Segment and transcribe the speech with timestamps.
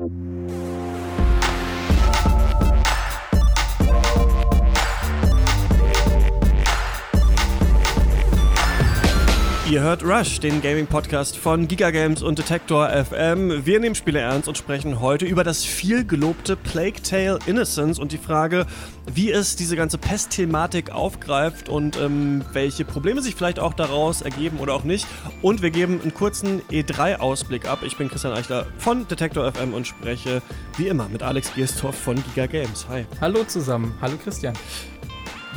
[0.00, 0.57] you.
[9.70, 13.66] Ihr hört Rush, den Gaming-Podcast von Giga Games und Detector FM.
[13.66, 18.12] Wir nehmen Spiele ernst und sprechen heute über das viel gelobte Plague Tale Innocence und
[18.12, 18.64] die Frage,
[19.12, 24.58] wie es diese ganze Pest-Thematik aufgreift und ähm, welche Probleme sich vielleicht auch daraus ergeben
[24.58, 25.06] oder auch nicht.
[25.42, 27.80] Und wir geben einen kurzen E3-Ausblick ab.
[27.84, 30.40] Ich bin Christian Eichler von Detector FM und spreche
[30.78, 32.86] wie immer mit Alex Gierstorff von Giga Games.
[32.88, 33.04] Hi.
[33.20, 33.92] Hallo zusammen.
[34.00, 34.54] Hallo Christian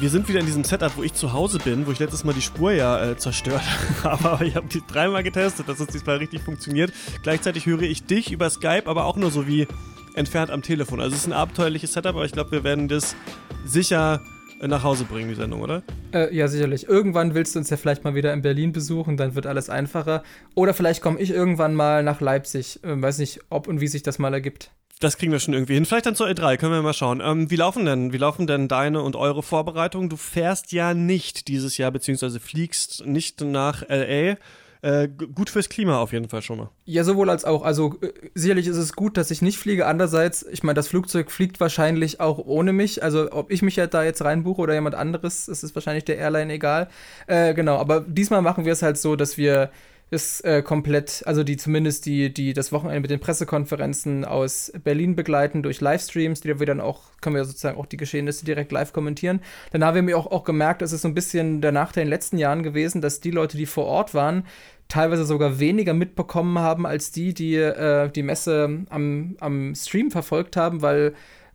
[0.01, 2.33] wir sind wieder in diesem Setup, wo ich zu Hause bin, wo ich letztes Mal
[2.33, 3.61] die Spur ja äh, zerstört
[4.03, 4.31] habe.
[4.31, 6.91] Aber ich habe die dreimal getestet, dass es diesmal richtig funktioniert.
[7.21, 9.67] Gleichzeitig höre ich dich über Skype, aber auch nur so wie
[10.15, 10.99] entfernt am Telefon.
[10.99, 13.15] Also es ist ein abenteuerliches Setup, aber ich glaube, wir werden das
[13.63, 14.21] sicher
[14.59, 15.83] äh, nach Hause bringen, die Sendung, oder?
[16.13, 16.87] Äh, ja, sicherlich.
[16.87, 20.23] Irgendwann willst du uns ja vielleicht mal wieder in Berlin besuchen, dann wird alles einfacher.
[20.55, 22.83] Oder vielleicht komme ich irgendwann mal nach Leipzig.
[22.83, 25.73] Äh, weiß nicht, ob und wie sich das mal ergibt das kriegen wir schon irgendwie
[25.73, 25.85] hin.
[25.85, 27.21] Vielleicht dann zur E3, können wir mal schauen.
[27.23, 30.09] Ähm, wie laufen denn, wie laufen denn deine und eure Vorbereitungen?
[30.09, 34.37] Du fährst ja nicht dieses Jahr, beziehungsweise fliegst nicht nach LA.
[34.83, 36.69] Äh, gut fürs Klima auf jeden Fall schon mal.
[36.85, 37.63] Ja, sowohl als auch.
[37.63, 39.85] Also äh, sicherlich ist es gut, dass ich nicht fliege.
[39.85, 43.03] Andererseits, ich meine, das Flugzeug fliegt wahrscheinlich auch ohne mich.
[43.03, 46.17] Also ob ich mich ja da jetzt reinbuche oder jemand anderes, ist es wahrscheinlich der
[46.17, 46.87] Airline egal.
[47.27, 49.69] Äh, genau, aber diesmal machen wir es halt so, dass wir
[50.11, 55.15] ist äh, komplett, also die zumindest die, die das Wochenende mit den Pressekonferenzen aus Berlin
[55.15, 58.91] begleiten durch Livestreams, die wir dann auch, können wir sozusagen auch die Geschehnisse direkt live
[58.91, 59.39] kommentieren.
[59.71, 62.13] Dann haben wir auch, auch gemerkt, es ist so ein bisschen der Nachteil in den
[62.13, 64.45] letzten Jahren gewesen, dass die Leute, die vor Ort waren,
[64.89, 70.57] teilweise sogar weniger mitbekommen haben als die, die äh, die Messe am, am Stream verfolgt
[70.57, 71.13] haben, weil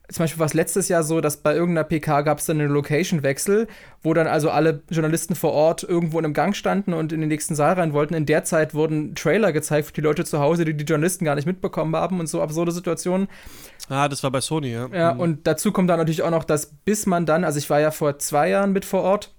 [0.09, 2.71] zum Beispiel war es letztes Jahr so, dass bei irgendeiner PK gab es dann einen
[2.71, 3.67] Location-Wechsel,
[4.03, 7.29] wo dann also alle Journalisten vor Ort irgendwo in einem Gang standen und in den
[7.29, 8.15] nächsten Saal rein wollten.
[8.15, 11.35] In der Zeit wurden Trailer gezeigt für die Leute zu Hause, die die Journalisten gar
[11.35, 13.29] nicht mitbekommen haben und so absurde Situationen.
[13.89, 14.89] Ah, das war bei Sony, ja.
[14.93, 15.21] Ja, mhm.
[15.21, 17.91] und dazu kommt dann natürlich auch noch, dass bis man dann, also ich war ja
[17.91, 19.33] vor zwei Jahren mit vor Ort,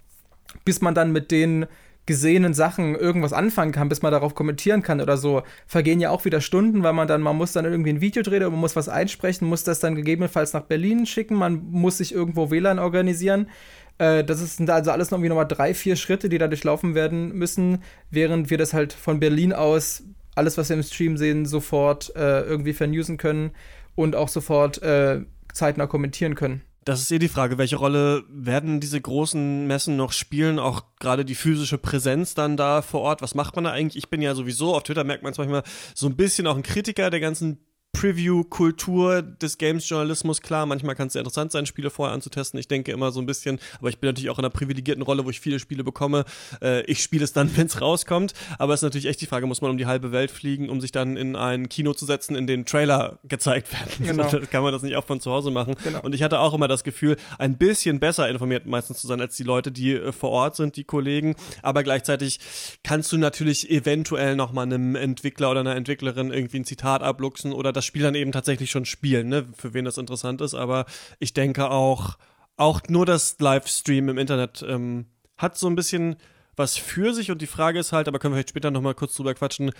[0.66, 1.66] bis man dann mit den
[2.08, 6.26] gesehenen Sachen irgendwas anfangen kann, bis man darauf kommentieren kann oder so, vergehen ja auch
[6.26, 8.90] wieder Stunden, weil man dann, man muss dann irgendwie ein Video drehen, man muss was
[8.90, 13.50] einsprechen, muss das dann gegebenenfalls nach Berlin schicken, man muss sich irgendwo WLAN organisieren.
[13.98, 17.84] Äh, das sind also alles irgendwie nochmal drei, vier Schritte, die da durchlaufen werden müssen,
[18.10, 20.04] während wir das halt von Berlin aus,
[20.34, 23.52] alles, was wir im Stream sehen, sofort äh, irgendwie vernewsen können
[23.96, 25.22] und auch sofort äh,
[25.54, 26.62] zeitnah kommentieren können.
[26.88, 30.58] Das ist eh die Frage, welche Rolle werden diese großen Messen noch spielen?
[30.58, 33.22] Auch gerade die physische Präsenz dann da vor Ort.
[33.22, 34.02] Was macht man da eigentlich?
[34.02, 36.64] Ich bin ja sowieso, auf Twitter merkt man es manchmal, so ein bisschen auch ein
[36.64, 37.60] Kritiker der ganzen
[37.98, 40.42] Preview-Kultur des Games-Journalismus.
[40.42, 42.60] Klar, manchmal kann es sehr interessant sein, Spiele vorher anzutesten.
[42.60, 45.26] Ich denke immer so ein bisschen, aber ich bin natürlich auch in einer privilegierten Rolle,
[45.26, 46.26] wo ich viele Spiele bekomme.
[46.62, 48.34] Äh, ich spiele es dann, wenn es rauskommt.
[48.60, 50.80] Aber es ist natürlich echt die Frage, muss man um die halbe Welt fliegen, um
[50.80, 53.88] sich dann in ein Kino zu setzen, in dem Trailer gezeigt werden.
[54.08, 54.30] Genau.
[54.30, 55.76] So, kann man das nicht auch von zu Hause machen.
[55.84, 56.02] Genau.
[56.02, 59.36] Und ich hatte auch immer das Gefühl, ein bisschen besser informiert meistens zu sein als
[59.36, 61.36] die Leute, die äh, vor Ort sind, die Kollegen.
[61.62, 62.40] Aber gleichzeitig
[62.84, 67.74] kannst du natürlich eventuell nochmal einem Entwickler oder einer Entwicklerin irgendwie ein Zitat abluchsen oder
[67.78, 69.46] das Spiel dann eben tatsächlich schon spielen, ne?
[69.56, 70.54] für wen das interessant ist.
[70.54, 70.86] Aber
[71.20, 72.18] ich denke auch,
[72.58, 75.06] auch nur das Livestream im Internet ähm,
[75.38, 76.18] hat so ein bisschen
[76.56, 79.14] was für sich und die Frage ist halt, aber können wir vielleicht später nochmal kurz
[79.16, 79.72] drüber quatschen,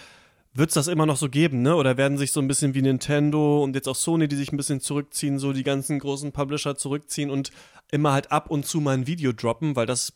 [0.54, 1.76] wird es das immer noch so geben, ne?
[1.76, 4.58] Oder werden sich so ein bisschen wie Nintendo und jetzt auch Sony, die sich ein
[4.58, 7.52] bisschen zurückziehen, so die ganzen großen Publisher zurückziehen und
[7.92, 10.14] immer halt ab und zu mal ein Video droppen, weil das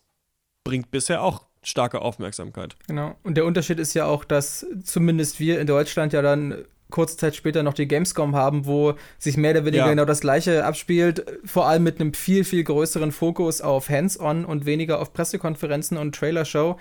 [0.63, 2.75] bringt bisher auch starke Aufmerksamkeit.
[2.87, 3.15] Genau.
[3.23, 7.35] Und der Unterschied ist ja auch, dass zumindest wir in Deutschland ja dann kurze Zeit
[7.35, 9.89] später noch die Gamescom haben, wo sich mehr oder weniger ja.
[9.89, 14.65] genau das gleiche abspielt, vor allem mit einem viel, viel größeren Fokus auf Hands-on und
[14.65, 16.77] weniger auf Pressekonferenzen und Trailer-Show.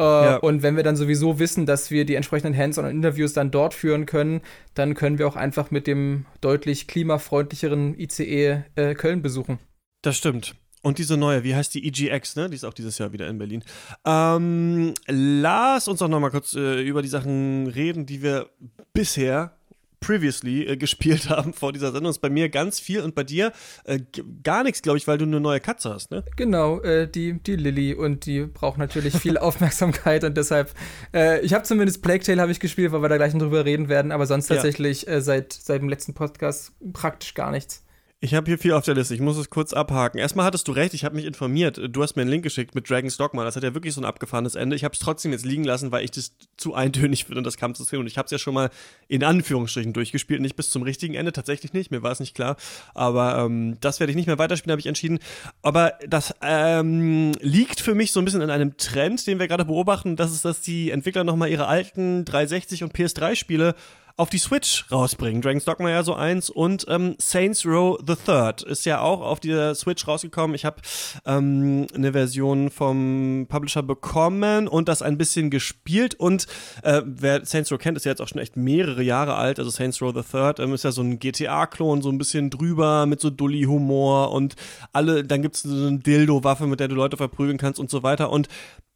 [0.00, 0.36] Äh, ja.
[0.36, 4.40] Und wenn wir dann sowieso wissen, dass wir die entsprechenden Hands-on-Interviews dann dort führen können,
[4.74, 9.58] dann können wir auch einfach mit dem deutlich klimafreundlicheren ICE äh, Köln besuchen.
[10.02, 10.54] Das stimmt.
[10.82, 12.48] Und diese neue, wie heißt die EGX, ne?
[12.48, 13.62] Die ist auch dieses Jahr wieder in Berlin.
[14.04, 18.48] Ähm, lass uns doch noch mal kurz äh, über die Sachen reden, die wir
[18.94, 19.52] bisher
[20.00, 22.10] previously äh, gespielt haben vor dieser Sendung.
[22.10, 23.52] Ist bei mir ganz viel und bei dir
[23.84, 24.00] äh,
[24.42, 26.24] gar nichts, glaube ich, weil du eine neue Katze hast, ne?
[26.36, 30.72] Genau, äh, die, die Lilly und die braucht natürlich viel Aufmerksamkeit und deshalb,
[31.14, 33.64] äh, ich habe zumindest Plague Tale habe ich gespielt, weil wir da gleich noch drüber
[33.64, 35.12] reden werden, aber sonst tatsächlich ja.
[35.14, 37.84] Äh, seit, seit dem letzten Podcast praktisch gar nichts.
[38.22, 39.14] Ich habe hier viel auf der Liste.
[39.14, 40.18] Ich muss es kurz abhaken.
[40.18, 41.80] Erstmal hattest du recht, ich habe mich informiert.
[41.88, 43.44] Du hast mir einen Link geschickt mit Dragon's Dogma.
[43.44, 44.76] Das hat ja wirklich so ein abgefahrenes Ende.
[44.76, 47.74] Ich habe es trotzdem jetzt liegen lassen, weil ich das zu eintönig finde das kam
[47.74, 47.98] zu sehen.
[47.98, 48.68] Und ich habe es ja schon mal
[49.08, 50.42] in Anführungsstrichen durchgespielt.
[50.42, 51.90] Nicht bis zum richtigen Ende, tatsächlich nicht.
[51.90, 52.56] Mir war es nicht klar.
[52.92, 55.18] Aber ähm, das werde ich nicht mehr weiterspielen, habe ich entschieden.
[55.62, 59.64] Aber das ähm, liegt für mich so ein bisschen in einem Trend, den wir gerade
[59.64, 60.16] beobachten.
[60.16, 63.74] Das ist, dass die Entwickler nochmal ihre alten 360 und PS3-Spiele
[64.16, 65.42] auf die Switch rausbringen.
[65.42, 69.40] Dragon's Dogma ja so eins und ähm, Saints Row the Third ist ja auch auf
[69.40, 70.54] der Switch rausgekommen.
[70.54, 70.80] Ich habe
[71.26, 76.46] ähm, eine Version vom Publisher bekommen und das ein bisschen gespielt und
[76.82, 79.58] äh, wer Saints Row kennt, ist ja jetzt auch schon echt mehrere Jahre alt.
[79.58, 83.06] Also Saints Row the Third ähm, ist ja so ein GTA-Klon, so ein bisschen drüber
[83.06, 84.56] mit so Dully-Humor und
[84.92, 88.30] alle, dann gibt's so eine Dildo-Waffe, mit der du Leute verprügeln kannst und so weiter
[88.30, 88.48] und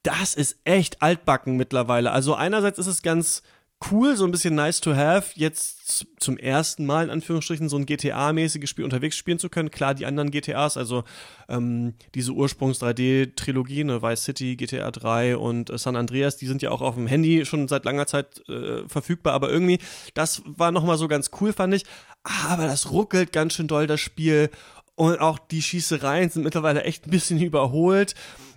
[0.04, 2.12] das ist echt altbacken mittlerweile.
[2.12, 3.42] Also einerseits ist es ganz
[3.90, 7.86] cool, so ein bisschen nice to have, jetzt zum ersten Mal in Anführungsstrichen so ein
[7.86, 9.70] GTA-mäßiges Spiel unterwegs spielen zu können.
[9.70, 11.04] Klar, die anderen GTAs, also
[11.48, 16.70] ähm, diese Ursprungs-3D-Trilogie, ne, Vice City, GTA 3 und äh, San Andreas, die sind ja
[16.70, 19.78] auch auf dem Handy schon seit langer Zeit äh, verfügbar, aber irgendwie,
[20.14, 21.84] das war nochmal so ganz cool, fand ich.
[22.22, 24.50] Aber das ruckelt ganz schön doll, das Spiel.
[24.96, 28.14] Und auch die Schießereien sind mittlerweile echt ein bisschen überholt.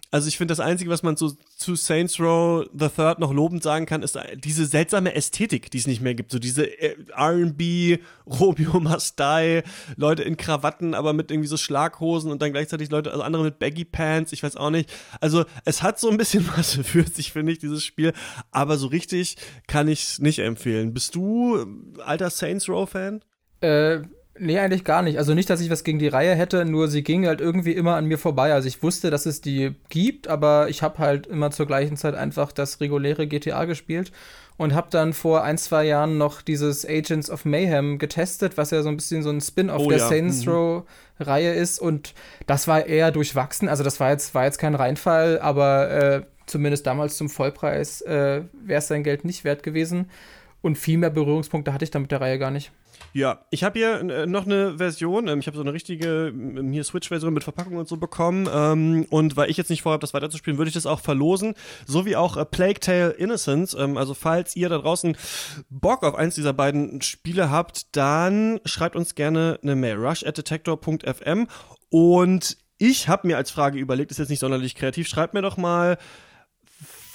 [0.09, 3.61] Also ich finde, das Einzige, was man so zu Saints Row the Third noch lobend
[3.61, 6.31] sagen kann, ist diese seltsame Ästhetik, die es nicht mehr gibt.
[6.31, 9.63] So diese äh, R&B, Robio Mastai,
[9.97, 13.59] Leute in Krawatten, aber mit irgendwie so Schlaghosen und dann gleichzeitig Leute, also andere mit
[13.59, 14.89] Baggy Pants, ich weiß auch nicht.
[15.19, 18.13] Also es hat so ein bisschen was für sich, finde ich, dieses Spiel.
[18.51, 19.35] Aber so richtig
[19.67, 20.93] kann ich es nicht empfehlen.
[20.93, 21.65] Bist du
[22.05, 23.21] alter Saints Row Fan?
[23.59, 24.01] Äh,
[24.39, 25.17] Nee, eigentlich gar nicht.
[25.17, 27.95] Also nicht, dass ich was gegen die Reihe hätte, nur sie ging halt irgendwie immer
[27.95, 28.53] an mir vorbei.
[28.53, 32.15] Also ich wusste, dass es die gibt, aber ich habe halt immer zur gleichen Zeit
[32.15, 34.11] einfach das reguläre GTA gespielt
[34.57, 38.81] und habe dann vor ein, zwei Jahren noch dieses Agents of Mayhem getestet, was ja
[38.81, 40.07] so ein bisschen so ein Spin-off oh, der ja.
[40.07, 40.51] Saints mhm.
[40.51, 40.83] Row
[41.19, 42.13] Reihe ist und
[42.45, 43.69] das war eher durchwachsen.
[43.69, 48.41] Also das war jetzt, war jetzt kein Reinfall, aber äh, zumindest damals zum Vollpreis äh,
[48.53, 50.09] wäre es sein Geld nicht wert gewesen.
[50.61, 52.71] Und viel mehr Berührungspunkte hatte ich da mit der Reihe gar nicht.
[53.13, 55.27] Ja, ich habe hier äh, noch eine Version.
[55.27, 58.47] Ähm, ich habe so eine richtige ähm, hier Switch-Version mit Verpackung und so bekommen.
[58.51, 61.55] Ähm, und weil ich jetzt nicht vorhabe, das weiterzuspielen, würde ich das auch verlosen.
[61.85, 63.73] So wie auch äh, Plague Tale Innocence.
[63.73, 65.17] Ähm, also falls ihr da draußen
[65.69, 69.95] Bock auf eins dieser beiden Spiele habt, dann schreibt uns gerne eine Mail.
[69.95, 71.47] rush at detector.fm.
[71.89, 75.57] Und ich habe mir als Frage überlegt, ist jetzt nicht sonderlich kreativ, schreibt mir doch
[75.57, 75.97] mal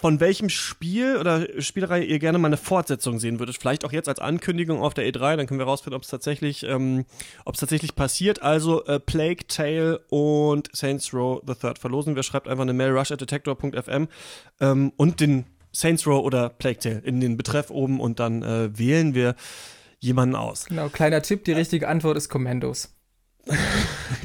[0.02, 3.56] von welchem Spiel oder Spielreihe ihr gerne mal eine Fortsetzung sehen würdet.
[3.56, 6.64] Vielleicht auch jetzt als Ankündigung auf der E3, dann können wir rausfinden, ob es tatsächlich,
[6.64, 7.04] ähm,
[7.44, 8.42] ob es tatsächlich passiert.
[8.42, 12.16] Also äh, Plague Tale und Saints Row the Third verlosen.
[12.16, 14.08] Wir schreibt einfach eine Mail rush at detector.fm
[14.60, 18.76] ähm, und den Saints Row oder Plague Tale in den Betreff oben und dann äh,
[18.76, 19.36] wählen wir
[20.00, 20.64] jemanden aus.
[20.64, 22.92] Genau, kleiner Tipp, die richtige Antwort ist Commandos.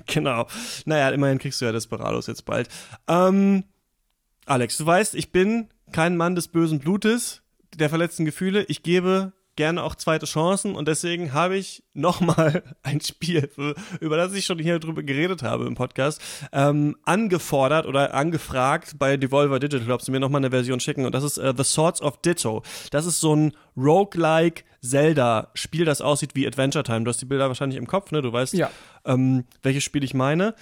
[0.07, 0.47] genau.
[0.85, 2.67] Naja, immerhin kriegst du ja Desperados jetzt bald.
[3.07, 3.63] Ähm,
[4.47, 7.41] Alex, du weißt, ich bin kein Mann des bösen Blutes,
[7.75, 8.63] der verletzten Gefühle.
[8.69, 13.49] Ich gebe gerne auch zweite Chancen und deswegen habe ich nochmal ein Spiel,
[13.99, 16.21] über das ich schon hier drüber geredet habe im Podcast,
[16.53, 21.13] ähm, angefordert oder angefragt bei Devolver Digital, ob sie mir nochmal eine Version schicken und
[21.13, 22.63] das ist äh, The Swords of Ditto.
[22.91, 27.03] Das ist so ein roguelike Zelda-Spiel, das aussieht wie Adventure Time.
[27.03, 28.21] Du hast die Bilder wahrscheinlich im Kopf, ne?
[28.21, 28.71] Du weißt, ja.
[29.03, 30.55] ähm, welches Spiel ich meine.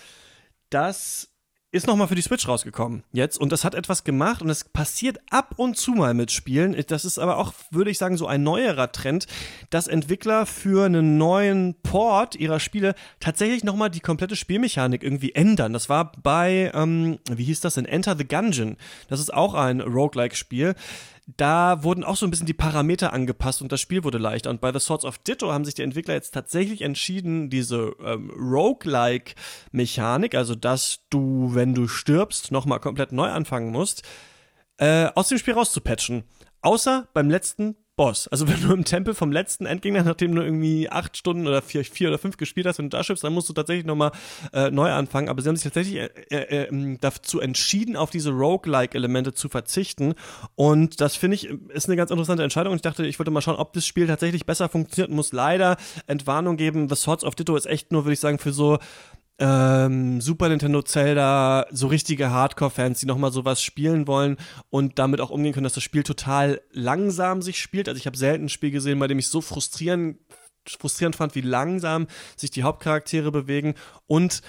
[0.72, 1.35] Das
[1.76, 5.20] ist nochmal für die Switch rausgekommen jetzt und das hat etwas gemacht und es passiert
[5.30, 6.76] ab und zu mal mit Spielen.
[6.88, 9.28] Das ist aber auch, würde ich sagen, so ein neuerer Trend,
[9.72, 15.74] dass Entwickler für einen neuen Port ihrer Spiele tatsächlich nochmal die komplette Spielmechanik irgendwie ändern.
[15.74, 17.86] Das war bei, ähm, wie hieß das denn?
[17.86, 18.78] Enter the Gungeon.
[19.10, 20.76] Das ist auch ein Roguelike-Spiel
[21.28, 24.52] da wurden auch so ein bisschen die Parameter angepasst und das Spiel wurde leichter.
[24.52, 28.30] Und bei The Swords of Ditto haben sich die Entwickler jetzt tatsächlich entschieden, diese ähm,
[28.30, 34.04] Roguelike-Mechanik, also dass du, wenn du stirbst, nochmal komplett neu anfangen musst,
[34.78, 36.26] äh, aus dem Spiel rauszupatchen.
[36.62, 38.28] Außer beim letzten Boss.
[38.28, 41.86] Also wenn du im Tempel vom letzten Endgegner, nachdem du irgendwie acht Stunden oder vier,
[41.86, 44.12] vier oder fünf gespielt hast, wenn du da schippst, dann musst du tatsächlich nochmal
[44.54, 45.30] äh, neu anfangen.
[45.30, 50.14] Aber sie haben sich tatsächlich äh, äh, ähm, dazu entschieden, auf diese Roguelike-Elemente zu verzichten.
[50.56, 52.72] Und das finde ich ist eine ganz interessante Entscheidung.
[52.72, 55.12] Und ich dachte, ich wollte mal schauen, ob das Spiel tatsächlich besser funktioniert.
[55.12, 56.90] Muss leider Entwarnung geben.
[56.90, 58.78] The Swords of Ditto ist echt nur, würde ich sagen, für so
[59.38, 64.38] ähm, Super Nintendo Zelda, so richtige Hardcore-Fans, die nochmal sowas spielen wollen
[64.70, 67.90] und damit auch umgehen können, dass das Spiel total langsam sich spielt.
[67.90, 70.20] Also ich habe selten ein Spiel gesehen, bei dem ich so frustrierend,
[70.66, 73.76] frustrierend fand, wie langsam sich die Hauptcharaktere bewegen
[74.08, 74.42] und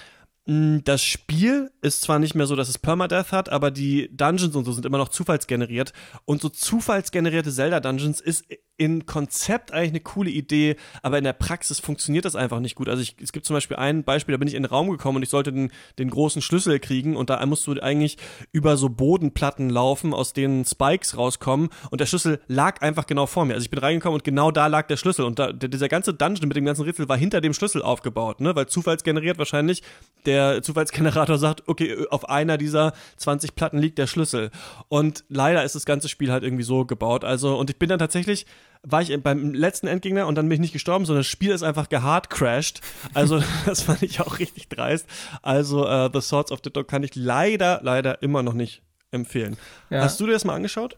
[0.46, 4.54] mm, das Spiel ist zwar nicht mehr so, dass es Permadeath hat, aber die Dungeons
[4.54, 5.92] und so sind immer noch zufallsgeneriert.
[6.24, 8.44] Und so zufallsgenerierte Zelda-Dungeons ist
[8.78, 12.88] in Konzept eigentlich eine coole Idee, aber in der Praxis funktioniert das einfach nicht gut.
[12.88, 15.16] Also ich, es gibt zum Beispiel ein Beispiel, da bin ich in den Raum gekommen
[15.16, 18.18] und ich sollte den, den großen Schlüssel kriegen und da musst du eigentlich
[18.52, 23.46] über so Bodenplatten laufen, aus denen Spikes rauskommen und der Schlüssel lag einfach genau vor
[23.46, 23.54] mir.
[23.54, 26.48] Also ich bin reingekommen und genau da lag der Schlüssel und da, dieser ganze Dungeon
[26.48, 28.54] mit dem ganzen Rätsel war hinter dem Schlüssel aufgebaut, ne?
[28.54, 29.82] weil zufallsgeneriert wahrscheinlich
[30.26, 34.50] der Zufallsgenerator sagt, okay, auf einer dieser 20 Platten liegt der Schlüssel
[34.88, 37.24] und leider ist das ganze Spiel halt irgendwie so gebaut.
[37.24, 38.44] Also und ich bin dann tatsächlich
[38.88, 41.62] war ich beim letzten Endgegner und dann bin ich nicht gestorben, sondern das Spiel ist
[41.62, 42.80] einfach gehardcrashed.
[43.14, 45.06] Also das fand ich auch richtig dreist.
[45.42, 49.56] Also uh, The Swords of the Dog kann ich leider, leider immer noch nicht empfehlen.
[49.90, 50.02] Ja.
[50.02, 50.96] Hast du dir das mal angeschaut?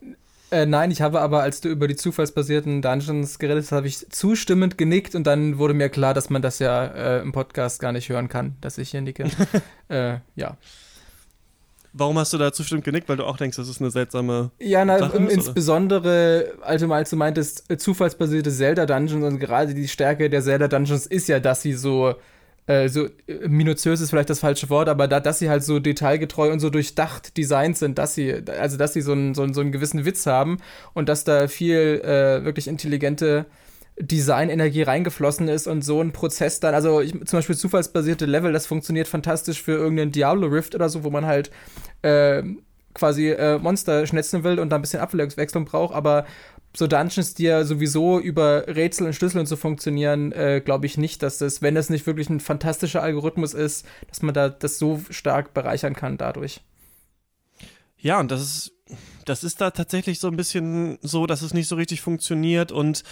[0.50, 4.08] Äh, nein, ich habe aber, als du über die zufallsbasierten Dungeons geredet hast, habe ich
[4.10, 7.92] zustimmend genickt und dann wurde mir klar, dass man das ja äh, im Podcast gar
[7.92, 9.30] nicht hören kann, dass ich hier nicke.
[9.88, 10.56] äh, ja.
[11.98, 13.08] Warum hast du da zustimmend genickt?
[13.08, 14.50] Weil du auch denkst, das ist eine seltsame.
[14.60, 19.74] Ja, na, Sache ist, insbesondere, als du, als du meintest, äh, zufallsbasierte Zelda-Dungeons und gerade
[19.74, 22.14] die Stärke der Zelda-Dungeons ist ja, dass sie so
[22.68, 25.78] äh, so äh, minutiös ist vielleicht das falsche Wort, aber da, dass sie halt so
[25.80, 29.54] detailgetreu und so durchdacht designt sind, dass sie, also dass sie so einen, so einen,
[29.54, 30.58] so einen gewissen Witz haben
[30.92, 33.46] und dass da viel äh, wirklich intelligente
[34.00, 38.66] Designenergie reingeflossen ist und so ein Prozess dann, also ich, zum Beispiel zufallsbasierte Level, das
[38.66, 41.50] funktioniert fantastisch für irgendeinen Diablo Rift oder so, wo man halt
[42.02, 42.42] äh,
[42.94, 46.26] quasi äh, Monster schnetzen will und da ein bisschen Abwechslung braucht, aber
[46.76, 50.98] so Dungeons, die ja sowieso über Rätsel und Schlüssel und so funktionieren, äh, glaube ich
[50.98, 54.78] nicht, dass das, wenn das nicht wirklich ein fantastischer Algorithmus ist, dass man da das
[54.78, 56.60] so stark bereichern kann dadurch.
[57.98, 58.72] Ja, und das ist,
[59.24, 63.02] das ist da tatsächlich so ein bisschen so, dass es nicht so richtig funktioniert und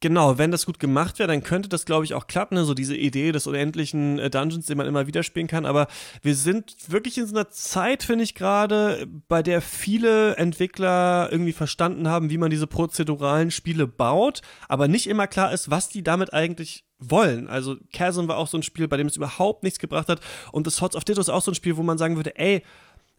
[0.00, 2.56] Genau, wenn das gut gemacht wäre, dann könnte das, glaube ich, auch klappen.
[2.56, 2.64] Ne?
[2.64, 5.64] So diese Idee des unendlichen äh, Dungeons, den man immer wieder spielen kann.
[5.64, 5.86] Aber
[6.22, 11.52] wir sind wirklich in so einer Zeit, finde ich gerade, bei der viele Entwickler irgendwie
[11.52, 16.02] verstanden haben, wie man diese prozeduralen Spiele baut, aber nicht immer klar ist, was die
[16.02, 17.48] damit eigentlich wollen.
[17.48, 20.20] Also Chasm war auch so ein Spiel, bei dem es überhaupt nichts gebracht hat.
[20.52, 22.62] Und das Hots of Ditto ist auch so ein Spiel, wo man sagen würde, ey,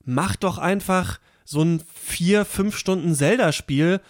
[0.04, 4.02] mach doch einfach so ein vier, fünf Stunden Zelda-Spiel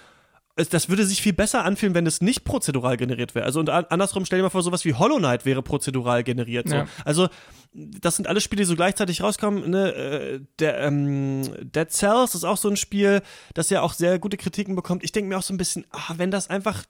[0.57, 3.45] das würde sich viel besser anfühlen, wenn es nicht prozedural generiert wäre.
[3.45, 6.67] Also und andersrum, stell dir mal vor, sowas wie Hollow Knight wäre prozedural generiert.
[6.67, 6.75] So.
[6.75, 6.87] Ja.
[7.05, 7.29] Also
[7.73, 9.69] das sind alle Spiele, die so gleichzeitig rauskommen.
[9.69, 9.93] Ne?
[9.93, 13.21] Äh, der ähm, Dead Cells ist auch so ein Spiel,
[13.53, 15.03] das ja auch sehr gute Kritiken bekommt.
[15.03, 16.83] Ich denke mir auch so ein bisschen, ah, wenn das einfach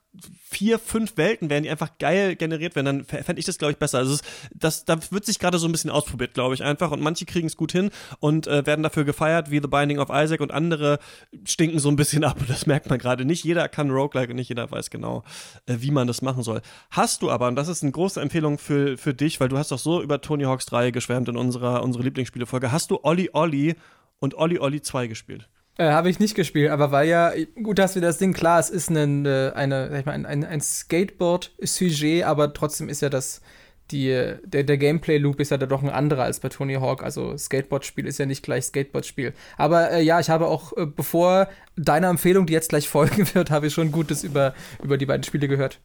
[0.49, 3.77] vier, fünf Welten wären, die einfach geil generiert werden, dann fände ich das, glaube ich,
[3.77, 3.97] besser.
[3.97, 4.17] Also
[4.53, 6.91] das, da wird sich gerade so ein bisschen ausprobiert, glaube ich, einfach.
[6.91, 10.09] Und manche kriegen es gut hin und äh, werden dafür gefeiert, wie The Binding of
[10.09, 10.99] Isaac und andere
[11.43, 12.37] stinken so ein bisschen ab.
[12.39, 13.25] Und das merkt man gerade.
[13.25, 15.23] Nicht jeder kann Roguelike und nicht jeder weiß genau,
[15.65, 16.61] äh, wie man das machen soll.
[16.91, 19.71] Hast du aber, und das ist eine große Empfehlung für, für dich, weil du hast
[19.71, 22.71] doch so über Tony Hawks 3 3 geschwärmt in unserer unsere Lieblingsspielefolge.
[22.71, 23.75] Hast du Olli Olli
[24.19, 25.47] und Olli Olli 2 gespielt?
[25.77, 28.69] Äh, Habe ich nicht gespielt, aber weil ja, gut, dass wir das Ding, klar, es
[28.69, 33.09] ist ein, äh, eine, sag ich mal, ein, ein, ein Skateboard-Sujet, aber trotzdem ist ja
[33.09, 33.41] das,
[33.91, 37.03] die, der, der Gameplay-Loop ist ja da doch ein anderer als bei Tony Hawk.
[37.03, 39.33] Also Skateboard-Spiel ist ja nicht gleich Skateboard-Spiel.
[39.57, 43.51] Aber äh, ja, ich habe auch, äh, bevor deiner Empfehlung, die jetzt gleich folgen wird,
[43.51, 44.53] habe ich schon Gutes über,
[44.83, 45.79] über die beiden Spiele gehört.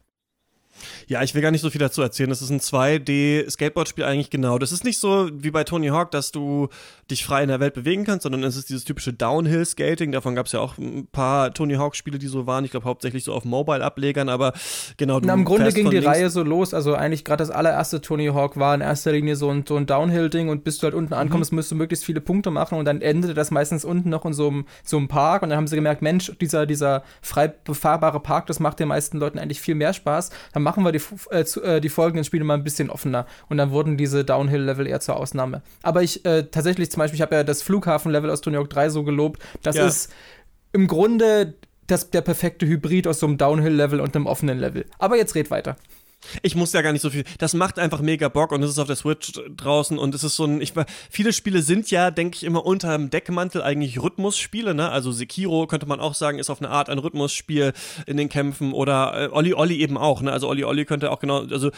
[1.07, 2.29] Ja, ich will gar nicht so viel dazu erzählen.
[2.29, 4.57] Das ist ein 2D-Skateboard-Spiel eigentlich genau.
[4.57, 6.69] Das ist nicht so wie bei Tony Hawk, dass du
[7.11, 10.11] dich frei in der Welt bewegen kannst, sondern es ist dieses typische Downhill-Skating.
[10.11, 12.65] Davon gab es ja auch ein paar Tony Hawk-Spiele, die so waren.
[12.65, 14.53] Ich glaube hauptsächlich so auf Mobile-Ablegern, aber
[14.97, 15.19] genau.
[15.19, 16.73] Du Na, Im Grunde ging die Reihe so los.
[16.73, 19.85] Also eigentlich gerade das allererste Tony Hawk war in erster Linie so ein, so ein
[19.85, 21.57] Downhill-Ding und bis du halt unten ankommst, mhm.
[21.57, 24.47] musst du möglichst viele Punkte machen und dann endete das meistens unten noch in so
[24.47, 28.47] einem, so einem Park und dann haben sie gemerkt, Mensch, dieser, dieser frei befahrbare Park,
[28.47, 30.29] das macht den meisten Leuten eigentlich viel mehr Spaß.
[30.53, 33.25] Dann machen wir die, äh, zu, äh, die folgenden Spiele mal ein bisschen offener.
[33.49, 35.61] Und dann wurden diese Downhill-Level eher zur Ausnahme.
[35.81, 38.89] Aber ich äh, tatsächlich zum Beispiel, ich habe ja das Flughafen-Level aus Tony Hawk 3
[38.89, 39.41] so gelobt.
[39.61, 39.85] Das ja.
[39.85, 40.11] ist
[40.71, 41.55] im Grunde
[41.87, 44.85] das, der perfekte Hybrid aus so einem Downhill-Level und einem offenen Level.
[44.99, 45.75] Aber jetzt red weiter.
[46.41, 47.23] Ich muss ja gar nicht so viel.
[47.37, 50.35] Das macht einfach mega Bock und es ist auf der Switch draußen und es ist
[50.35, 50.61] so ein.
[50.61, 50.73] Ich,
[51.09, 54.89] viele Spiele sind ja, denke ich, immer unter dem Deckmantel eigentlich Rhythmusspiele, ne?
[54.89, 57.73] Also Sekiro könnte man auch sagen, ist auf eine Art ein Rhythmusspiel
[58.05, 60.31] in den Kämpfen oder äh, Olli Olli eben auch, ne?
[60.31, 61.71] Also Olli Olli könnte auch genau, also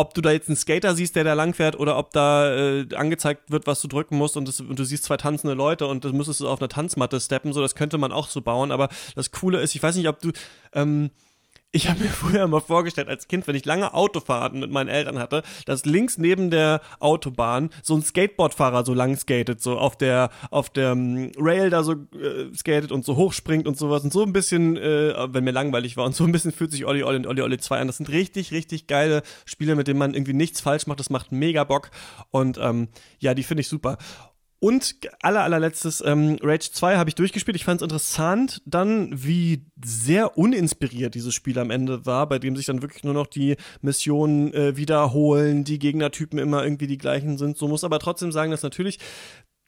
[0.00, 3.50] ob du da jetzt einen Skater siehst, der da langfährt, oder ob da äh, angezeigt
[3.50, 6.12] wird, was du drücken musst und, das, und, du siehst zwei tanzende Leute und das
[6.12, 8.72] müsstest du auf einer Tanzmatte steppen, so das könnte man auch so bauen.
[8.72, 10.32] Aber das Coole ist, ich weiß nicht, ob du
[10.72, 11.10] ähm,
[11.72, 15.18] ich habe mir früher mal vorgestellt als Kind, wenn ich lange Autofahrten mit meinen Eltern
[15.18, 20.30] hatte, dass links neben der Autobahn so ein Skateboardfahrer so lang skatet, so auf der
[20.50, 20.96] auf der
[21.38, 25.14] Rail da so äh, skatet und so hochspringt und sowas und so ein bisschen, äh,
[25.32, 27.58] wenn mir langweilig war und so ein bisschen fühlt sich Olli Olli und Olli Olli
[27.58, 27.86] 2 an.
[27.86, 31.00] Das sind richtig richtig geile Spiele, mit denen man irgendwie nichts falsch macht.
[31.00, 31.90] Das macht mega Bock
[32.30, 33.98] und ähm, ja, die finde ich super.
[34.60, 37.56] Und aller, allerletztes, ähm, Rage 2 habe ich durchgespielt.
[37.56, 42.54] Ich fand es interessant dann, wie sehr uninspiriert dieses Spiel am Ende war, bei dem
[42.56, 47.38] sich dann wirklich nur noch die Missionen äh, wiederholen, die Gegnertypen immer irgendwie die gleichen
[47.38, 47.56] sind.
[47.56, 48.98] So muss aber trotzdem sagen, dass natürlich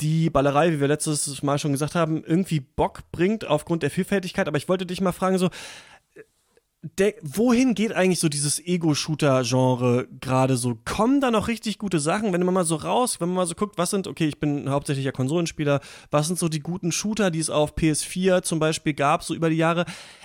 [0.02, 4.46] die Ballerei, wie wir letztes Mal schon gesagt haben, irgendwie Bock bringt aufgrund der Vielfältigkeit.
[4.46, 5.49] Aber ich wollte dich mal fragen, so,
[6.99, 10.77] der, wohin geht eigentlich so dieses Ego-Shooter-Genre gerade so?
[10.85, 13.55] Kommen da noch richtig gute Sachen, wenn man mal so raus, wenn man mal so
[13.55, 17.31] guckt, was sind, okay, ich bin hauptsächlich ja Konsolenspieler, was sind so die guten Shooter,
[17.31, 19.85] die es auf PS4 zum Beispiel gab, so über die Jahre?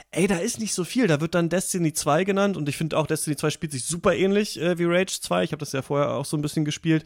[0.09, 1.05] Ey, da ist nicht so viel.
[1.05, 4.15] Da wird dann Destiny 2 genannt und ich finde auch, Destiny 2 spielt sich super
[4.15, 5.43] ähnlich äh, wie Rage 2.
[5.43, 7.03] Ich habe das ja vorher auch so ein bisschen gespielt.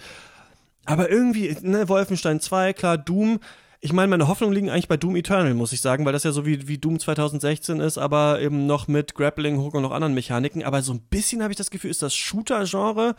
[0.86, 3.40] Aber irgendwie, ne, Wolfenstein 2, klar, Doom
[3.84, 6.32] ich meine, meine Hoffnungen liegen eigentlich bei Doom Eternal, muss ich sagen, weil das ja
[6.32, 10.14] so wie, wie Doom 2016 ist, aber eben noch mit Grappling, Hook und noch anderen
[10.14, 10.64] Mechaniken.
[10.64, 13.16] Aber so ein bisschen habe ich das Gefühl, ist das Shooter-Genre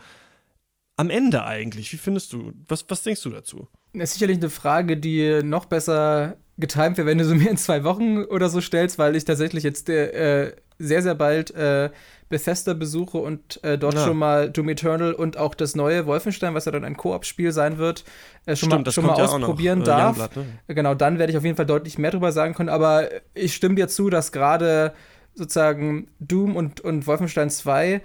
[0.95, 1.91] am Ende eigentlich.
[1.91, 2.53] Wie findest du?
[2.69, 3.67] Was, was denkst du dazu?
[3.93, 7.57] Das ist sicherlich eine Frage, die noch besser getimt wäre, wenn du sie mir in
[7.57, 11.89] zwei Wochen oder so stellst, weil ich tatsächlich jetzt äh, sehr, sehr bald äh,
[12.29, 14.05] Bethesda besuche und äh, dort ja.
[14.05, 17.77] schon mal Doom Eternal und auch das neue Wolfenstein, was ja dann ein Koop-Spiel sein
[17.77, 18.03] wird,
[18.45, 20.17] äh, schon Stimmt, mal, schon mal ausprobieren noch, äh, darf.
[20.17, 20.75] Youngblood, ne?
[20.75, 22.69] Genau, dann werde ich auf jeden Fall deutlich mehr drüber sagen können.
[22.69, 24.93] Aber ich stimme dir zu, dass gerade
[25.35, 28.01] sozusagen Doom und, und Wolfenstein 2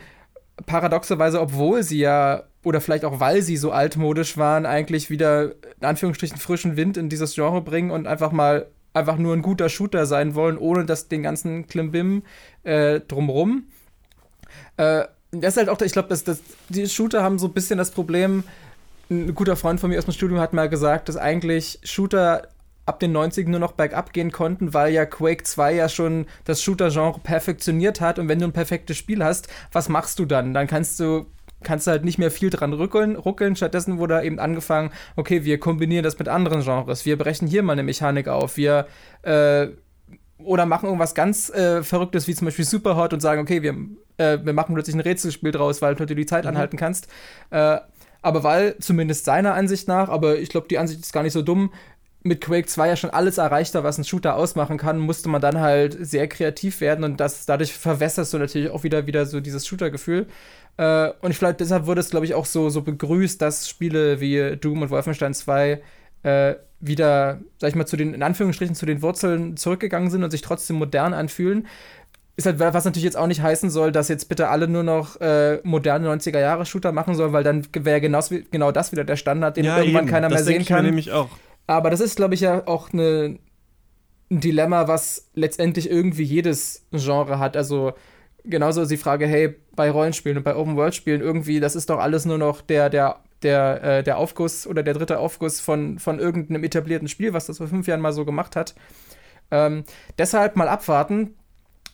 [0.67, 5.87] paradoxerweise, obwohl sie ja oder vielleicht auch weil sie so altmodisch waren, eigentlich wieder in
[5.87, 10.07] Anführungsstrichen frischen Wind in dieses Genre bringen und einfach mal einfach nur ein guter Shooter
[10.07, 12.23] sein wollen, ohne das den ganzen Klimbim
[12.65, 13.65] äh, drumrum.
[14.79, 17.79] Äh, das ist halt auch, ich glaube, dass, dass die Shooter haben so ein bisschen
[17.79, 18.45] das Problem.
[19.11, 22.49] Ein guter Freund von mir aus dem Studium hat mal gesagt, dass eigentlich Shooter
[22.87, 26.63] ab den 90ern nur noch bergab gehen konnten, weil ja Quake 2 ja schon das
[26.63, 28.19] Shooter-Genre perfektioniert hat.
[28.19, 30.55] Und wenn du ein perfektes Spiel hast, was machst du dann?
[30.55, 31.27] Dann kannst du
[31.63, 33.57] kannst du halt nicht mehr viel dran rückeln, ruckeln.
[33.57, 37.05] Stattdessen wurde eben angefangen, okay, wir kombinieren das mit anderen Genres.
[37.05, 38.57] Wir brechen hier mal eine Mechanik auf.
[38.57, 38.87] Wir
[39.23, 39.69] äh,
[40.39, 43.75] oder machen irgendwas ganz äh, Verrücktes, wie zum Beispiel Superhot und sagen, okay, wir,
[44.19, 46.51] äh, wir machen plötzlich ein Rätselspiel draus, weil du die Zeit mhm.
[46.51, 47.09] anhalten kannst.
[47.51, 47.79] Äh,
[48.21, 51.43] aber weil, zumindest seiner Ansicht nach, aber ich glaube, die Ansicht ist gar nicht so
[51.43, 51.73] dumm,
[52.25, 55.41] mit Quake 2 ja schon alles erreicht hat, was ein Shooter ausmachen kann, musste man
[55.41, 59.41] dann halt sehr kreativ werden und das dadurch verwässerst du natürlich auch wieder wieder so
[59.41, 60.27] dieses Shooter-Gefühl.
[60.77, 64.21] Äh, und ich glaube, deshalb wurde es, glaube ich, auch so, so begrüßt, dass Spiele
[64.21, 65.81] wie Doom und Wolfenstein 2
[66.25, 70.31] äh, wieder, sag ich mal, zu den, in Anführungsstrichen, zu den Wurzeln zurückgegangen sind und
[70.31, 71.67] sich trotzdem modern anfühlen.
[72.39, 75.21] Ist halt, was natürlich jetzt auch nicht heißen soll, dass jetzt bitte alle nur noch
[75.21, 78.21] äh, moderne 90er-Jahre-Shooter machen sollen, weil dann wäre genau,
[78.53, 80.13] genau das wieder der Standard, den ja, irgendwann eben.
[80.13, 80.85] keiner das mehr sehen kann.
[80.85, 81.31] Ich nämlich auch.
[81.67, 83.39] Aber das ist, glaube ich, ja auch eine,
[84.31, 87.57] ein Dilemma, was letztendlich irgendwie jedes Genre hat.
[87.57, 87.95] Also
[88.45, 92.39] genauso die Frage, hey, bei Rollenspielen und bei Open-World-Spielen irgendwie, das ist doch alles nur
[92.39, 97.09] noch der, der, der, äh, der Aufguss oder der dritte Aufguss von, von irgendeinem etablierten
[97.09, 98.77] Spiel, was das vor fünf Jahren mal so gemacht hat.
[99.51, 99.83] Ähm,
[100.19, 101.35] deshalb mal abwarten.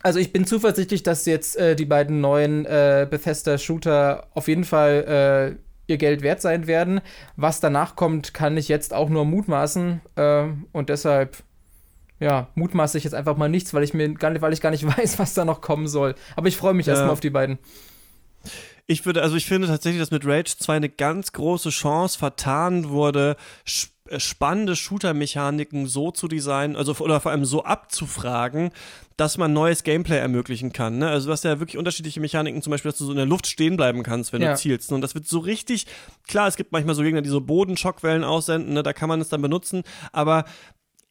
[0.05, 5.57] Also ich bin zuversichtlich, dass jetzt äh, die beiden neuen äh, Bethesda-Shooter auf jeden Fall
[5.57, 7.01] äh, ihr Geld wert sein werden.
[7.37, 10.03] Was danach kommt, kann ich jetzt auch nur mutmaßen.
[10.17, 11.39] Ähm, und deshalb
[12.21, 14.73] ja, mutmaße ich jetzt einfach mal nichts, weil ich mir gar nicht, weil ich gar
[14.73, 16.15] nicht weiß, was da noch kommen soll.
[16.37, 16.93] Aber ich freue mich ja.
[16.93, 17.59] erstmal auf die beiden.
[18.87, 22.91] Ich würde, also ich finde tatsächlich, dass mit Rage 2 eine ganz große Chance vertan
[22.91, 28.71] wurde, äh, spannende Shooter-Mechaniken so zu designen, also oder vor allem so abzufragen,
[29.17, 30.99] dass man neues Gameplay ermöglichen kann.
[30.99, 31.09] Ne?
[31.09, 33.47] Also du hast ja wirklich unterschiedliche Mechaniken, zum Beispiel, dass du so in der Luft
[33.47, 34.53] stehen bleiben kannst, wenn ja.
[34.53, 34.93] du zielst.
[34.93, 35.87] Und das wird so richtig,
[36.27, 38.83] klar, es gibt manchmal so Gegner, die so Bodenschockwellen aussenden, ne?
[38.83, 40.45] da kann man es dann benutzen, aber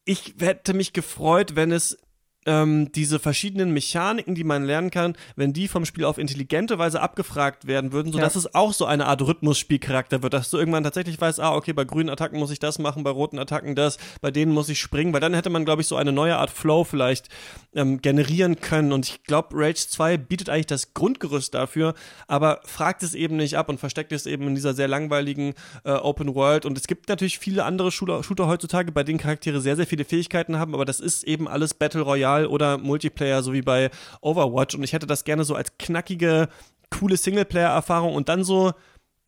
[0.05, 1.97] ich hätte mich gefreut, wenn es
[2.45, 7.01] ähm, diese verschiedenen Mechaniken, die man lernen kann, wenn die vom Spiel auf intelligente Weise
[7.01, 8.39] abgefragt werden würden, sodass ja.
[8.39, 11.85] es auch so eine Art Rhythmusspielcharakter wird, dass du irgendwann tatsächlich weißt, ah, okay, bei
[11.85, 15.13] grünen Attacken muss ich das machen, bei roten Attacken das, bei denen muss ich springen,
[15.13, 17.29] weil dann hätte man, glaube ich, so eine neue Art Flow vielleicht
[17.75, 18.91] ähm, generieren können.
[18.91, 21.93] Und ich glaube, Rage 2 bietet eigentlich das Grundgerüst dafür,
[22.27, 25.53] aber fragt es eben nicht ab und versteckt es eben in dieser sehr langweiligen
[25.83, 26.65] äh, Open World.
[26.65, 30.05] Und es gibt natürlich viele andere Shooter, Shooter heutzutage, bei denen Charaktere sehr, sehr viele
[30.05, 33.89] Fähigkeiten haben, aber das ist eben alles Battle Royale Royale oder Multiplayer, so wie bei
[34.21, 34.75] Overwatch.
[34.75, 36.47] Und ich hätte das gerne so als knackige,
[36.89, 38.73] coole Singleplayer-Erfahrung und dann so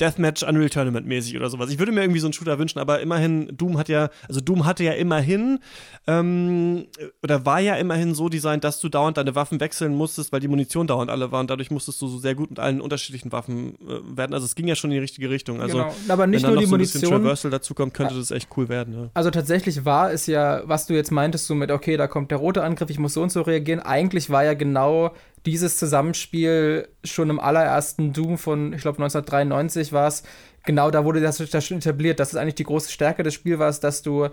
[0.02, 1.70] Deathmatch Unreal Tournament mäßig oder sowas.
[1.70, 4.66] Ich würde mir irgendwie so einen Shooter wünschen, aber immerhin, Doom hat ja, also Doom
[4.66, 5.60] hatte ja immerhin,
[6.06, 6.88] ähm,
[7.24, 10.50] oder war ja immerhin so designt, dass du dauernd deine Waffen wechseln musstest, weil die
[10.50, 13.76] Munition dauernd alle war und dadurch musstest du so sehr gut mit allen unterschiedlichen Waffen
[13.88, 14.34] äh, werden.
[14.34, 15.62] Also es ging ja schon in die richtige Richtung.
[15.62, 15.96] Also, genau.
[16.10, 17.02] aber nicht nur die so Munition.
[17.02, 18.94] Wenn Traversal dazu kommt, könnte das echt cool werden.
[18.94, 19.10] Ja.
[19.14, 22.38] Also tatsächlich war es ja, was du jetzt meintest, so mit, okay, da kommt der
[22.38, 23.80] rote Angriff, ich muss so und so reagieren.
[23.80, 25.14] Eigentlich war ja genau
[25.46, 30.24] dieses Zusammenspiel schon im allerersten Doom von, ich glaube, 1993 war es,
[30.66, 33.60] genau da wurde das, das schon etabliert, dass es eigentlich die große Stärke des Spiels
[33.60, 34.30] war, dass du,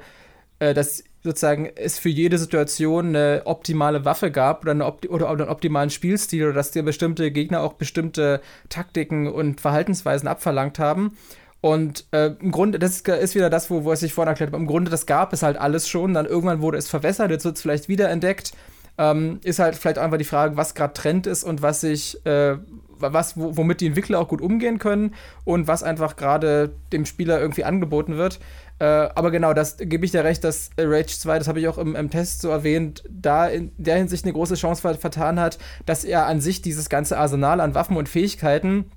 [0.58, 5.28] äh, dass sozusagen es für jede Situation eine optimale Waffe gab oder, eine Opti oder
[5.28, 11.16] einen optimalen Spielstil oder dass dir bestimmte Gegner auch bestimmte Taktiken und Verhaltensweisen abverlangt haben.
[11.60, 14.66] Und äh, im Grunde, das ist, wieder das, wo, wo ich vorhin erklärt habe, im
[14.66, 17.62] Grunde, das gab es halt alles schon, dann irgendwann wurde es verwässert, jetzt wird es
[17.62, 18.52] vielleicht wieder entdeckt
[18.98, 22.56] Ähm, ist halt vielleicht einfach die Frage, was gerade Trend ist und was sich, äh,
[22.98, 27.64] was, womit die Entwickler auch gut umgehen können und was einfach gerade dem Spieler irgendwie
[27.64, 28.38] angeboten wird.
[28.78, 31.78] Äh, aber genau, das gebe ich dir recht, dass Rage 2, das habe ich auch
[31.78, 36.04] im, im, Test so erwähnt, da in der Hinsicht eine große Chance vertan hat, dass
[36.04, 38.90] er an sich dieses ganze Arsenal an Waffen und Fähigkeiten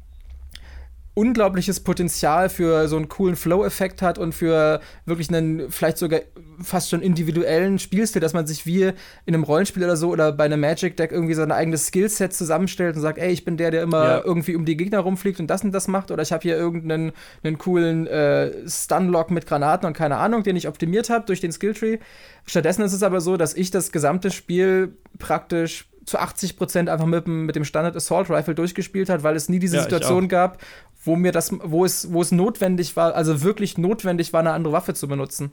[1.16, 6.20] unglaubliches Potenzial für so einen coolen Flow-Effekt hat und für wirklich einen vielleicht sogar
[6.62, 8.94] fast schon individuellen Spielstil, dass man sich wie in
[9.34, 13.02] einem Rollenspiel oder so oder bei einem Magic Deck irgendwie sein eigenes Skillset zusammenstellt und
[13.02, 14.22] sagt, ey, ich bin der, der immer ja.
[14.24, 17.14] irgendwie um die Gegner rumfliegt und das und das macht oder ich habe hier irgendeinen
[17.44, 21.54] einen coolen äh, Stunlock mit Granaten und keine Ahnung, den ich optimiert habe durch den
[21.54, 22.00] Skilltree.
[22.46, 27.06] Stattdessen ist es aber so, dass ich das gesamte Spiel praktisch zu 80 Prozent einfach
[27.06, 30.60] mit, mit dem Standard Assault Rifle durchgespielt hat, weil es nie diese ja, Situation gab,
[31.06, 34.74] wo mir das, wo es, wo es notwendig war, also wirklich notwendig war, eine andere
[34.74, 35.52] Waffe zu benutzen.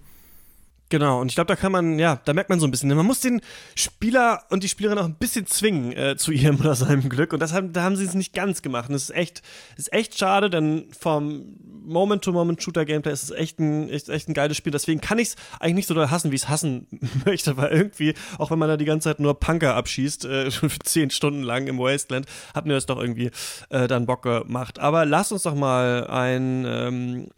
[0.93, 3.07] Genau, und ich glaube, da kann man, ja, da merkt man so ein bisschen, man
[3.07, 3.41] muss den
[3.75, 7.33] Spieler und die Spielerin auch ein bisschen zwingen äh, zu ihrem oder seinem Glück.
[7.33, 8.91] Und das haben, da haben sie es nicht ganz gemacht.
[8.91, 9.41] Und das ist echt,
[9.79, 14.71] ist echt schade, denn vom Moment-to-Moment-Shooter-Gameplay ist es echt ein, ist echt ein geiles Spiel.
[14.71, 16.87] Deswegen kann ich es eigentlich nicht so doll hassen, wie ich es hassen
[17.25, 20.51] möchte, weil irgendwie, auch wenn man da die ganze Zeit nur Punker abschießt, äh,
[20.85, 23.31] zehn Stunden lang im Wasteland, hat mir das doch irgendwie
[23.71, 24.79] äh, dann Bock gemacht.
[24.79, 27.29] Aber lass uns doch mal ein ähm,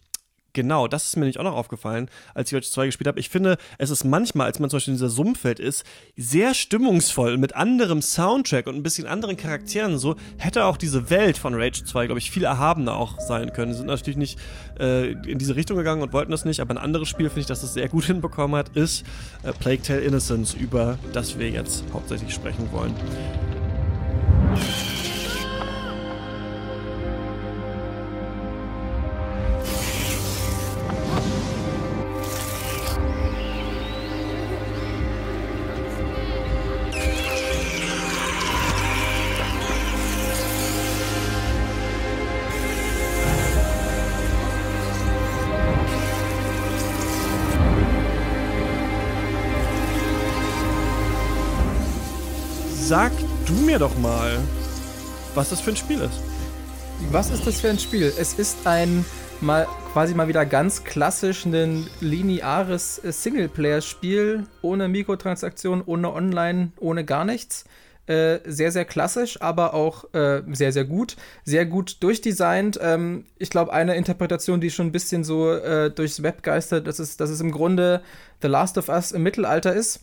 [0.55, 3.19] Genau, das ist mir nicht auch noch aufgefallen, als ich Watch 2 gespielt habe.
[3.19, 5.83] Ich finde, es ist manchmal, als man zum Beispiel in dieser Sumpfwelt ist,
[6.15, 9.97] sehr stimmungsvoll mit anderem Soundtrack und ein bisschen anderen Charakteren.
[9.97, 13.73] So hätte auch diese Welt von Rage 2, glaube ich, viel erhabener auch sein können.
[13.73, 14.39] Sie sind natürlich nicht
[14.79, 17.47] äh, in diese Richtung gegangen und wollten das nicht, aber ein anderes Spiel, finde ich,
[17.47, 19.05] das das sehr gut hinbekommen hat, ist
[19.43, 22.95] äh, Plague Tale Innocence, über das wir jetzt hauptsächlich sprechen wollen.
[53.65, 54.37] Mir doch mal,
[55.33, 56.21] was das für ein Spiel ist.
[57.11, 58.13] Was ist das für ein Spiel?
[58.17, 59.03] Es ist ein
[59.41, 67.25] mal quasi mal wieder ganz klassisch ein lineares Singleplayer-Spiel ohne Mikrotransaktionen, ohne Online, ohne gar
[67.25, 67.65] nichts.
[68.07, 71.15] Äh, sehr, sehr klassisch, aber auch äh, sehr, sehr gut.
[71.43, 72.79] Sehr gut durchdesignt.
[72.79, 76.99] Ähm, ich glaube, eine Interpretation, die schon ein bisschen so äh, durchs Web geistert, dass
[76.99, 78.03] es, dass es im Grunde
[78.43, 80.01] The Last of Us im Mittelalter ist.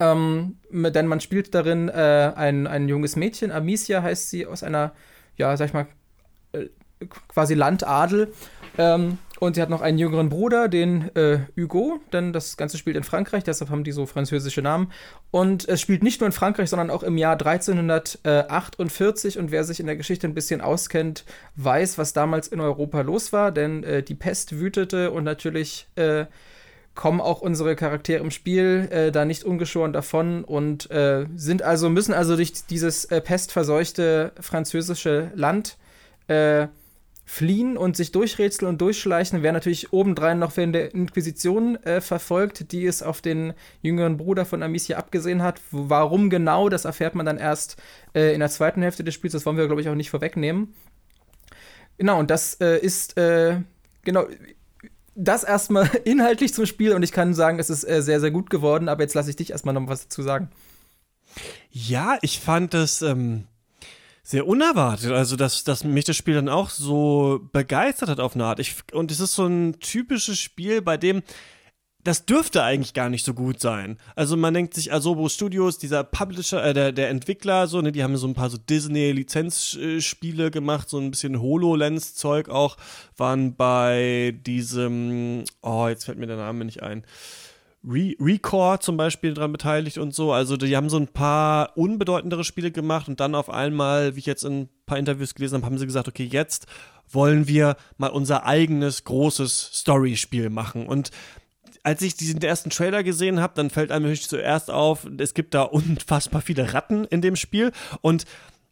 [0.00, 4.92] Ähm, denn man spielt darin äh, ein, ein junges Mädchen, Amicia heißt sie, aus einer,
[5.36, 5.86] ja, sag ich mal,
[6.52, 6.66] äh,
[7.28, 8.32] quasi Landadel.
[8.76, 12.96] Ähm, und sie hat noch einen jüngeren Bruder, den äh, Hugo, denn das Ganze spielt
[12.96, 14.90] in Frankreich, deshalb haben die so französische Namen.
[15.30, 19.38] Und es spielt nicht nur in Frankreich, sondern auch im Jahr 1348.
[19.38, 21.24] Und wer sich in der Geschichte ein bisschen auskennt,
[21.56, 26.26] weiß, was damals in Europa los war, denn äh, die Pest wütete und natürlich äh,
[26.94, 31.88] kommen auch unsere Charaktere im Spiel äh, da nicht ungeschoren davon und äh, sind also,
[31.88, 35.76] müssen also durch dieses äh, pestverseuchte französische Land
[36.28, 36.68] äh,
[37.26, 42.70] fliehen und sich durchrätseln und durchschleichen, wer natürlich obendrein noch von der Inquisition äh, verfolgt,
[42.70, 45.60] die es auf den jüngeren Bruder von Amicia abgesehen hat.
[45.72, 47.76] Warum genau, das erfährt man dann erst
[48.14, 50.74] äh, in der zweiten Hälfte des Spiels, das wollen wir, glaube ich, auch nicht vorwegnehmen.
[51.96, 54.26] Genau, und das ist, genau,
[55.14, 58.50] das erstmal inhaltlich zum Spiel und ich kann sagen, es ist äh, sehr, sehr gut
[58.50, 60.48] geworden, aber jetzt lasse ich dich erstmal noch was dazu sagen.
[61.70, 63.44] Ja, ich fand das ähm,
[64.22, 68.44] sehr unerwartet, also dass, dass mich das Spiel dann auch so begeistert hat auf eine
[68.44, 68.60] Art.
[68.60, 71.22] Ich, und es ist so ein typisches Spiel, bei dem
[72.04, 73.98] das dürfte eigentlich gar nicht so gut sein.
[74.14, 78.02] Also man denkt sich, Asobo Studios, dieser Publisher, äh, der, der Entwickler, so, ne, die
[78.02, 82.76] haben so ein paar so Disney-Lizenzspiele gemacht, so ein bisschen HoloLens-Zeug auch,
[83.16, 87.04] waren bei diesem, oh, jetzt fällt mir der Name nicht ein.
[87.86, 90.32] Re Recore zum Beispiel daran beteiligt und so.
[90.32, 94.26] Also die haben so ein paar unbedeutendere Spiele gemacht und dann auf einmal, wie ich
[94.26, 96.66] jetzt in ein paar Interviews gelesen habe, haben sie gesagt, okay, jetzt
[97.10, 100.86] wollen wir mal unser eigenes großes Story-Spiel machen.
[100.86, 101.10] Und
[101.84, 105.54] als ich diesen ersten Trailer gesehen habe, dann fällt einem natürlich zuerst auf, es gibt
[105.54, 107.72] da unfassbar viele Ratten in dem Spiel.
[108.00, 108.24] Und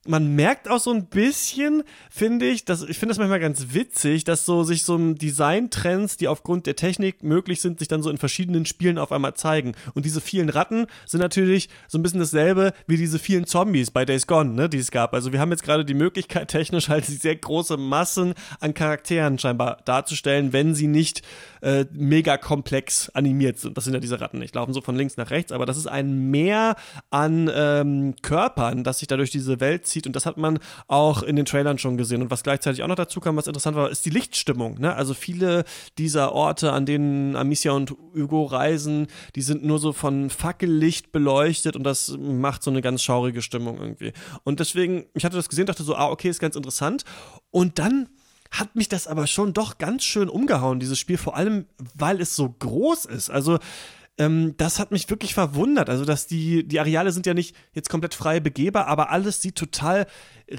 [0.06, 4.24] man merkt auch so ein bisschen, finde ich, dass, ich finde das manchmal ganz witzig,
[4.24, 8.18] dass so sich so Design-Trends, die aufgrund der Technik möglich sind, sich dann so in
[8.18, 9.74] verschiedenen Spielen auf einmal zeigen.
[9.94, 14.04] Und diese vielen Ratten sind natürlich so ein bisschen dasselbe wie diese vielen Zombies bei
[14.04, 15.14] Days Gone, ne, die es gab.
[15.14, 19.78] Also wir haben jetzt gerade die Möglichkeit, technisch halt sehr große Massen an Charakteren scheinbar
[19.84, 21.22] darzustellen, wenn sie nicht
[21.60, 23.76] äh, mega komplex animiert sind.
[23.76, 25.86] Das sind ja diese Ratten nicht, laufen so von links nach rechts, aber das ist
[25.86, 26.76] ein Mehr
[27.10, 31.36] an ähm, Körpern, das sich dadurch diese Welt zieht und das hat man auch in
[31.36, 32.22] den Trailern schon gesehen.
[32.22, 34.80] Und was gleichzeitig auch noch dazu kam, was interessant war, ist die Lichtstimmung.
[34.80, 34.94] Ne?
[34.94, 35.64] Also viele
[35.98, 41.76] dieser Orte, an denen Amicia und Hugo reisen, die sind nur so von Fackellicht beleuchtet
[41.76, 44.12] und das macht so eine ganz schaurige Stimmung irgendwie.
[44.44, 47.04] Und deswegen, ich hatte das gesehen, dachte so, ah, okay, ist ganz interessant.
[47.50, 48.08] Und dann
[48.50, 52.36] hat mich das aber schon doch ganz schön umgehauen, dieses Spiel, vor allem, weil es
[52.36, 53.30] so groß ist.
[53.30, 53.58] Also,
[54.18, 55.88] ähm, das hat mich wirklich verwundert.
[55.88, 59.56] Also, dass die, die Areale sind ja nicht jetzt komplett frei begehbar, aber alles sieht
[59.56, 60.06] total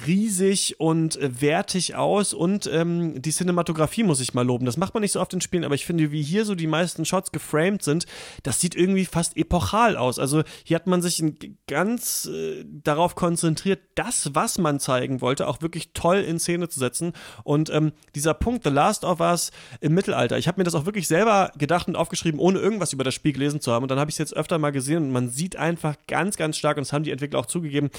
[0.06, 4.66] riesig und äh, wertig aus und ähm, die Cinematografie muss ich mal loben.
[4.66, 6.68] Das macht man nicht so oft in Spielen, aber ich finde, wie hier so die
[6.68, 8.06] meisten Shots geframed sind,
[8.44, 10.20] das sieht irgendwie fast epochal aus.
[10.20, 11.24] Also hier hat man sich
[11.68, 16.80] ganz äh, darauf konzentriert, das, was man zeigen wollte, auch wirklich toll in Szene zu
[16.80, 17.14] setzen.
[17.44, 19.52] Und ähm, dieser Punkt, The Last of Us
[19.82, 23.04] im Mittelalter, ich habe mir das auch wirklich selber gedacht und aufgeschrieben, ohne irgendwas über
[23.04, 23.84] das Spiel gelesen zu haben.
[23.84, 26.58] Und dann habe ich es jetzt öfter mal gesehen und man sieht einfach ganz, ganz
[26.58, 27.90] stark, und das haben die Entwickler auch zugegeben,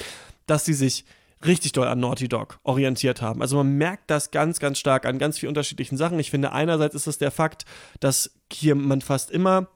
[0.45, 1.05] dass sie sich
[1.45, 3.41] richtig doll an Naughty Dog orientiert haben.
[3.41, 6.19] Also man merkt das ganz, ganz stark an ganz vielen unterschiedlichen Sachen.
[6.19, 7.65] Ich finde, einerseits ist es der Fakt,
[7.99, 9.67] dass hier man fast immer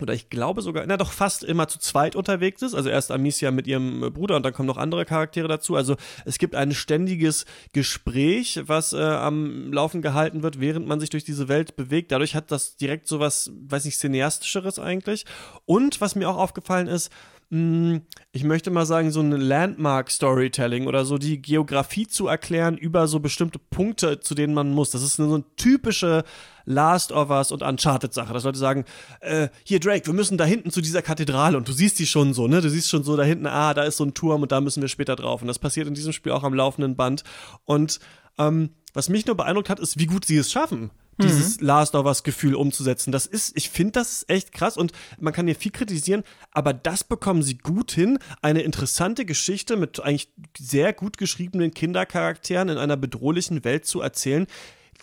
[0.00, 2.74] oder ich glaube sogar, na doch fast immer zu zweit unterwegs ist.
[2.74, 5.76] Also erst Amicia mit ihrem Bruder und dann kommen noch andere Charaktere dazu.
[5.76, 11.10] Also es gibt ein ständiges Gespräch, was äh, am Laufen gehalten wird, während man sich
[11.10, 12.10] durch diese Welt bewegt.
[12.10, 15.24] Dadurch hat das direkt so was, weiß nicht, cineastischeres eigentlich.
[15.66, 17.10] Und was mir auch aufgefallen ist,
[17.54, 23.20] ich möchte mal sagen, so ein Landmark-Storytelling oder so die Geografie zu erklären über so
[23.20, 24.88] bestimmte Punkte, zu denen man muss.
[24.88, 26.24] Das ist so eine typische
[26.64, 28.86] Last of Us und Uncharted-Sache, dass Leute sagen,
[29.20, 32.32] äh, hier Drake, wir müssen da hinten zu dieser Kathedrale und du siehst die schon
[32.32, 32.62] so, ne?
[32.62, 34.80] Du siehst schon so da hinten, ah, da ist so ein Turm und da müssen
[34.80, 35.42] wir später drauf.
[35.42, 37.22] Und das passiert in diesem Spiel auch am laufenden Band.
[37.66, 38.00] Und
[38.38, 41.66] ähm, was mich nur beeindruckt hat, ist, wie gut sie es schaffen dieses mhm.
[41.66, 43.12] Last of Us Gefühl umzusetzen.
[43.12, 47.04] Das ist, ich finde das echt krass und man kann hier viel kritisieren, aber das
[47.04, 48.18] bekommen sie gut hin.
[48.40, 54.46] Eine interessante Geschichte mit eigentlich sehr gut geschriebenen Kindercharakteren in einer bedrohlichen Welt zu erzählen,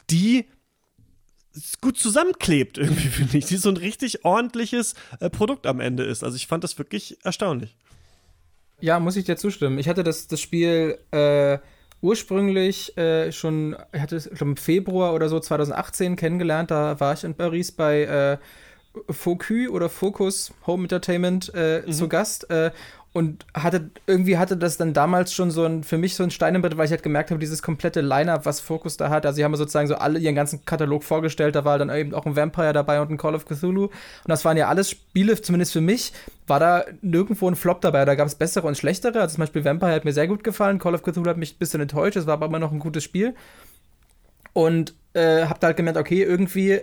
[0.09, 0.45] die
[1.81, 3.45] gut zusammenklebt irgendwie, finde ich.
[3.45, 6.23] Die so ein richtig ordentliches äh, Produkt am Ende ist.
[6.23, 7.75] Also ich fand das wirklich erstaunlich.
[8.81, 9.77] Ja, muss ich dir zustimmen.
[9.77, 11.59] Ich hatte das, das Spiel äh
[12.01, 17.23] ursprünglich äh, schon, ich hatte es im Februar oder so 2018 kennengelernt, da war ich
[17.23, 18.37] in Paris bei äh,
[19.09, 21.91] Focus oder Focus Home Entertainment äh, mhm.
[21.91, 22.71] zu Gast äh,
[23.11, 26.53] und hatte irgendwie hatte das dann damals schon so ein für mich so ein Stein
[26.53, 29.25] im Brett, weil ich halt gemerkt habe, dieses komplette Line-up, was Focus da hat.
[29.25, 31.55] Also sie haben sozusagen so alle ihren ganzen Katalog vorgestellt.
[31.55, 33.85] Da war dann eben auch ein Vampire dabei und ein Call of Cthulhu.
[33.85, 33.91] Und
[34.27, 36.13] das waren ja alles Spiele, zumindest für mich,
[36.45, 38.05] war da nirgendwo ein Flop dabei.
[38.05, 39.21] Da gab es bessere und schlechtere.
[39.21, 40.77] Also zum Beispiel Vampire hat mir sehr gut gefallen.
[40.77, 42.15] Call of Cthulhu hat mich ein bisschen enttäuscht.
[42.15, 43.33] Es war aber immer noch ein gutes Spiel.
[44.53, 46.81] Und äh, hab da halt gemerkt, okay, irgendwie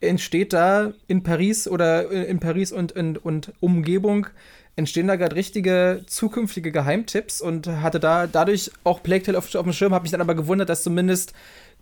[0.00, 4.28] entsteht da in Paris oder in Paris und, und, und Umgebung
[4.76, 9.62] entstehen da gerade richtige zukünftige Geheimtipps und hatte da dadurch auch Plague Tale auf, auf
[9.62, 11.32] dem Schirm, habe mich dann aber gewundert, dass zumindest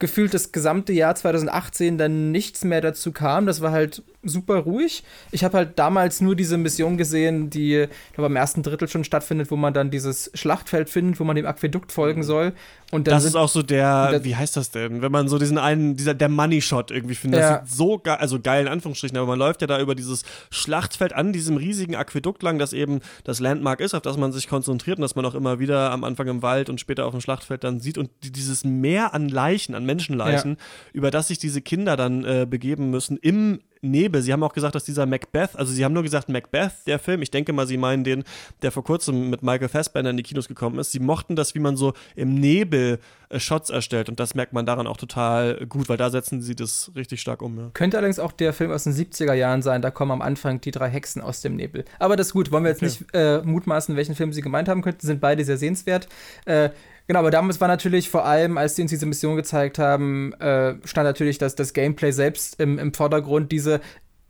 [0.03, 3.47] gefühlt das gesamte Jahr 2018 dann nichts mehr dazu kam.
[3.47, 5.05] Das war halt super ruhig.
[5.31, 9.51] Ich habe halt damals nur diese Mission gesehen, die glaube, im ersten Drittel schon stattfindet,
[9.53, 12.53] wo man dann dieses Schlachtfeld findet, wo man dem Aquädukt folgen soll.
[12.91, 15.01] Und das ist auch so der, wie heißt das denn?
[15.01, 17.41] Wenn man so diesen einen, dieser, der Money Shot irgendwie findet.
[17.41, 17.59] Ja.
[17.59, 20.25] Das sieht so geil, also geil in Anführungsstrichen, aber man läuft ja da über dieses
[20.51, 24.47] Schlachtfeld an diesem riesigen Aquädukt lang, das eben das Landmark ist, auf das man sich
[24.47, 27.23] konzentriert und das man auch immer wieder am Anfang im Wald und später auf dem
[27.23, 30.57] Schlachtfeld dann sieht und dieses Meer an Leichen, an Menschenleichen, ja.
[30.93, 34.23] über das sich diese Kinder dann äh, begeben müssen im Nebel.
[34.23, 37.21] Sie haben auch gesagt, dass dieser Macbeth, also sie haben nur gesagt Macbeth, der Film,
[37.21, 38.23] ich denke mal, sie meinen den,
[38.63, 40.93] der vor kurzem mit Michael Fassbender in die Kinos gekommen ist.
[40.93, 44.67] Sie mochten das, wie man so im Nebel äh, Shots erstellt und das merkt man
[44.67, 47.59] daran auch total gut, weil da setzen sie das richtig stark um.
[47.59, 47.71] Ja.
[47.75, 50.71] Könnte allerdings auch der Film aus den 70er Jahren sein, da kommen am Anfang die
[50.71, 51.85] drei Hexen aus dem Nebel.
[51.99, 52.97] Aber das ist gut, wollen wir jetzt okay.
[53.01, 56.07] nicht äh, mutmaßen, welchen Film sie gemeint haben könnten, sind beide sehr sehenswert.
[56.45, 56.71] Äh,
[57.13, 60.77] Genau, aber damals war natürlich vor allem, als die uns diese Mission gezeigt haben, äh,
[60.87, 63.53] stand natürlich das, das Gameplay selbst im, im Vordergrund.
[63.53, 63.83] Diese,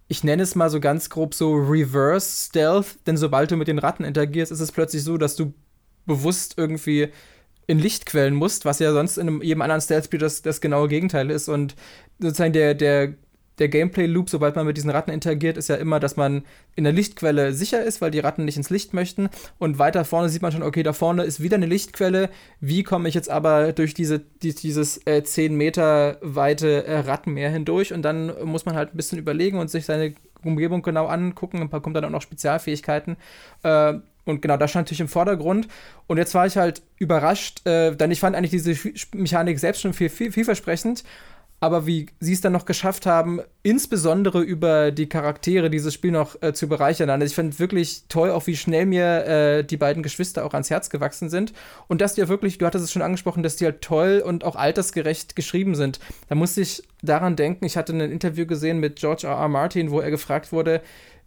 [0.09, 3.79] ich nenne es mal so ganz grob so Reverse Stealth, denn sobald du mit den
[3.79, 5.55] Ratten interagierst, ist es plötzlich so, dass du
[6.07, 7.11] bewusst irgendwie
[7.69, 11.49] in Lichtquellen musst, was ja sonst in jedem anderen Stealth-Spiel das, das genaue Gegenteil ist.
[11.49, 11.77] Und
[12.19, 13.15] sozusagen der, der
[13.63, 16.43] der Gameplay-Loop, sobald man mit diesen Ratten interagiert, ist ja immer, dass man
[16.75, 19.29] in der Lichtquelle sicher ist, weil die Ratten nicht ins Licht möchten.
[19.59, 22.29] Und weiter vorne sieht man schon, okay, da vorne ist wieder eine Lichtquelle.
[22.61, 27.51] Wie komme ich jetzt aber durch diese, die, dieses äh, 10 Meter weite äh, Rattenmeer
[27.51, 27.93] hindurch?
[27.93, 31.61] Und dann muss man halt ein bisschen überlegen und sich seine Umgebung genau angucken.
[31.61, 33.17] Ein paar kommen dann auch noch Spezialfähigkeiten.
[33.63, 33.95] Äh,
[34.25, 35.69] und genau, das stand natürlich im Vordergrund.
[36.07, 38.77] Und jetzt war ich halt überrascht, äh, denn ich fand eigentlich diese
[39.15, 41.05] Mechanik selbst schon viel, viel, vielversprechend.
[41.63, 46.43] Aber wie sie es dann noch geschafft haben, insbesondere über die Charaktere dieses Spiel noch
[46.43, 47.09] äh, zu bereichern.
[47.09, 50.71] Also ich fand wirklich toll, auch wie schnell mir äh, die beiden Geschwister auch ans
[50.71, 51.53] Herz gewachsen sind.
[51.87, 54.43] Und dass die ja wirklich, du hattest es schon angesprochen, dass die halt toll und
[54.43, 56.01] auch altersgerecht geschrieben sind.
[56.29, 59.37] Da musste ich daran denken, ich hatte ein Interview gesehen mit George R.
[59.37, 59.49] R.
[59.49, 60.81] Martin, wo er gefragt wurde,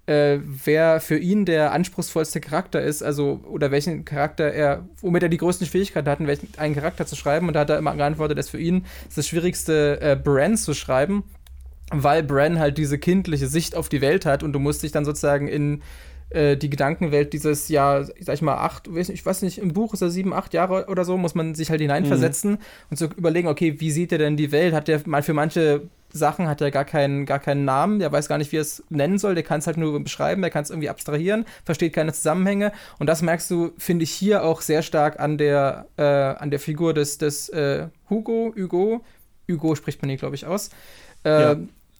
[0.07, 5.29] äh, wer für ihn der anspruchsvollste Charakter ist, also oder welchen Charakter er, womit er
[5.29, 7.47] die größten Schwierigkeiten hat, welchen, einen Charakter zu schreiben.
[7.47, 11.23] Und da hat er immer geantwortet, dass für ihn das Schwierigste äh, Bran zu schreiben,
[11.91, 15.05] weil Bran halt diese kindliche Sicht auf die Welt hat und du musst dich dann
[15.05, 15.81] sozusagen in
[16.35, 20.01] äh, die Gedankenwelt dieses Jahr, sag ich mal, acht, ich weiß nicht, im Buch ist
[20.01, 22.59] er sieben, acht Jahre oder so, muss man sich halt hineinversetzen mhm.
[22.89, 24.73] und so überlegen, okay, wie sieht er denn die Welt?
[24.73, 28.27] Hat der mal für manche Sachen hat er gar keinen, gar keinen Namen, der weiß
[28.27, 30.63] gar nicht, wie er es nennen soll, der kann es halt nur beschreiben, der kann
[30.63, 32.71] es irgendwie abstrahieren, versteht keine Zusammenhänge.
[32.99, 36.59] Und das merkst du, finde ich, hier auch sehr stark an der, äh, an der
[36.59, 39.03] Figur des, des äh, Hugo, Hugo,
[39.49, 40.69] Hugo spricht man hier, glaube ich, aus.
[41.25, 41.55] Äh, ja.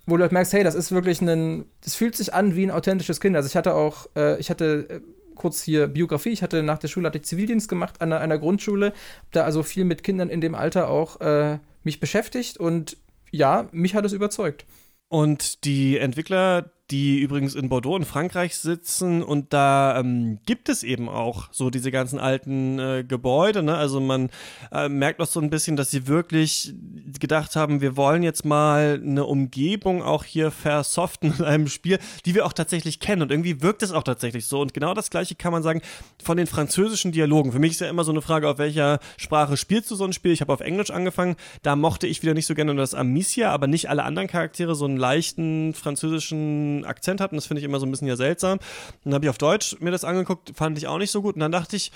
[0.05, 2.71] Wo du halt merkst, hey, das ist wirklich ein, das fühlt sich an wie ein
[2.71, 3.35] authentisches Kind.
[3.35, 5.01] Also ich hatte auch, äh, ich hatte äh,
[5.35, 6.29] kurz hier Biografie.
[6.29, 8.93] Ich hatte nach der Schule hatte ich Zivildienst gemacht an einer, einer Grundschule,
[9.31, 12.97] da also viel mit Kindern in dem Alter auch äh, mich beschäftigt und
[13.31, 14.65] ja, mich hat es überzeugt.
[15.07, 20.83] Und die Entwickler die übrigens in Bordeaux in Frankreich sitzen und da ähm, gibt es
[20.83, 23.63] eben auch so diese ganzen alten äh, Gebäude.
[23.63, 23.75] Ne?
[23.75, 24.29] Also man
[24.71, 26.75] äh, merkt auch so ein bisschen, dass sie wirklich
[27.19, 32.35] gedacht haben, wir wollen jetzt mal eine Umgebung auch hier versoften in einem Spiel, die
[32.35, 34.61] wir auch tatsächlich kennen und irgendwie wirkt es auch tatsächlich so.
[34.61, 35.81] Und genau das gleiche kann man sagen
[36.23, 37.51] von den französischen Dialogen.
[37.51, 40.13] Für mich ist ja immer so eine Frage, auf welcher Sprache spielst du so ein
[40.13, 40.31] Spiel?
[40.33, 43.65] Ich habe auf Englisch angefangen, da mochte ich wieder nicht so gerne das Amicia, aber
[43.65, 47.79] nicht alle anderen Charaktere so einen leichten französischen Akzent hat und das finde ich immer
[47.79, 48.59] so ein bisschen ja seltsam.
[49.03, 51.41] Dann habe ich auf Deutsch mir das angeguckt, fand ich auch nicht so gut und
[51.41, 51.91] dann dachte ich,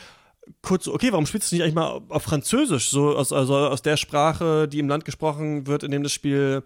[0.62, 3.98] kurz okay, warum spielst du nicht eigentlich mal auf Französisch, so aus, also aus der
[3.98, 6.64] Sprache, die im Land gesprochen wird, in dem das Spiel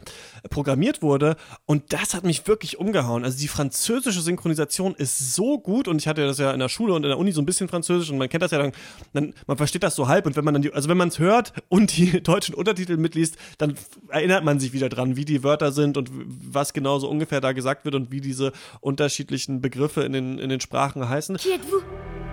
[0.50, 1.36] programmiert wurde.
[1.66, 3.24] Und das hat mich wirklich umgehauen.
[3.24, 6.94] Also die französische Synchronisation ist so gut und ich hatte das ja in der Schule
[6.94, 8.72] und in der Uni so ein bisschen Französisch und man kennt das ja dann,
[9.14, 11.20] dann man versteht das so halb und wenn man dann die, also wenn man es
[11.20, 13.76] hört und die deutschen Untertitel mitliest, dann
[14.10, 17.52] erinnert man sich wieder dran, wie die Wörter sind und was genau so ungefähr da
[17.52, 21.38] gesagt wird und wie diese unterschiedlichen Begriffe in den, in den Sprachen heißen.
[21.38, 21.84] Qui êtes-vous?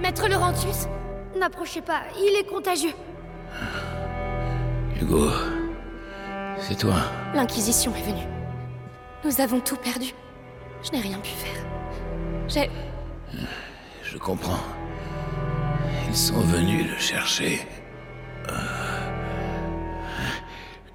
[0.01, 0.89] Maître Laurentius?
[1.41, 2.93] N'approchez pas, il est contagieux.
[5.01, 5.31] Hugo,
[6.59, 6.97] c'est toi.
[7.35, 8.27] L'Inquisition est venue.
[9.25, 10.13] Nous avons tout perdu.
[10.83, 11.65] Je n'ai rien pu faire.
[12.47, 12.71] J'ai...
[14.03, 14.61] Je comprends.
[16.09, 17.67] Ils sont venus le chercher.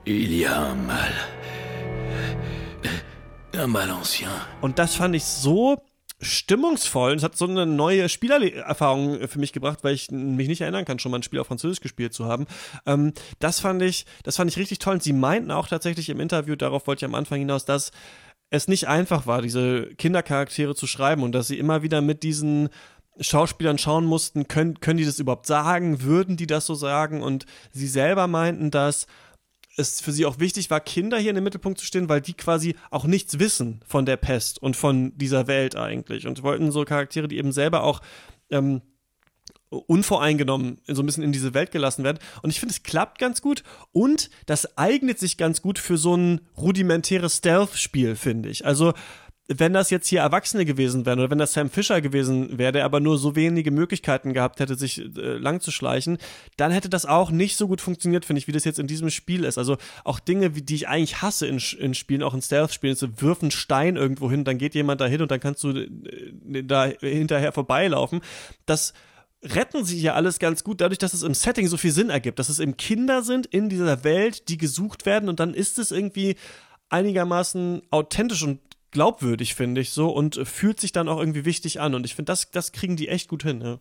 [0.06, 1.14] Il y a un mal.
[3.56, 4.30] Un mal ancien.
[4.62, 5.82] Und das fand ich so
[6.22, 7.14] stimmungsvoll.
[7.14, 11.00] Es hat so eine neue Spielererfahrung für mich gebracht, weil ich mich nicht erinnern kann,
[11.00, 12.46] schon mal ein Spiel auf Französisch gespielt zu haben.
[12.86, 14.96] Ähm, das fand ich, das fand ich richtig toll.
[14.96, 17.92] Und sie meinten auch tatsächlich im Interview, darauf wollte ich am Anfang hinaus, dass
[18.50, 22.70] es nicht einfach war, diese Kindercharaktere zu schreiben und dass sie immer wieder mit diesen
[23.20, 27.22] Schauspielern schauen mussten, können, können die das überhaupt sagen, würden die das so sagen?
[27.22, 29.08] Und sie selber meinten, dass
[29.78, 32.34] es für sie auch wichtig war, Kinder hier in den Mittelpunkt zu stehen, weil die
[32.34, 36.28] quasi auch nichts wissen von der Pest und von dieser Welt eigentlich.
[36.28, 38.02] Und wollten so Charaktere, die eben selber auch
[38.50, 38.82] ähm,
[39.70, 42.20] unvoreingenommen so ein bisschen in diese Welt gelassen werden.
[42.42, 46.16] Und ich finde, es klappt ganz gut und das eignet sich ganz gut für so
[46.16, 48.66] ein rudimentäres Stealth-Spiel, finde ich.
[48.66, 48.94] Also
[49.48, 52.86] wenn das jetzt hier Erwachsene gewesen wären oder wenn das Sam Fisher gewesen wäre, der
[52.86, 56.18] aber nur so wenige Möglichkeiten gehabt hätte, sich äh, lang zu schleichen,
[56.58, 59.12] dann hätte das auch nicht so gut funktioniert, finde ich, wie das jetzt in diesem
[59.12, 59.60] Spiel ist.
[59.60, 63.22] Also auch Dinge, wie, die ich eigentlich hasse in, in Spielen, auch in Stealth-Spielen, so
[63.22, 66.64] wirf einen Stein irgendwo hin, dann geht jemand da hin und dann kannst du äh,
[66.64, 68.22] da hinterher vorbeilaufen.
[68.66, 68.94] Das
[69.44, 72.40] retten sie hier alles ganz gut, dadurch, dass es im Setting so viel Sinn ergibt,
[72.40, 75.92] dass es eben Kinder sind in dieser Welt, die gesucht werden und dann ist es
[75.92, 76.36] irgendwie
[76.90, 78.60] einigermaßen authentisch und
[78.92, 81.96] glaubwürdig, finde ich so, und fühlt sich dann auch irgendwie wichtig an.
[81.96, 83.62] Und ich finde, das, das kriegen die echt gut hin.
[83.62, 83.80] Ja,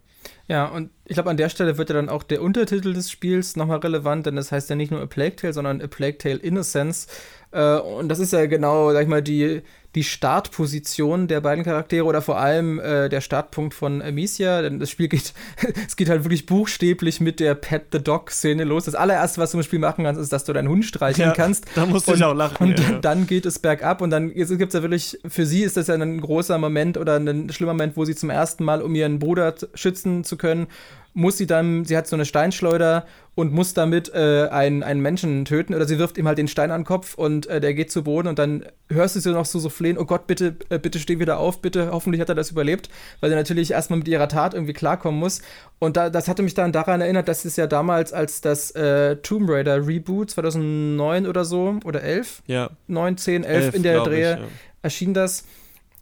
[0.48, 3.56] ja und ich glaube, an der Stelle wird ja dann auch der Untertitel des Spiels
[3.56, 6.36] nochmal relevant, denn das heißt ja nicht nur A Plague Tale, sondern A Plague Tale
[6.36, 7.06] Innocence.
[7.52, 9.62] Äh, und das ist ja genau, sag ich mal, die,
[9.94, 14.62] die Startposition der beiden Charaktere oder vor allem äh, der Startpunkt von Amicia.
[14.62, 15.32] Denn das Spiel geht,
[15.86, 18.84] es geht halt wirklich buchstäblich mit der Pet the Dog-Szene los.
[18.84, 21.34] Das allererste, was du im Spiel machen kannst, ist, dass du deinen Hund streicheln Ja,
[21.34, 21.66] kannst.
[21.74, 22.98] da musste und, ich auch lachen, Und ja, ja.
[22.98, 25.94] dann geht es bergab und dann gibt es ja wirklich, für sie ist das ja
[25.94, 29.54] ein großer Moment oder ein schlimmer Moment, wo sie zum ersten Mal, um ihren Bruder
[29.74, 30.66] schützen zu können,
[31.14, 33.06] muss sie dann, sie hat so eine Steinschleuder
[33.36, 36.72] und muss damit äh, einen, einen Menschen töten oder sie wirft ihm halt den Stein
[36.72, 39.44] an den Kopf und äh, der geht zu Boden und dann hörst du sie noch
[39.44, 42.34] so, so flehen, oh Gott, bitte, äh, bitte steh wieder auf, bitte, hoffentlich hat er
[42.34, 42.90] das überlebt,
[43.20, 45.40] weil er natürlich erstmal mit ihrer Tat irgendwie klarkommen muss.
[45.78, 49.16] Und da, das hatte mich dann daran erinnert, dass es ja damals, als das äh,
[49.16, 53.94] Tomb Raider Reboot 2009 oder so, oder 11, Ja, 9, 10, 11, elf, in der
[53.94, 54.38] glaub ich, Drehe ja.
[54.82, 55.44] erschien das.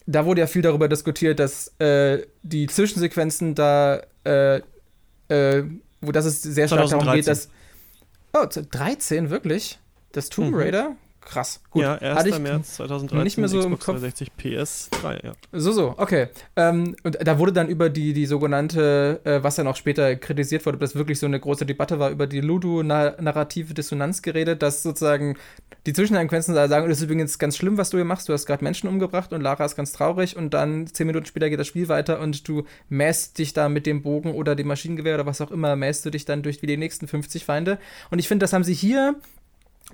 [0.07, 4.03] Da wurde ja viel darüber diskutiert, dass äh, die Zwischensequenzen da,
[5.33, 5.65] äh,
[6.01, 7.51] wo das es sehr stark darum geht, 2013.
[8.33, 8.61] dass.
[8.61, 9.79] Oh, 13, wirklich?
[10.13, 10.55] Das Tomb Mhm.
[11.33, 11.63] Krass.
[11.71, 11.83] Gut.
[11.83, 12.19] Ja, 1.
[12.19, 13.25] Hatte ich März 2013.
[13.25, 14.01] nicht mehr so im Xbox Kopf.
[14.01, 15.33] 360 PS3, ja.
[15.53, 16.29] So, so, okay.
[16.57, 20.67] Ähm, und da wurde dann über die, die sogenannte, äh, was dann auch später kritisiert
[20.67, 24.83] wurde, ob das wirklich so eine große Debatte war, über die Ludo-narrative Dissonanz geredet, dass
[24.83, 25.39] sozusagen
[25.87, 28.45] die Zwischensequenzen da sagen, das ist übrigens ganz schlimm, was du hier machst, du hast
[28.45, 31.67] gerade Menschen umgebracht und Lara ist ganz traurig und dann zehn Minuten später geht das
[31.67, 35.41] Spiel weiter und du mäst dich da mit dem Bogen oder dem Maschinengewehr oder was
[35.41, 37.79] auch immer, mäst du dich dann durch wie die nächsten 50 Feinde.
[38.11, 39.17] Und ich finde, das haben sie hier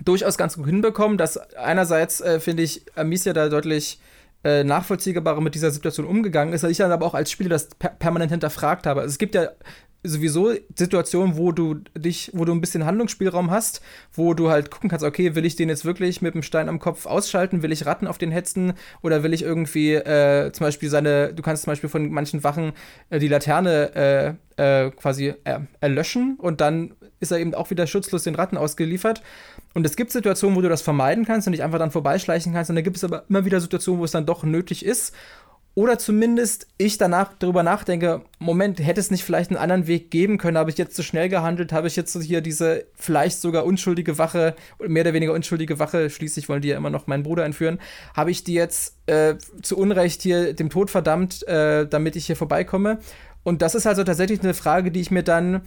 [0.05, 4.01] durchaus ganz gut hinbekommen, dass einerseits, äh, finde ich, Amicia da deutlich
[4.45, 7.69] äh, nachvollziehbarer mit dieser Situation umgegangen ist, dass ich dann aber auch als Spieler das
[7.79, 9.01] per permanent hinterfragt habe.
[9.01, 9.49] Also es gibt ja
[10.03, 13.83] sowieso Situationen, wo du dich, wo du ein bisschen Handlungsspielraum hast,
[14.13, 16.79] wo du halt gucken kannst, okay, will ich den jetzt wirklich mit dem Stein am
[16.79, 20.89] Kopf ausschalten, will ich Ratten auf den hetzen oder will ich irgendwie äh, zum Beispiel
[20.89, 22.73] seine, du kannst zum Beispiel von manchen Wachen
[23.11, 27.87] äh, die Laterne äh, äh, quasi äh, erlöschen und dann ist er eben auch wieder
[27.87, 29.23] schutzlos den Ratten ausgeliefert.
[29.75, 32.71] Und es gibt Situationen, wo du das vermeiden kannst und dich einfach dann vorbeischleichen kannst.
[32.71, 35.15] Und dann gibt es aber immer wieder Situationen, wo es dann doch nötig ist.
[35.79, 40.37] Oder zumindest ich danach darüber nachdenke, Moment, hätte es nicht vielleicht einen anderen Weg geben
[40.37, 40.59] können?
[40.59, 41.73] Habe ich jetzt zu schnell gehandelt?
[41.73, 46.49] Habe ich jetzt hier diese vielleicht sogar unschuldige Wache, mehr oder weniger unschuldige Wache, schließlich
[46.49, 47.79] wollen die ja immer noch meinen Bruder entführen,
[48.13, 52.35] habe ich die jetzt äh, zu Unrecht hier dem Tod verdammt, äh, damit ich hier
[52.35, 52.99] vorbeikomme?
[53.45, 55.63] Und das ist also tatsächlich eine Frage, die ich mir dann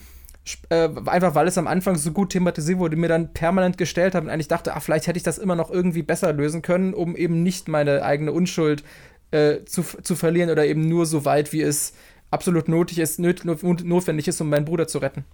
[0.69, 4.25] äh, einfach weil es am Anfang so gut thematisiert wurde, mir dann permanent gestellt habe
[4.25, 7.15] und eigentlich dachte, ach, vielleicht hätte ich das immer noch irgendwie besser lösen können, um
[7.15, 8.83] eben nicht meine eigene Unschuld
[9.31, 11.93] äh, zu, zu verlieren oder eben nur so weit, wie es
[12.29, 15.25] absolut nötig ist, nöt, notwendig ist, um meinen Bruder zu retten.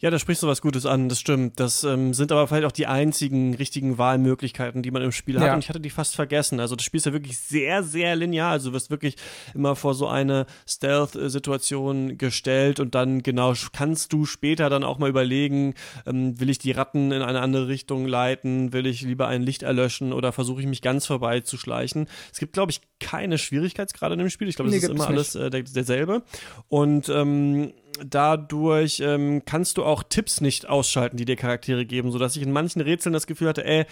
[0.00, 1.60] Ja, da sprichst du was Gutes an, das stimmt.
[1.60, 5.46] Das ähm, sind aber vielleicht auch die einzigen richtigen Wahlmöglichkeiten, die man im Spiel hat.
[5.46, 5.54] Ja.
[5.54, 6.58] Und ich hatte die fast vergessen.
[6.58, 8.50] Also das Spiel ist ja wirklich sehr, sehr linear.
[8.50, 9.16] Also du wirst wirklich
[9.54, 15.10] immer vor so eine Stealth-Situation gestellt und dann genau kannst du später dann auch mal
[15.10, 15.74] überlegen,
[16.06, 19.62] ähm, will ich die Ratten in eine andere Richtung leiten, will ich lieber ein Licht
[19.62, 22.08] erlöschen oder versuche ich mich ganz vorbeizuschleichen.
[22.32, 24.48] Es gibt, glaube ich, keine Schwierigkeitsgrade in dem Spiel.
[24.48, 26.22] Ich glaube, Nee, es ist immer es alles äh, der, derselbe.
[26.68, 27.72] Und ähm,
[28.04, 32.52] dadurch ähm, kannst du auch Tipps nicht ausschalten, die dir Charaktere geben, sodass ich in
[32.52, 33.84] manchen Rätseln das Gefühl hatte, ey,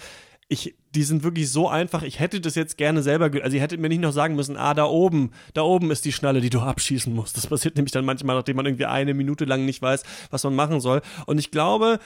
[0.47, 3.79] ich, die sind wirklich so einfach, ich hätte das jetzt gerne selber, also ihr hättet
[3.79, 6.59] mir nicht noch sagen müssen, ah, da oben, da oben ist die Schnalle, die du
[6.61, 7.37] abschießen musst.
[7.37, 10.55] Das passiert nämlich dann manchmal, nachdem man irgendwie eine Minute lang nicht weiß, was man
[10.55, 11.01] machen soll.
[11.27, 11.99] Und ich glaube,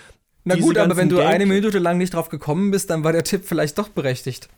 [0.43, 3.13] Na gut, aber wenn du eine Gameplay- Minute lang nicht drauf gekommen bist, dann war
[3.13, 4.49] der Tipp vielleicht doch berechtigt.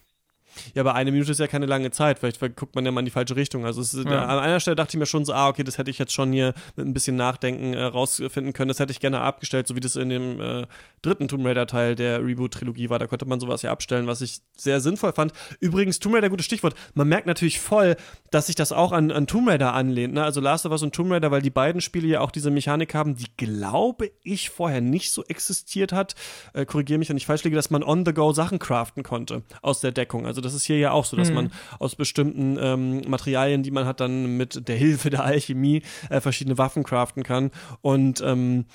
[0.73, 2.19] Ja, aber eine Minute ist ja keine lange Zeit.
[2.19, 3.65] Vielleicht guckt man ja mal in die falsche Richtung.
[3.65, 4.25] Also ist, Ja.
[4.25, 6.31] an einer Stelle dachte ich mir schon so, ah, okay, das hätte ich jetzt schon
[6.31, 8.69] hier mit ein bisschen Nachdenken äh, rausfinden können.
[8.69, 10.65] Das hätte ich gerne abgestellt, so wie das in dem äh,
[11.01, 12.99] dritten Tomb Raider-Teil der Reboot-Trilogie war.
[12.99, 15.33] Da konnte man sowas ja abstellen, was ich sehr sinnvoll fand.
[15.59, 16.75] Übrigens, Tomb Raider, gutes Stichwort.
[16.93, 17.95] Man merkt natürlich voll,
[18.31, 20.13] dass sich das auch an, an Tomb Raider anlehnt.
[20.13, 20.23] Ne?
[20.23, 22.93] Also Last of Us und Tomb Raider, weil die beiden Spiele ja auch diese Mechanik
[22.93, 26.15] haben, die, glaube ich, vorher nicht so existiert hat.
[26.53, 29.43] Äh, Korrigiere mich, wenn ich falsch liege, dass man on the go Sachen craften konnte
[29.61, 30.25] aus der Deckung.
[30.25, 33.85] Also das ist hier ja auch so, dass man aus bestimmten ähm, Materialien, die man
[33.85, 37.51] hat, dann mit der Hilfe der Alchemie äh, verschiedene Waffen craften kann.
[37.81, 38.65] Und ähm,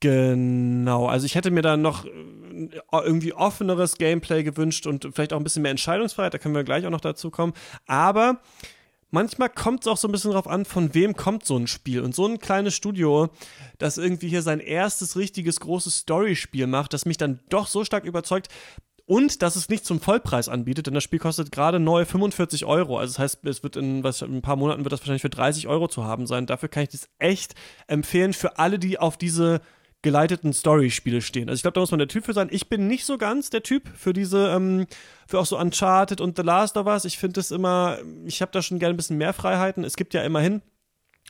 [0.00, 2.10] Genau, also ich hätte mir da noch äh,
[2.92, 6.84] irgendwie offeneres Gameplay gewünscht und vielleicht auch ein bisschen mehr Entscheidungsfreiheit, da können wir gleich
[6.84, 7.54] auch noch dazu kommen.
[7.86, 8.40] Aber
[9.10, 12.02] manchmal kommt es auch so ein bisschen drauf an, von wem kommt so ein Spiel.
[12.02, 13.30] Und so ein kleines Studio,
[13.78, 18.04] das irgendwie hier sein erstes richtiges großes Story-Spiel macht, das mich dann doch so stark
[18.04, 18.48] überzeugt,
[19.06, 22.98] und dass es nicht zum Vollpreis anbietet, denn das Spiel kostet gerade neu 45 Euro.
[22.98, 25.30] Also das heißt, es wird in, was, in ein paar Monaten wird das wahrscheinlich für
[25.30, 26.46] 30 Euro zu haben sein.
[26.46, 27.54] Dafür kann ich das echt
[27.86, 29.60] empfehlen für alle, die auf diese
[30.02, 31.48] geleiteten Story-Spiele stehen.
[31.48, 32.48] Also ich glaube, da muss man der Typ für sein.
[32.50, 34.86] Ich bin nicht so ganz der Typ für diese, ähm,
[35.26, 37.04] für auch so Uncharted und The Last of Us.
[37.04, 39.84] Ich finde es immer, ich habe da schon gerne ein bisschen mehr Freiheiten.
[39.84, 40.62] Es gibt ja immerhin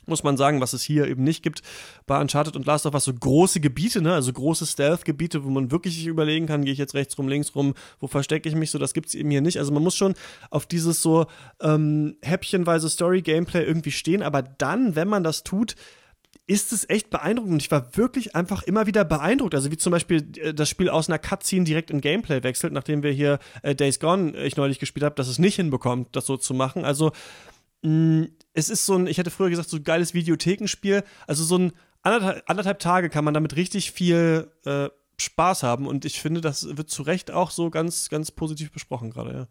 [0.05, 1.61] muss man sagen, was es hier eben nicht gibt
[2.05, 5.71] bei Uncharted und Last of Us, so große Gebiete, ne, also große Stealth-Gebiete, wo man
[5.71, 8.71] wirklich sich überlegen kann, gehe ich jetzt rechts rum, links rum, wo verstecke ich mich,
[8.71, 9.59] so das gibt es eben hier nicht.
[9.59, 10.15] Also man muss schon
[10.49, 11.25] auf dieses so
[11.61, 15.75] ähm, häppchenweise Story-Gameplay irgendwie stehen, aber dann, wenn man das tut,
[16.47, 17.53] ist es echt beeindruckend.
[17.53, 19.53] Und ich war wirklich einfach immer wieder beeindruckt.
[19.53, 23.03] Also wie zum Beispiel äh, das Spiel aus einer Cutscene direkt in Gameplay wechselt, nachdem
[23.03, 26.25] wir hier äh, Days Gone, äh, ich neulich gespielt habe, dass es nicht hinbekommt, das
[26.25, 26.85] so zu machen.
[26.85, 27.11] Also
[27.83, 31.03] mh, mm, es ist so ein, ich hätte früher gesagt, so ein geiles Videothekenspiel.
[31.27, 35.87] Also so ein anderthalb, anderthalb Tage kann man damit richtig viel äh, Spaß haben.
[35.87, 39.47] Und ich finde, das wird zu Recht auch so ganz, ganz positiv besprochen gerade, ja.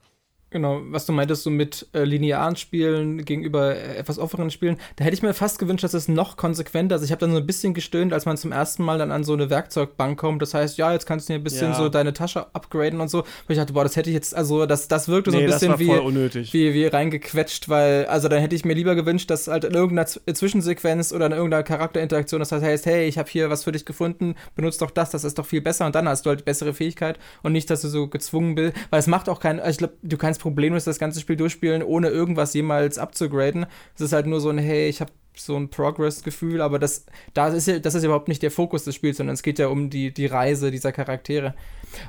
[0.51, 5.05] Genau, was du meintest, so mit äh, linearen Spielen gegenüber äh, etwas offenen Spielen, da
[5.05, 7.03] hätte ich mir fast gewünscht, dass es noch konsequenter ist.
[7.03, 9.33] Ich habe dann so ein bisschen gestöhnt, als man zum ersten Mal dann an so
[9.33, 10.41] eine Werkzeugbank kommt.
[10.41, 11.75] Das heißt, ja, jetzt kannst du dir ein bisschen ja.
[11.75, 13.21] so deine Tasche upgraden und so.
[13.23, 15.77] Und ich dachte, boah, das hätte ich jetzt, also das, das wirkte nee, so ein
[15.77, 19.65] bisschen wie, wie, wie reingequetscht, weil, also dann hätte ich mir lieber gewünscht, dass halt
[19.65, 23.65] in irgendeiner Z Zwischensequenz oder in irgendeiner Charakterinteraktion das heißt, hey, ich habe hier was
[23.65, 26.31] für dich gefunden, benutzt doch das, das ist doch viel besser und dann hast du
[26.31, 29.59] halt bessere Fähigkeit und nicht, dass du so gezwungen bist, weil es macht auch keinen,
[29.59, 33.67] also ich glaube, du kannst problemlos das ganze Spiel durchspielen, ohne irgendwas jemals abzugraden.
[33.95, 37.55] Es ist halt nur so ein, hey, ich habe so ein Progress-Gefühl, aber das, das,
[37.55, 39.91] ist ja, das ist überhaupt nicht der Fokus des Spiels, sondern es geht ja um
[39.91, 41.55] die, die Reise dieser Charaktere.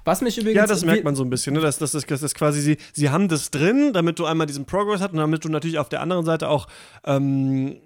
[0.03, 0.57] Was mich übrigens.
[0.57, 1.61] Ja, das merkt man so ein bisschen, ne?
[1.61, 4.65] Das, das, das, das ist quasi, sie, sie haben das drin, damit du einmal diesen
[4.65, 6.67] Progress hast und damit du natürlich auf der anderen Seite auch
[7.05, 7.77] ähm,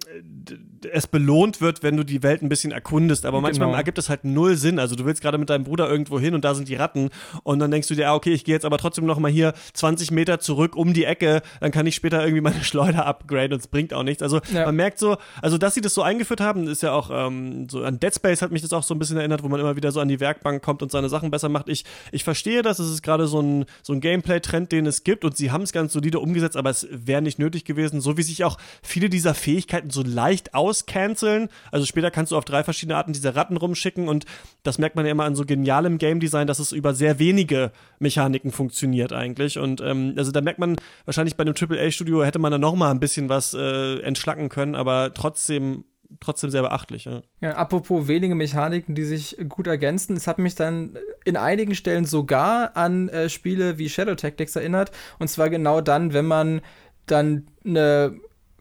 [0.90, 3.26] es belohnt wird, wenn du die Welt ein bisschen erkundest.
[3.26, 3.78] Aber manchmal genau.
[3.78, 4.78] ergibt es halt null Sinn.
[4.78, 7.10] Also du willst gerade mit deinem Bruder irgendwo hin und da sind die Ratten
[7.42, 9.54] und dann denkst du dir, ah, okay, ich gehe jetzt aber trotzdem noch mal hier
[9.74, 13.60] 20 Meter zurück um die Ecke, dann kann ich später irgendwie meine Schleuder upgraden und
[13.60, 14.22] es bringt auch nichts.
[14.22, 14.66] Also ja.
[14.66, 17.82] man merkt so, also dass sie das so eingeführt haben, ist ja auch ähm, so
[17.82, 19.92] an Dead Space hat mich das auch so ein bisschen erinnert, wo man immer wieder
[19.92, 21.68] so an die Werkbank kommt und seine Sachen besser macht.
[21.68, 25.24] Ich, ich verstehe das, es ist gerade so ein, so ein Gameplay-Trend, den es gibt
[25.24, 28.22] und sie haben es ganz solide umgesetzt, aber es wäre nicht nötig gewesen, so wie
[28.22, 31.48] sich auch viele dieser Fähigkeiten so leicht auscanceln.
[31.70, 34.26] Also später kannst du auf drei verschiedene Arten diese Ratten rumschicken und
[34.62, 37.72] das merkt man ja immer an so genialem Game Design, dass es über sehr wenige
[37.98, 39.58] Mechaniken funktioniert eigentlich.
[39.58, 42.90] Und ähm, also da merkt man wahrscheinlich bei einem AAA-Studio hätte man da noch mal
[42.90, 45.84] ein bisschen was äh, entschlacken können, aber trotzdem
[46.20, 47.04] trotzdem sehr beachtlich.
[47.04, 47.22] Ja.
[47.40, 50.16] ja, apropos wenige Mechaniken, die sich gut ergänzen.
[50.16, 54.92] Es hat mich dann in einigen Stellen sogar an äh, Spiele wie Shadow Tactics erinnert.
[55.18, 56.60] Und zwar genau dann, wenn man
[57.06, 58.14] dann eine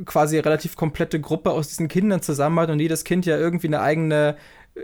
[0.06, 3.82] quasi relativ komplette Gruppe aus diesen Kindern zusammen hat und jedes Kind ja irgendwie eine
[3.82, 4.36] eigene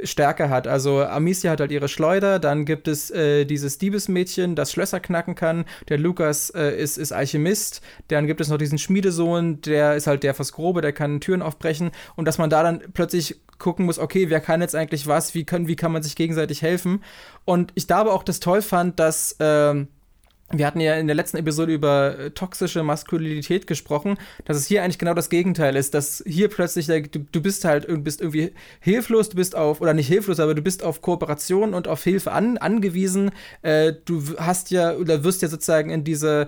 [0.03, 0.67] Stärke hat.
[0.67, 5.35] Also Amicia hat halt ihre Schleuder, dann gibt es äh, dieses Diebesmädchen, das Schlösser knacken
[5.35, 5.65] kann.
[5.89, 7.81] Der Lukas äh, ist, ist Alchemist.
[8.09, 11.41] Dann gibt es noch diesen Schmiedesohn, der ist halt der fürs Grobe, der kann Türen
[11.41, 11.91] aufbrechen.
[12.15, 15.45] Und dass man da dann plötzlich gucken muss, okay, wer kann jetzt eigentlich was, wie,
[15.45, 17.03] können, wie kann man sich gegenseitig helfen.
[17.45, 19.88] Und ich da aber auch das toll fand, dass ähm,
[20.50, 24.82] wir hatten ja in der letzten Episode über äh, toxische Maskulinität gesprochen, dass es hier
[24.82, 29.30] eigentlich genau das Gegenteil ist, dass hier plötzlich, du, du bist halt bist irgendwie hilflos,
[29.30, 32.58] du bist auf, oder nicht hilflos, aber du bist auf Kooperation und auf Hilfe an,
[32.58, 33.32] angewiesen.
[33.62, 36.48] Äh, du hast ja, oder wirst ja sozusagen in diese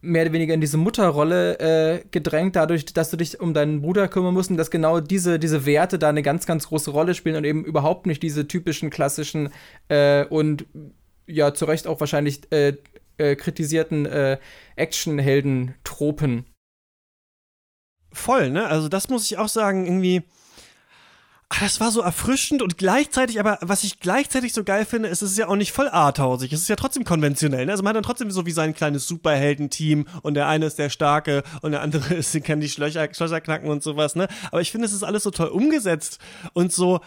[0.00, 4.08] mehr oder weniger in diese Mutterrolle äh, gedrängt, dadurch, dass du dich um deinen Bruder
[4.08, 7.36] kümmern musst und dass genau diese, diese Werte da eine ganz, ganz große Rolle spielen
[7.36, 9.50] und eben überhaupt nicht diese typischen klassischen
[9.88, 10.64] äh, und
[11.26, 12.40] ja, zu Recht auch wahrscheinlich
[13.18, 14.38] äh, kritisierten äh,
[14.76, 16.44] Actionhelden-Tropen.
[18.12, 18.66] Voll, ne?
[18.66, 20.22] Also das muss ich auch sagen, irgendwie.
[21.48, 25.22] Ach, das war so erfrischend und gleichzeitig, aber was ich gleichzeitig so geil finde, ist,
[25.22, 26.52] es ist ja auch nicht voll arthausig.
[26.52, 27.66] Es ist ja trotzdem konventionell.
[27.66, 27.70] Ne?
[27.70, 30.90] Also man hat dann trotzdem so wie sein kleines Superheldenteam und der eine ist der
[30.90, 34.26] Starke und der andere ist, kann die Schlösser, Schlösser knacken und sowas, ne?
[34.50, 36.18] Aber ich finde, es ist alles so toll umgesetzt
[36.52, 37.00] und so,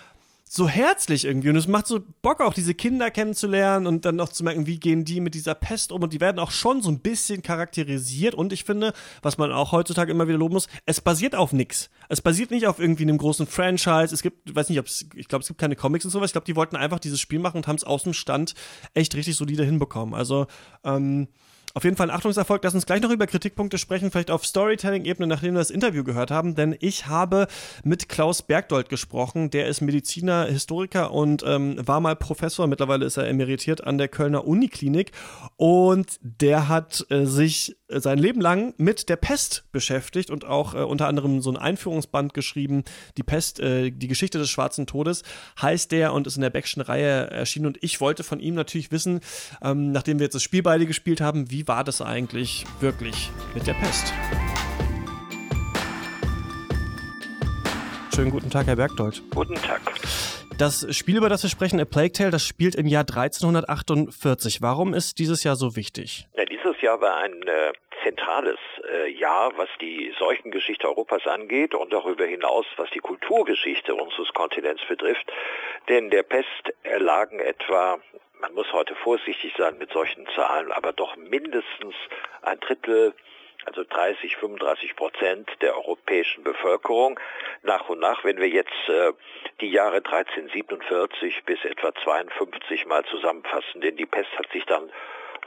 [0.51, 4.29] so herzlich irgendwie und es macht so Bock auch diese Kinder kennenzulernen und dann noch
[4.29, 6.89] zu merken, wie gehen die mit dieser Pest um und die werden auch schon so
[6.89, 11.01] ein bisschen charakterisiert und ich finde, was man auch heutzutage immer wieder loben muss, es
[11.01, 11.91] basiert auf nix.
[12.09, 14.11] Es basiert nicht auf irgendwie einem großen Franchise.
[14.11, 16.29] Es gibt, weiß nicht, ob es, ich glaube, es gibt keine Comics und sowas.
[16.29, 18.55] Ich glaube, die wollten einfach dieses Spiel machen und haben es aus dem Stand
[18.95, 20.15] echt richtig solide hinbekommen.
[20.15, 20.47] Also,
[20.83, 21.27] ähm,
[21.73, 22.63] auf jeden Fall ein Achtungserfolg.
[22.63, 26.31] Lass uns gleich noch über Kritikpunkte sprechen, vielleicht auf Storytelling-Ebene, nachdem wir das Interview gehört
[26.31, 27.47] haben, denn ich habe
[27.83, 29.49] mit Klaus Bergdold gesprochen.
[29.49, 32.67] Der ist Mediziner, Historiker und ähm, war mal Professor.
[32.67, 35.11] Mittlerweile ist er emeritiert an der Kölner Uniklinik
[35.57, 40.77] und der hat äh, sich sein Leben lang mit der Pest beschäftigt und auch äh,
[40.77, 42.83] unter anderem so ein Einführungsband geschrieben.
[43.17, 45.23] Die Pest, äh, die Geschichte des Schwarzen Todes
[45.61, 47.65] heißt der und ist in der Beckschen Reihe erschienen.
[47.65, 49.21] Und ich wollte von ihm natürlich wissen,
[49.61, 53.65] ähm, nachdem wir jetzt das Spiel beide gespielt haben, wie war das eigentlich wirklich mit
[53.65, 54.13] der Pest?
[58.13, 59.23] Schönen guten Tag, Herr Bergdold.
[59.31, 59.81] Guten Tag.
[60.59, 64.61] Das Spiel, über das wir sprechen, A Plague Tale, das spielt im Jahr 1348.
[64.61, 66.27] Warum ist dieses Jahr so wichtig?
[66.35, 67.71] Ja, dieses Jahr war ein äh,
[68.03, 68.57] zentrales
[68.91, 74.81] äh, Jahr, was die Seuchengeschichte Europas angeht und darüber hinaus, was die Kulturgeschichte unseres Kontinents
[74.85, 75.31] betrifft.
[75.87, 77.97] Denn der Pest erlagen etwa
[78.41, 81.93] man muss heute vorsichtig sein mit solchen Zahlen, aber doch mindestens
[82.41, 83.13] ein Drittel
[83.69, 87.19] also 30, 35 Prozent der europäischen Bevölkerung.
[87.61, 89.13] Nach und nach, wenn wir jetzt äh,
[89.61, 94.91] die Jahre 1347 bis etwa 52 mal zusammenfassen, denn die Pest hat sich dann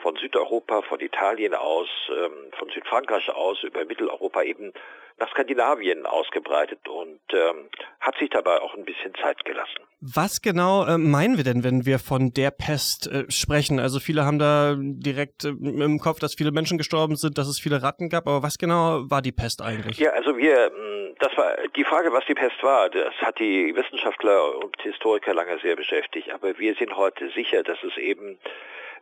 [0.03, 4.73] von Südeuropa, von Italien aus, ähm, von Südfrankreich aus über Mitteleuropa eben
[5.19, 7.69] nach Skandinavien ausgebreitet und ähm,
[8.01, 9.79] hat sich dabei auch ein bisschen Zeit gelassen.
[10.01, 13.79] Was genau äh, meinen wir denn, wenn wir von der Pest äh, sprechen?
[13.79, 17.61] Also viele haben da direkt äh, im Kopf, dass viele Menschen gestorben sind, dass es
[17.61, 19.99] viele Ratten gab, aber was genau war die Pest eigentlich?
[19.99, 23.73] Ja, also wir, hm, das war die Frage, was die Pest war, das hat die
[23.77, 28.39] Wissenschaftler und Historiker lange sehr beschäftigt, aber wir sind heute sicher, dass es eben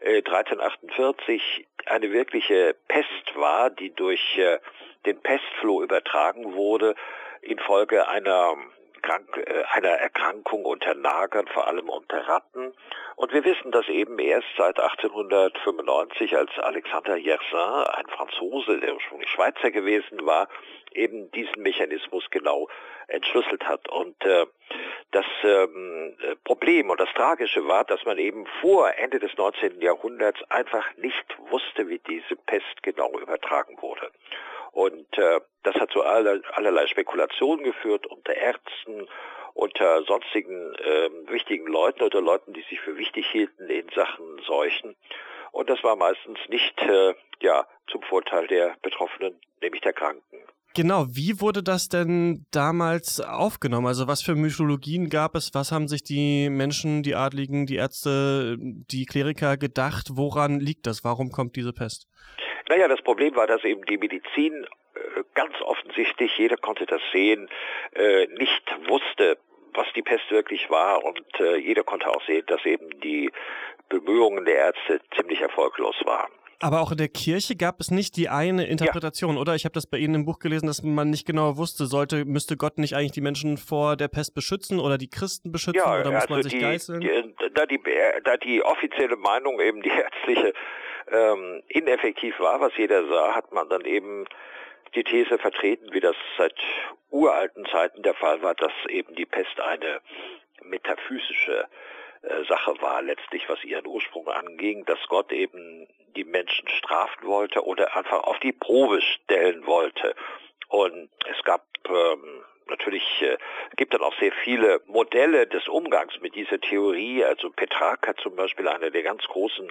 [0.05, 4.59] 1348 äh, eine wirkliche Pest war, die durch äh,
[5.07, 6.95] den Pestfloh übertragen wurde
[7.43, 8.57] infolge einer
[9.03, 12.75] äh, einer Erkrankung unter Nagern, vor allem unter Ratten.
[13.17, 19.31] Und wir wissen das eben erst seit 1895, als Alexander Yersin, ein Franzose, der ursprünglich
[19.31, 20.49] Schweizer gewesen war,
[20.93, 22.69] eben diesen Mechanismus genau
[23.09, 23.89] entschlüsselt hat.
[23.89, 24.47] Und äh,
[25.11, 29.81] das ähm, Problem und das Tragische war, dass man eben vor Ende des 19.
[29.81, 34.11] Jahrhunderts einfach nicht wusste, wie diese Pest genau übertragen wurde.
[34.73, 39.09] Und äh, das hat zu aller, allerlei Spekulationen geführt unter Ärzten,
[39.55, 44.97] unter sonstigen äh, wichtigen Leuten oder Leuten, die sich für wichtig hielten in Sachen Seuchen.
[45.53, 50.39] Und das war meistens nicht äh, ja zum Vorteil der Betroffenen, nämlich der Kranken.
[50.75, 53.89] Genau, wie wurde das denn damals aufgenommen?
[53.89, 55.51] Also was für Mythologien gab es?
[55.53, 60.11] Was haben sich die Menschen, die Adligen, die Ärzte, die Kleriker gedacht?
[60.13, 61.03] Woran liegt das?
[61.03, 62.07] Warum kommt diese Pest?
[62.69, 64.65] Naja, das Problem war, dass eben die Medizin
[64.95, 67.49] äh, ganz offensichtlich, jeder konnte das sehen,
[67.97, 69.39] äh, nicht wusste,
[69.75, 73.33] was die Pest wirklich war und äh, jeder konnte auch sehen, dass eben die
[73.89, 76.31] Bemühungen der Ärzte ziemlich erfolglos waren.
[76.63, 79.41] Aber auch in der Kirche gab es nicht die eine Interpretation, ja.
[79.41, 79.55] oder?
[79.55, 82.59] Ich habe das bei Ihnen im Buch gelesen, dass man nicht genau wusste, sollte, müsste
[82.59, 86.11] Gott nicht eigentlich die Menschen vor der Pest beschützen oder die Christen beschützen ja, oder
[86.11, 87.01] muss also man sich die, geißeln?
[87.01, 87.81] Die, da, die,
[88.25, 90.53] da die offizielle Meinung eben die ärztliche
[91.11, 94.27] ähm, ineffektiv war, was jeder sah, hat man dann eben
[94.95, 96.55] die These vertreten, wie das seit
[97.09, 100.01] uralten Zeiten der Fall war, dass eben die Pest eine
[100.63, 102.00] metaphysische äh,
[102.49, 107.97] Sache war, letztlich was ihren Ursprung anging, dass Gott eben die Menschen strafen wollte oder
[107.97, 110.15] einfach auf die Probe stellen wollte.
[110.69, 113.37] Und es gab ähm, natürlich äh,
[113.77, 117.25] gibt dann auch sehr viele Modelle des Umgangs mit dieser Theorie.
[117.25, 119.71] Also Petrarca zum Beispiel, einer der ganz großen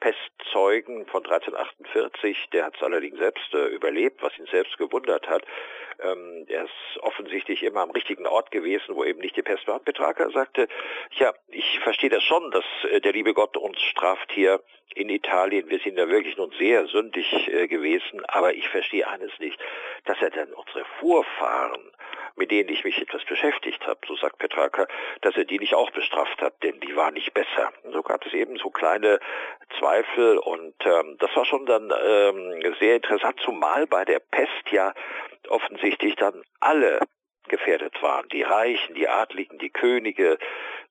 [0.00, 5.44] Pestzeugen von 1348, der hat es allerdings selbst äh, überlebt, was ihn selbst gewundert hat.
[6.02, 9.78] Ähm, er ist offensichtlich immer am richtigen Ort gewesen, wo eben nicht die Pest war.
[9.78, 10.68] Petrarca sagte,
[11.12, 14.60] ja, ich verstehe das schon, dass äh, der liebe Gott uns straft hier
[14.94, 15.68] in Italien.
[15.70, 19.58] Wir sind ja wirklich nun sehr sündig äh, gewesen, aber ich verstehe eines nicht,
[20.04, 21.90] dass er dann unsere Vorfahren
[22.36, 24.86] mit denen ich mich etwas beschäftigt habe, so sagt Petrarca,
[25.22, 27.72] dass er die nicht auch bestraft hat, denn die war nicht besser.
[27.92, 29.18] So gab es eben so kleine
[29.78, 34.92] Zweifel und ähm, das war schon dann ähm, sehr interessant, zumal bei der Pest ja
[35.48, 37.00] offensichtlich dann alle
[37.48, 38.28] gefährdet waren.
[38.28, 40.38] Die Reichen, die Adligen, die Könige,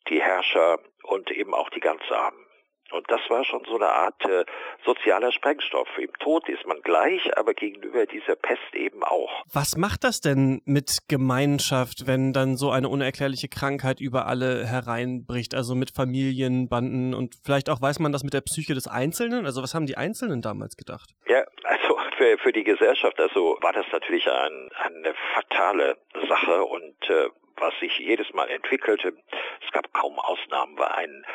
[0.07, 2.44] die Herrscher und eben auch die ganz Armen.
[2.91, 4.45] Und das war schon so eine Art äh,
[4.85, 5.87] sozialer Sprengstoff.
[5.97, 9.43] Im Tod ist man gleich, aber gegenüber dieser Pest eben auch.
[9.51, 15.55] Was macht das denn mit Gemeinschaft, wenn dann so eine unerklärliche Krankheit über alle hereinbricht?
[15.55, 19.45] Also mit Familienbanden und vielleicht auch weiß man das mit der Psyche des Einzelnen?
[19.45, 21.09] Also was haben die Einzelnen damals gedacht?
[21.27, 25.97] Ja, also für, für die Gesellschaft, also war das natürlich ein, eine fatale
[26.29, 29.13] Sache und äh, was sich jedes Mal entwickelte,
[29.65, 31.25] es gab kaum Ausnahmen, war ein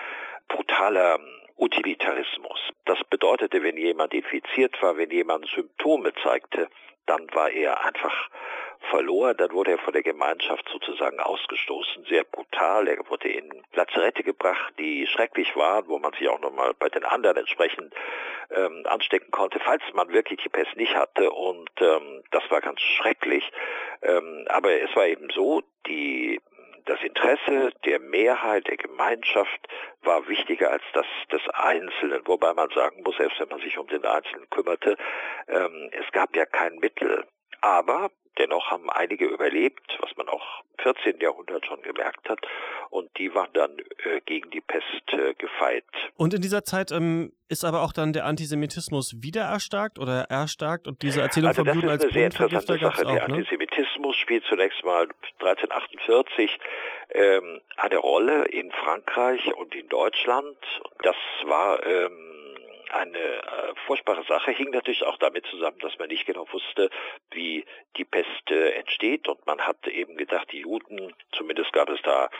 [0.48, 1.18] brutaler
[1.60, 2.58] Utilitarismus.
[2.86, 6.68] Das bedeutete, wenn jemand infiziert war, wenn jemand Symptome zeigte,
[7.06, 8.30] dann war er einfach
[8.88, 12.88] verloren, dann wurde er von der Gemeinschaft sozusagen ausgestoßen, sehr brutal.
[12.88, 17.04] Er wurde in Lazarette gebracht, die schrecklich waren, wo man sich auch nochmal bei den
[17.04, 17.92] anderen entsprechend
[18.50, 21.30] ähm, anstecken konnte, falls man wirklich die Pest nicht hatte.
[21.30, 23.44] Und ähm, das war ganz schrecklich.
[24.02, 26.40] Ähm, aber es war eben so, die
[26.86, 29.68] das Interesse der Mehrheit, der Gemeinschaft
[30.02, 33.86] war wichtiger als das des Einzelnen, wobei man sagen muss, selbst wenn man sich um
[33.88, 34.96] den Einzelnen kümmerte,
[35.48, 37.24] ähm, es gab ja kein Mittel.
[37.60, 41.20] Aber dennoch haben einige überlebt, was man auch im 14.
[41.20, 42.40] Jahrhundert schon gemerkt hat.
[42.90, 45.84] Und die waren dann äh, gegen die Pest äh, gefeit.
[46.16, 50.86] Und in dieser Zeit ähm, ist aber auch dann der Antisemitismus wieder erstarkt oder erstarkt
[50.86, 53.06] und diese Erzählung also von Juden als Das ist eine sehr interessante Sache.
[53.06, 53.34] Auch, der ne?
[53.34, 55.08] Antisemitismus spielt zunächst mal
[55.40, 56.58] 1348
[57.10, 60.56] ähm, eine Rolle in Frankreich und in Deutschland.
[61.02, 62.39] Das war ähm,
[62.92, 66.90] eine äh, furchtbare Sache, hing natürlich auch damit zusammen, dass man nicht genau wusste,
[67.30, 67.64] wie
[67.96, 69.28] die Pest äh, entsteht.
[69.28, 72.30] Und man hat eben gedacht, die Juden, zumindest gab es da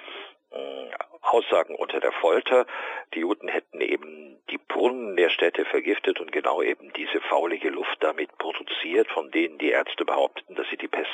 [1.41, 2.67] Aussagen unter der Folter.
[3.15, 7.97] Die Juden hätten eben die Brunnen der Städte vergiftet und genau eben diese faulige Luft
[8.01, 11.09] damit produziert, von denen die Ärzte behaupteten, dass sie die Pest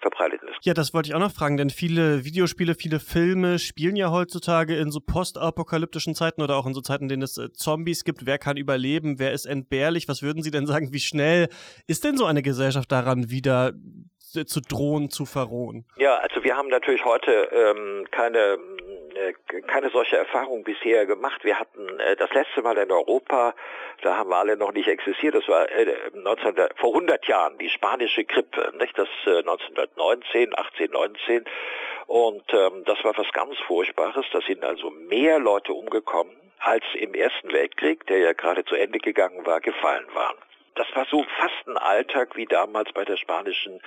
[0.00, 0.48] verbreiteten.
[0.62, 4.76] Ja, das wollte ich auch noch fragen, denn viele Videospiele, viele Filme spielen ja heutzutage
[4.76, 8.26] in so postapokalyptischen Zeiten oder auch in so Zeiten, in denen es äh, Zombies gibt.
[8.26, 9.18] Wer kann überleben?
[9.18, 10.08] Wer ist entbehrlich?
[10.08, 10.92] Was würden Sie denn sagen?
[10.92, 11.48] Wie schnell
[11.86, 13.72] ist denn so eine Gesellschaft daran, wieder
[14.32, 15.84] zu drohen, zu verrohen?
[15.96, 18.58] Ja, also wir haben natürlich heute ähm, keine
[19.14, 21.44] äh, keine solche Erfahrung bisher gemacht.
[21.44, 23.54] Wir hatten äh, das letzte Mal in Europa,
[24.00, 27.68] da haben wir alle noch nicht existiert, das war äh, 19, vor 100 Jahren, die
[27.68, 28.96] spanische Grippe, nicht?
[28.96, 31.44] das äh, 1919, 18, 19
[32.06, 37.14] und ähm, das war was ganz Furchtbares, da sind also mehr Leute umgekommen, als im
[37.14, 40.36] Ersten Weltkrieg, der ja gerade zu Ende gegangen war, gefallen waren
[40.74, 43.80] das war so fast ein Alltag wie damals bei der spanischen,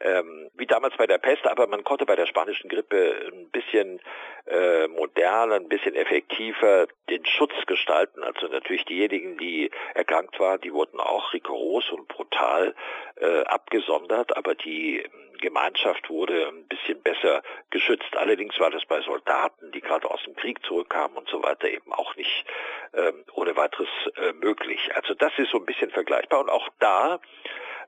[0.00, 4.00] ähm, wie damals bei der Pest, aber man konnte bei der spanischen Grippe ein bisschen
[4.46, 8.22] äh, moderner, ein bisschen effektiver den Schutz gestalten.
[8.22, 12.74] Also natürlich diejenigen, die erkrankt waren, die wurden auch rigoros und brutal
[13.16, 15.04] äh, abgesondert, aber die
[15.42, 18.16] Gemeinschaft wurde ein bisschen besser geschützt.
[18.16, 21.92] Allerdings war das bei Soldaten, die gerade aus dem Krieg zurückkamen und so weiter, eben
[21.92, 22.46] auch nicht
[22.94, 24.90] ähm, ohne weiteres äh, möglich.
[24.94, 26.40] Also das ist so ein bisschen vergleichbar.
[26.40, 27.20] Und auch da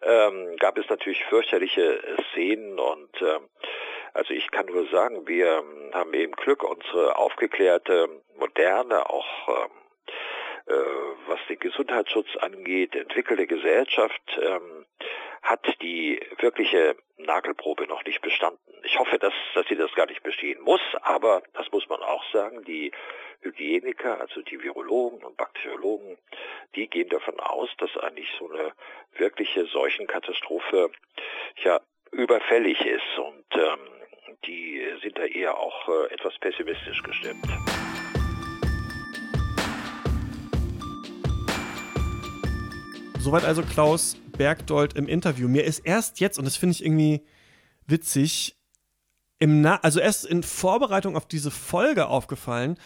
[0.03, 3.49] ähm, gab es natürlich fürchterliche Szenen und ähm,
[4.13, 9.84] also ich kann nur sagen, wir haben eben Glück, unsere aufgeklärte, moderne, auch ähm, äh,
[10.67, 14.87] was den Gesundheitsschutz angeht, entwickelte Gesellschaft ähm,
[15.43, 18.59] hat die wirkliche Nagelprobe noch nicht bestanden.
[18.83, 22.25] Ich hoffe, dass, dass sie das gar nicht bestehen muss, aber das muss man auch
[22.33, 22.93] sagen, die
[23.43, 26.17] Hygieniker, also die Virologen und Bakteriologen,
[26.75, 28.73] die gehen davon aus, dass eigentlich so eine
[29.17, 30.91] wirkliche Seuchenkatastrophe
[31.63, 33.79] ja überfällig ist und ähm,
[34.47, 37.45] die sind da eher auch äh, etwas pessimistisch gestimmt.
[43.25, 45.49] Soweit also Klaus Bergdold im Interview.
[45.49, 47.23] Mir ist erst jetzt, und das finde ich irgendwie
[47.87, 48.55] witzig,
[49.39, 52.77] im Na also erst in Vorbereitung auf diese Folge aufgefallen,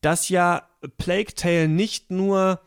[0.00, 0.68] dass ja
[0.98, 2.60] Plague Tale nicht nur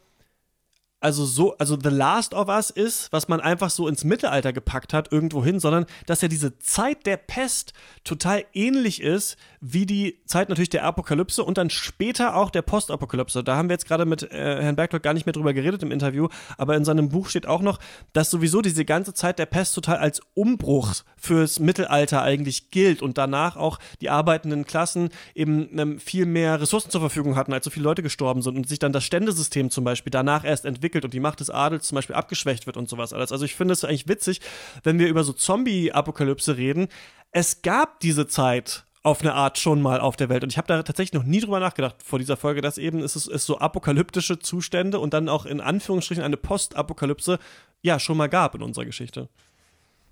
[1.02, 4.94] also so, also The Last of Us ist, was man einfach so ins Mittelalter gepackt
[4.94, 7.74] hat, irgendwo hin, sondern dass ja diese Zeit der Pest
[8.06, 9.36] total ähnlich ist
[9.66, 13.46] wie die Zeit natürlich der Apokalypse und dann später auch der Postapokalypse.
[13.46, 15.92] Da haben wir jetzt gerade mit äh, Herrn Berglock gar nicht mehr drüber geredet im
[15.92, 17.80] Interview, aber in seinem Buch steht auch noch,
[18.12, 23.18] dass sowieso diese ganze Zeit der Pest total als Umbruch fürs Mittelalter eigentlich gilt und
[23.18, 27.72] danach auch die arbeitenden Klassen eben ähm, viel mehr Ressourcen zur Verfügung hatten, als so
[27.72, 31.14] viele Leute gestorben sind und sich dann das Ständesystem zum Beispiel danach erst entwickelt und
[31.14, 33.32] die Macht des Adels zum Beispiel abgeschwächt wird und sowas alles.
[33.32, 34.42] Also ich finde es eigentlich witzig,
[34.84, 36.90] wenn wir über so Zombie-Apokalypse reden.
[37.32, 40.44] Es gab diese Zeit auf eine Art schon mal auf der Welt.
[40.44, 43.16] Und ich habe da tatsächlich noch nie drüber nachgedacht vor dieser Folge, dass eben es,
[43.16, 47.38] es so apokalyptische Zustände und dann auch in Anführungsstrichen eine Postapokalypse
[47.82, 49.28] ja schon mal gab in unserer Geschichte.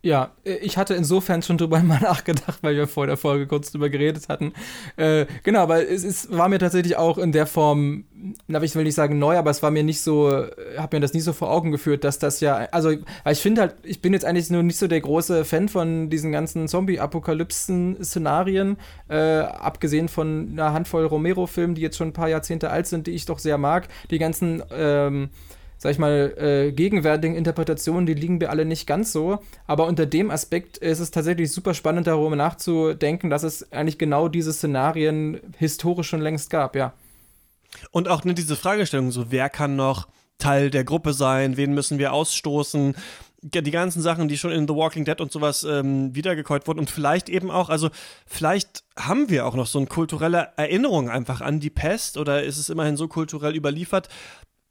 [0.04, 3.72] Ja, äh, ich hatte insofern schon drüber mal nachgedacht, weil wir vor der Folge kurz
[3.72, 4.54] drüber geredet hatten.
[4.98, 8.06] Äh, genau, aber es ist, war mir tatsächlich auch in der Form,
[8.48, 10.32] na, ich will nicht sagen neu, aber es war mir nicht so,
[10.78, 12.90] habe mir das nie so vor Augen geführt, dass das ja, also,
[13.24, 16.10] weil ich finde halt, ich bin jetzt eigentlich nur nicht so der große Fan von
[16.10, 18.78] diesen ganzen Zombie-Apokalypsen-Szenarien,
[19.08, 23.12] äh, abgesehen von einer Handvoll Romero-Filmen, die jetzt schon ein paar Jahrzehnte alt sind, die
[23.12, 23.88] ich doch sehr mag.
[24.10, 25.30] Die ganzen, ähm,
[25.82, 29.40] sag ich mal, äh, gegenwärtigen Interpretationen, die liegen mir alle nicht ganz so.
[29.66, 34.28] Aber unter dem Aspekt ist es tatsächlich super spannend, darüber nachzudenken, dass es eigentlich genau
[34.28, 36.94] diese Szenarien historisch schon längst gab, ja.
[37.90, 40.08] Und auch ne, diese Fragestellung, so wer kann noch
[40.38, 42.94] Teil der Gruppe sein, wen müssen wir ausstoßen,
[43.42, 46.92] die ganzen Sachen, die schon in The Walking Dead und sowas ähm, wiedergekäut wurden und
[46.92, 47.90] vielleicht eben auch, also
[48.28, 52.60] vielleicht haben wir auch noch so eine kulturelle Erinnerung einfach an die Pest oder ist
[52.60, 54.10] es immerhin so kulturell überliefert,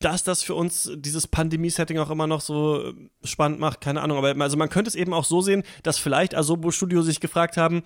[0.00, 4.18] dass das für uns dieses Pandemie-Setting auch immer noch so äh, spannend macht, keine Ahnung.
[4.18, 7.56] Aber also man könnte es eben auch so sehen, dass vielleicht Asobo Studio sich gefragt
[7.56, 7.82] haben,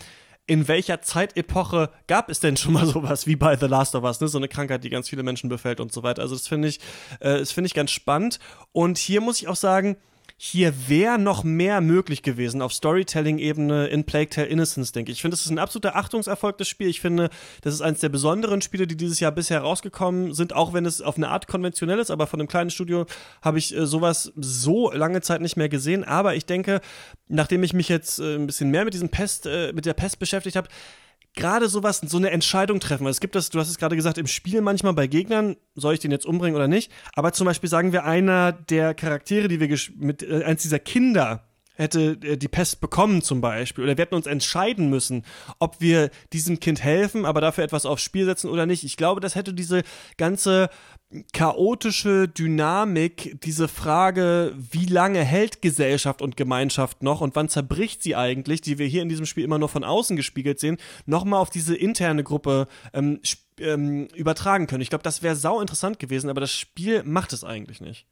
[0.46, 4.20] in welcher Zeitepoche gab es denn schon mal sowas wie bei The Last of Us,
[4.20, 4.28] ne?
[4.28, 6.22] So eine Krankheit, die ganz viele Menschen befällt und so weiter.
[6.22, 6.80] Also das finde ich,
[7.20, 8.38] äh, das finde ich ganz spannend.
[8.72, 9.96] Und hier muss ich auch sagen,
[10.46, 15.16] hier wäre noch mehr möglich gewesen auf Storytelling-Ebene in Plague Tale Innocence, denke ich.
[15.16, 16.88] Ich finde, das ist ein absoluter Achtungserfolg, das Spiel.
[16.88, 17.30] Ich finde,
[17.62, 21.00] das ist eines der besonderen Spiele, die dieses Jahr bisher rausgekommen sind, auch wenn es
[21.00, 23.06] auf eine Art konventionell ist, aber von einem kleinen Studio
[23.40, 26.04] habe ich äh, sowas so lange Zeit nicht mehr gesehen.
[26.04, 26.82] Aber ich denke,
[27.28, 30.18] nachdem ich mich jetzt äh, ein bisschen mehr mit diesem Pest, äh, mit der Pest
[30.18, 30.68] beschäftigt habe,
[31.34, 33.06] gerade sowas, so eine Entscheidung treffen.
[33.06, 36.00] Es gibt das, du hast es gerade gesagt, im Spiel manchmal bei Gegnern, soll ich
[36.00, 36.90] den jetzt umbringen oder nicht?
[37.14, 41.44] Aber zum Beispiel sagen wir, einer der Charaktere, die wir mit, äh, eins dieser Kinder
[41.74, 45.24] hätte äh, die Pest bekommen zum Beispiel oder wir hätten uns entscheiden müssen,
[45.58, 48.84] ob wir diesem Kind helfen, aber dafür etwas aufs Spiel setzen oder nicht.
[48.84, 49.82] Ich glaube, das hätte diese
[50.16, 50.70] ganze
[51.32, 58.16] chaotische Dynamik, diese Frage, wie lange hält Gesellschaft und Gemeinschaft noch und wann zerbricht sie
[58.16, 61.50] eigentlich, die wir hier in diesem Spiel immer nur von außen gespiegelt sehen, nochmal auf
[61.50, 63.20] diese interne Gruppe ähm,
[63.60, 64.82] ähm, übertragen können.
[64.82, 68.06] Ich glaube, das wäre sau interessant gewesen, aber das Spiel macht es eigentlich nicht.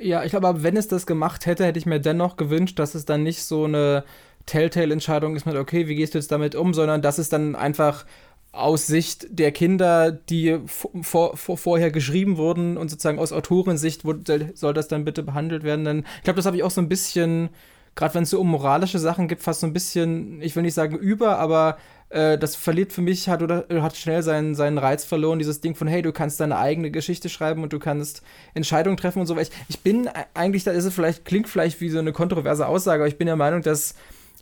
[0.00, 3.04] Ja, ich glaube, wenn es das gemacht hätte, hätte ich mir dennoch gewünscht, dass es
[3.04, 4.04] dann nicht so eine
[4.46, 8.06] Telltale-Entscheidung ist mit, okay, wie gehst du jetzt damit um, sondern dass es dann einfach
[8.52, 14.02] aus Sicht der Kinder, die vor, vor, vorher geschrieben wurden und sozusagen aus Autorensicht
[14.54, 15.84] soll das dann bitte behandelt werden.
[15.84, 17.50] Denn ich glaube, das habe ich auch so ein bisschen,
[17.94, 20.74] gerade wenn es so um moralische Sachen gibt, fast so ein bisschen, ich will nicht
[20.74, 21.78] sagen über, aber
[22.10, 25.74] äh, das verliert für mich, hat oder hat schnell seinen, seinen Reiz verloren, dieses Ding
[25.74, 28.22] von, hey, du kannst deine eigene Geschichte schreiben und du kannst
[28.54, 29.36] Entscheidungen treffen und so.
[29.38, 33.02] Ich, ich bin eigentlich, da ist es vielleicht, klingt vielleicht wie so eine kontroverse Aussage,
[33.02, 33.94] aber ich bin der Meinung, dass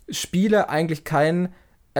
[0.09, 1.49] Spiele eigentlich kein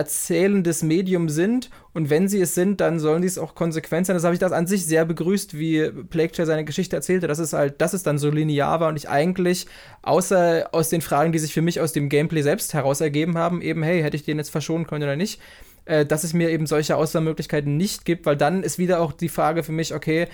[0.00, 4.16] erzählendes Medium sind und wenn sie es sind, dann sollen die es auch konsequent sein.
[4.16, 7.38] Das habe ich das an sich sehr begrüßt, wie Plague Tale seine Geschichte erzählte, dass
[7.38, 9.66] es halt, dass es dann so linear war und ich eigentlich,
[10.00, 13.60] außer aus den Fragen, die sich für mich aus dem Gameplay selbst heraus ergeben haben,
[13.60, 15.38] eben, hey, hätte ich den jetzt verschonen können oder nicht,
[15.84, 19.28] äh, dass es mir eben solche Auswahlmöglichkeiten nicht gibt, weil dann ist wieder auch die
[19.28, 20.28] Frage für mich, okay,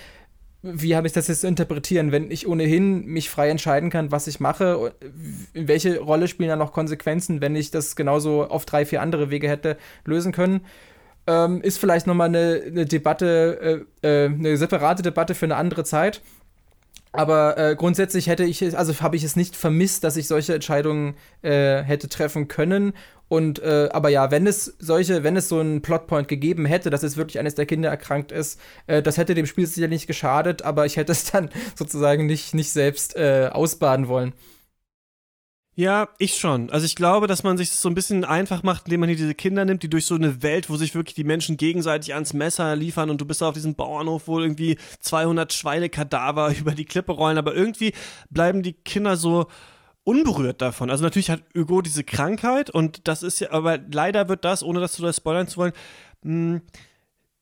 [0.63, 4.27] wie habe ich das jetzt zu interpretieren, wenn ich ohnehin mich frei entscheiden kann, was
[4.27, 4.93] ich mache?
[5.53, 9.47] Welche Rolle spielen dann noch Konsequenzen, wenn ich das genauso auf drei, vier andere Wege
[9.47, 10.61] hätte lösen können?
[11.27, 15.83] Ähm, ist vielleicht nochmal eine, eine Debatte, äh, äh, eine separate Debatte für eine andere
[15.83, 16.21] Zeit.
[17.17, 21.15] Aber äh, grundsätzlich hätte ich, also habe ich es nicht vermisst, dass ich solche Entscheidungen
[21.41, 22.93] äh, hätte treffen können.
[23.27, 27.03] Und äh, aber ja, wenn es solche, wenn es so einen Plotpoint gegeben hätte, dass
[27.03, 30.61] es wirklich eines der Kinder erkrankt ist, äh, das hätte dem Spiel sicher nicht geschadet,
[30.61, 34.33] aber ich hätte es dann sozusagen nicht, nicht selbst äh, ausbaden wollen.
[35.79, 36.71] Ja, ich schon.
[36.71, 39.15] Also ich glaube, dass man sich das so ein bisschen einfach macht, indem man hier
[39.15, 42.33] diese Kinder nimmt, die durch so eine Welt, wo sich wirklich die Menschen gegenseitig ans
[42.33, 47.11] Messer liefern und du bist auf diesem Bauernhof, wo irgendwie 200 Schweinekadaver über die Klippe
[47.11, 47.93] rollen, aber irgendwie
[48.31, 49.45] bleiben die Kinder so
[50.03, 50.89] unberührt davon.
[50.89, 54.79] Also natürlich hat Hugo diese Krankheit und das ist ja, aber leider wird das, ohne
[54.79, 55.73] das zu spoilern zu wollen,
[56.23, 56.61] hm,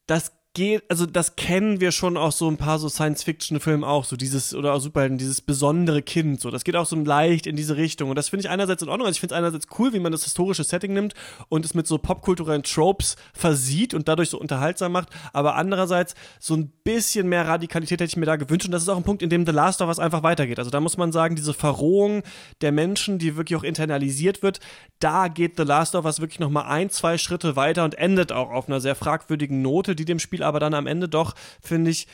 [0.07, 4.15] das geht, also das kennen wir schon aus so ein paar so Science-Fiction-Filmen auch, so
[4.15, 6.49] dieses, oder auch Superhelden, dieses besondere Kind, so.
[6.49, 8.09] Das geht auch so leicht in diese Richtung.
[8.09, 9.05] Und das finde ich einerseits in Ordnung.
[9.05, 11.13] Also ich finde es einerseits cool, wie man das historische Setting nimmt
[11.49, 15.09] und es mit so popkulturellen Tropes versieht und dadurch so unterhaltsam macht.
[15.33, 18.65] Aber andererseits so ein bisschen mehr Radikalität hätte ich mir da gewünscht.
[18.65, 20.57] Und das ist auch ein Punkt, in dem The Last of Us einfach weitergeht.
[20.57, 22.23] Also da muss man sagen, diese Verrohung
[22.61, 24.61] der Menschen, die wirklich auch internalisiert wird,
[24.99, 28.51] da geht The Last of Us wirklich nochmal ein, zwei Schritte weiter und endet auch
[28.51, 32.07] auf einer sehr fragwürdigen Note, die dem Spiel aber dann am Ende doch, finde ich,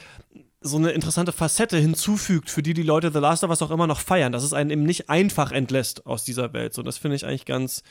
[0.62, 3.88] so eine interessante Facette hinzufügt, für die die Leute The Last of Us auch immer
[3.88, 6.74] noch feiern, dass es einen eben nicht einfach entlässt aus dieser Welt.
[6.74, 7.84] So, das finde ich eigentlich ganz,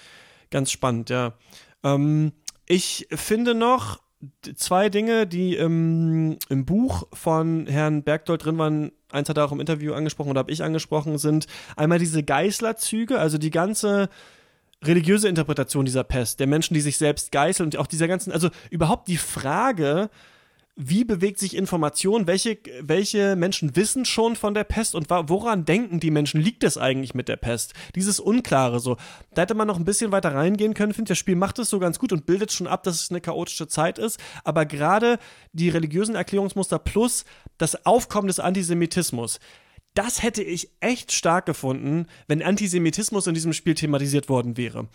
[0.51, 1.34] ganz spannend, ja.
[1.82, 2.32] Ähm,
[2.66, 3.99] ich finde noch
[4.55, 9.53] zwei Dinge, die im, im Buch von Herrn Bergdold drin waren, eins hat er auch
[9.53, 14.09] im Interview angesprochen oder habe ich angesprochen, sind einmal diese Geißlerzüge, also die ganze
[14.83, 18.49] religiöse Interpretation dieser Pest, der Menschen, die sich selbst geißeln und auch dieser ganzen, also
[18.70, 20.11] überhaupt die Frage,
[20.83, 22.26] wie bewegt sich Information?
[22.26, 26.41] Welche, welche Menschen wissen schon von der Pest und woran denken die Menschen?
[26.41, 27.74] Liegt es eigentlich mit der Pest?
[27.95, 28.97] Dieses Unklare so.
[29.35, 31.11] Da hätte man noch ein bisschen weiter reingehen können, finde ich.
[31.11, 33.68] Das Spiel macht es so ganz gut und bildet schon ab, dass es eine chaotische
[33.68, 34.18] Zeit ist.
[34.43, 35.18] Aber gerade
[35.53, 37.26] die religiösen Erklärungsmuster plus
[37.59, 39.39] das Aufkommen des Antisemitismus,
[39.95, 44.88] das hätte ich echt stark gefunden, wenn Antisemitismus in diesem Spiel thematisiert worden wäre.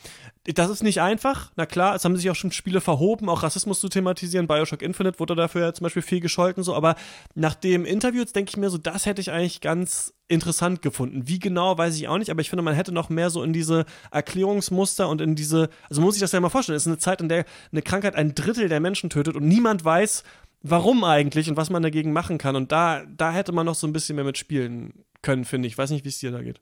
[0.46, 3.82] Das ist nicht einfach, na klar, es haben sich auch schon Spiele verhoben, auch Rassismus
[3.82, 4.48] zu thematisieren.
[4.48, 6.96] Bioshock Infinite wurde dafür ja zum Beispiel viel gescholten, so, aber
[7.34, 11.28] nach dem Interview jetzt denke ich mir so, das hätte ich eigentlich ganz interessant gefunden.
[11.28, 13.54] Wie genau, weiß ich auch nicht, aber ich finde, man hätte noch mehr so in
[13.54, 16.98] diese Erklärungsmuster und in diese, also muss ich das ja mal vorstellen, es ist eine
[16.98, 20.24] Zeit, in der eine Krankheit ein Drittel der Menschen tötet und niemand weiß,
[20.68, 22.56] warum eigentlich und was man dagegen machen kann.
[22.56, 25.74] Und da, da hätte man noch so ein bisschen mehr mitspielen können, finde ich.
[25.74, 26.60] Ich weiß nicht, wie es dir da geht.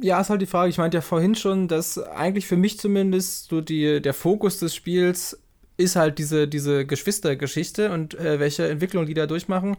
[0.00, 0.70] Ja, ist halt die Frage.
[0.70, 4.74] Ich meinte ja vorhin schon, dass eigentlich für mich zumindest so die, der Fokus des
[4.74, 5.38] Spiels
[5.76, 9.76] ist halt diese, diese Geschwistergeschichte und äh, welche Entwicklung die da durchmachen.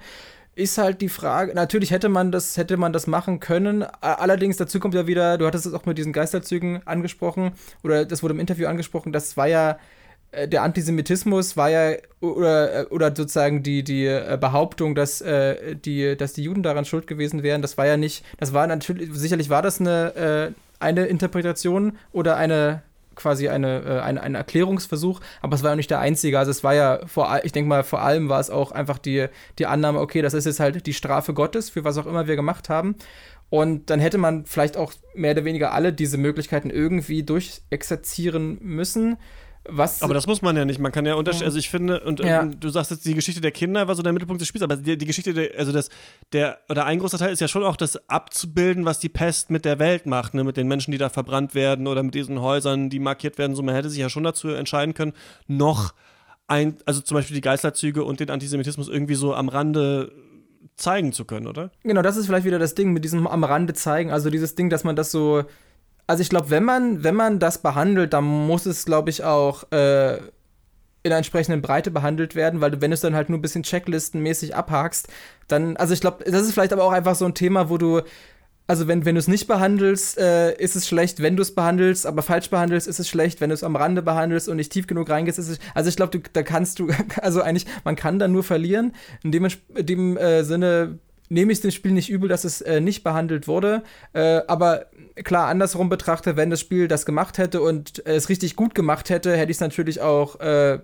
[0.56, 3.84] ist halt die Frage, natürlich hätte man das, hätte man das machen können.
[4.02, 7.54] Allerdings dazu kommt ja wieder, du hattest es auch mit diesen Geisterzügen angesprochen,
[7.84, 9.78] oder das wurde im Interview angesprochen, das war ja
[10.32, 16.16] der Antisemitismus war ja oder, äh, oder sozusagen die, die äh, Behauptung, dass, äh, die,
[16.16, 19.50] dass die Juden daran schuld gewesen wären, das war ja nicht, das war natürlich, sicherlich
[19.50, 22.84] war das eine, äh, eine Interpretation oder eine
[23.16, 26.40] quasi eine, äh, eine, ein Erklärungsversuch, aber es war ja nicht der einzige.
[26.40, 29.28] Also es war ja vor ich denke mal, vor allem war es auch einfach die,
[29.58, 32.36] die Annahme, okay, das ist jetzt halt die Strafe Gottes für was auch immer wir
[32.36, 32.96] gemacht haben.
[33.50, 39.18] Und dann hätte man vielleicht auch mehr oder weniger alle diese Möglichkeiten irgendwie durchexerzieren müssen.
[39.72, 40.80] Was aber das muss man ja nicht.
[40.80, 41.46] Man kann ja unterschieden.
[41.46, 42.46] Also ich finde, und ja.
[42.46, 44.98] du sagst jetzt, die Geschichte der Kinder war so der Mittelpunkt des Spiels, aber die,
[44.98, 45.90] die Geschichte, der, also das,
[46.34, 49.66] der, oder ein großer Teil ist ja schon auch das abzubilden, was die Pest mit
[49.66, 50.44] der Welt macht, ne?
[50.44, 53.56] mit den Menschen, die da verbrannt werden oder mit diesen Häusern, die markiert werden.
[53.56, 55.14] So, man hätte sich ja schon dazu entscheiden können,
[55.48, 55.94] noch
[56.48, 60.12] ein, also zum Beispiel die Geisterzüge und den Antisemitismus irgendwie so am Rande
[60.76, 61.72] zeigen zu können, oder?
[61.84, 64.12] Genau, das ist vielleicht wieder das Ding mit diesem am Rande zeigen.
[64.12, 65.44] Also dieses Ding, dass man das so
[66.10, 69.72] also ich glaube, wenn man, wenn man das behandelt, dann muss es, glaube ich, auch
[69.72, 70.22] äh, in
[71.06, 74.56] einer entsprechenden Breite behandelt werden, weil wenn du es dann halt nur ein bisschen checklistenmäßig
[74.56, 75.08] abhakst,
[75.48, 78.02] dann, also ich glaube, das ist vielleicht aber auch einfach so ein Thema, wo du,
[78.66, 82.08] also wenn, wenn du es nicht behandelst, äh, ist es schlecht, wenn du es behandelst,
[82.08, 84.88] aber falsch behandelst, ist es schlecht, wenn du es am Rande behandelst und nicht tief
[84.88, 86.88] genug reingehst, ist es, also ich glaube, da kannst du,
[87.22, 88.94] also eigentlich, man kann da nur verlieren,
[89.24, 90.98] in dem, in dem äh, Sinne
[91.30, 93.84] nehme ich dem Spiel nicht übel, dass es äh, nicht behandelt wurde.
[94.14, 94.88] Äh, aber
[95.24, 99.36] klar, andersrum betrachtet, wenn das Spiel das gemacht hätte und es richtig gut gemacht hätte,
[99.36, 100.80] hätte ich es natürlich auch, äh,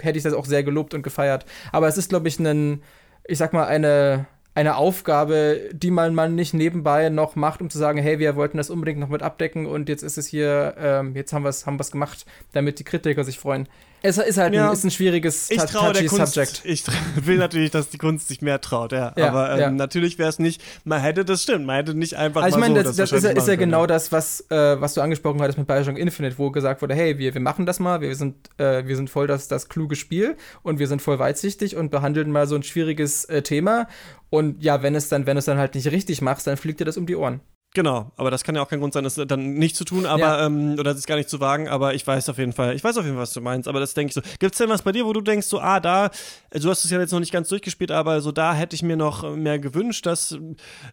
[0.00, 1.46] hätte ich das auch sehr gelobt und gefeiert.
[1.72, 2.82] Aber es ist, glaube ich, ein,
[3.26, 7.78] ich sag mal, eine, eine Aufgabe, die man, man nicht nebenbei noch macht, um zu
[7.78, 11.14] sagen, hey, wir wollten das unbedingt noch mit abdecken und jetzt ist es hier, ähm,
[11.16, 13.68] jetzt haben wir es haben gemacht, damit die Kritiker sich freuen.
[14.04, 14.68] Es ist halt ja.
[14.68, 16.60] ein, ist ein schwieriges, ich traue der Kunst, Subject.
[16.64, 16.84] Ich
[17.26, 19.14] will natürlich, dass die Kunst sich mehr traut, ja.
[19.16, 19.70] ja aber ähm, ja.
[19.70, 22.80] natürlich wäre es nicht, man hätte das stimmt, man hätte nicht einfach also ich meine,
[22.80, 25.56] so, das, das, das ist, ist ja genau das, was, äh, was du angesprochen hattest
[25.56, 28.86] mit Bioshock Infinite, wo gesagt wurde, hey, wir, wir machen das mal, wir sind, äh,
[28.86, 32.46] wir sind voll das, das kluge Spiel und wir sind voll weitsichtig und behandeln mal
[32.46, 33.88] so ein schwieriges äh, Thema.
[34.28, 36.84] Und ja, wenn es dann, wenn es dann halt nicht richtig machst, dann fliegt dir
[36.84, 37.40] das um die Ohren.
[37.74, 40.20] Genau, aber das kann ja auch kein Grund sein, das dann nicht zu tun, aber
[40.20, 40.46] ja.
[40.46, 42.96] ähm, oder das gar nicht zu wagen, aber ich weiß auf jeden Fall, ich weiß
[42.98, 44.20] auf jeden Fall, was du meinst, aber das denke ich so.
[44.38, 46.10] Gibt es denn was bei dir, wo du denkst, so, ah, da,
[46.52, 48.96] du hast es ja jetzt noch nicht ganz durchgespielt, aber so da hätte ich mir
[48.96, 50.38] noch mehr gewünscht, dass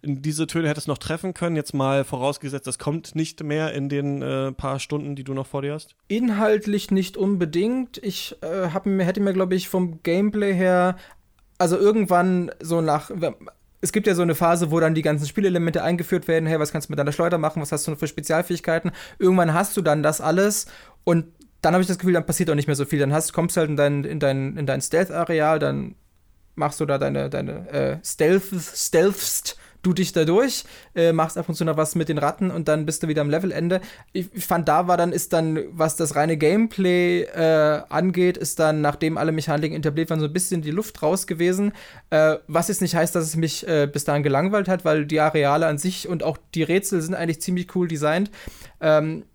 [0.01, 4.23] diese Töne hättest noch treffen können, jetzt mal vorausgesetzt, das kommt nicht mehr in den
[4.23, 5.95] äh, paar Stunden, die du noch vor dir hast?
[6.07, 7.99] Inhaltlich nicht unbedingt.
[7.99, 10.95] Ich äh, hab, hätte mir, glaube ich, vom Gameplay her
[11.61, 13.11] also irgendwann so nach,
[13.82, 16.45] es gibt ja so eine Phase, wo dann die ganzen Spielelemente eingeführt werden.
[16.45, 17.61] Hey, was kannst du mit deiner Schleuder machen?
[17.61, 18.91] Was hast du für Spezialfähigkeiten?
[19.19, 20.67] Irgendwann hast du dann das alles
[21.03, 21.25] und
[21.61, 22.99] dann habe ich das Gefühl, dann passiert auch nicht mehr so viel.
[22.99, 25.95] Dann hast, kommst du halt in dein, in dein, in dein Stealth-Areal, dann
[26.55, 30.63] machst du da deine, deine äh, Stealth, Stealthst du dich da durch,
[30.95, 33.21] äh, machst ab und zu noch was mit den Ratten und dann bist du wieder
[33.21, 33.82] am Levelende.
[34.13, 38.59] Ich, ich fand, da war dann, ist dann, was das reine Gameplay äh, angeht, ist
[38.59, 41.73] dann, nachdem alle Mechaniken etabliert waren, so ein bisschen die Luft raus gewesen.
[42.09, 45.19] Äh, was jetzt nicht heißt, dass es mich äh, bis dahin gelangweilt hat, weil die
[45.19, 48.32] Areale an sich und auch die Rätsel sind eigentlich ziemlich cool designt.
[48.79, 49.25] Ähm,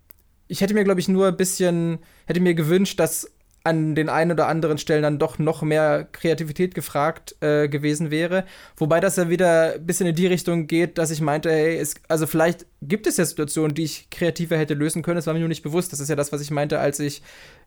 [0.47, 3.29] ich hätte mir, glaube ich, nur ein bisschen, hätte mir gewünscht, dass
[3.63, 8.45] an den einen oder anderen Stellen dann doch noch mehr Kreativität gefragt äh, gewesen wäre.
[8.77, 11.95] Wobei das ja wieder ein bisschen in die Richtung geht, dass ich meinte, hey, es,
[12.07, 15.17] also vielleicht gibt es ja Situationen, die ich kreativer hätte lösen können.
[15.17, 15.91] Das war mir nur nicht bewusst.
[15.91, 17.21] Das ist ja das, was ich meinte, als ich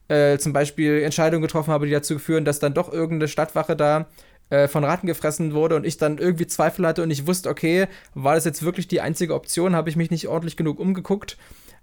[0.09, 4.07] äh, zum Beispiel Entscheidungen getroffen habe, die dazu führen, dass dann doch irgendeine Stadtwache da
[4.51, 7.87] äh, von Ratten gefressen wurde und ich dann irgendwie Zweifel hatte und ich wusste, okay,
[8.15, 9.77] war das jetzt wirklich die einzige Option?
[9.77, 11.37] Habe ich mich nicht ordentlich genug umgeguckt?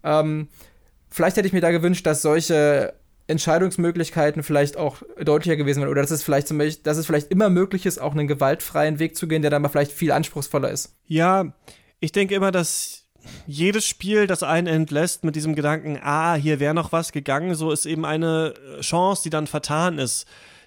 [0.04, 0.48] Ähm,
[1.10, 2.94] vielleicht hätte ich mir da gewünscht, dass solche
[3.28, 7.30] Entscheidungsmöglichkeiten vielleicht auch deutlicher gewesen wären oder dass es vielleicht zum Beispiel, dass es vielleicht
[7.30, 10.70] immer möglich ist, auch einen gewaltfreien Weg zu gehen, der dann mal vielleicht viel anspruchsvoller
[10.70, 10.96] ist.
[11.06, 11.54] Ja,
[12.00, 13.04] ich denke immer, dass
[13.46, 17.72] jedes Spiel, das einen entlässt mit diesem Gedanken, ah, hier wäre noch was gegangen, so
[17.72, 20.26] ist eben eine Chance, die dann vertan ist.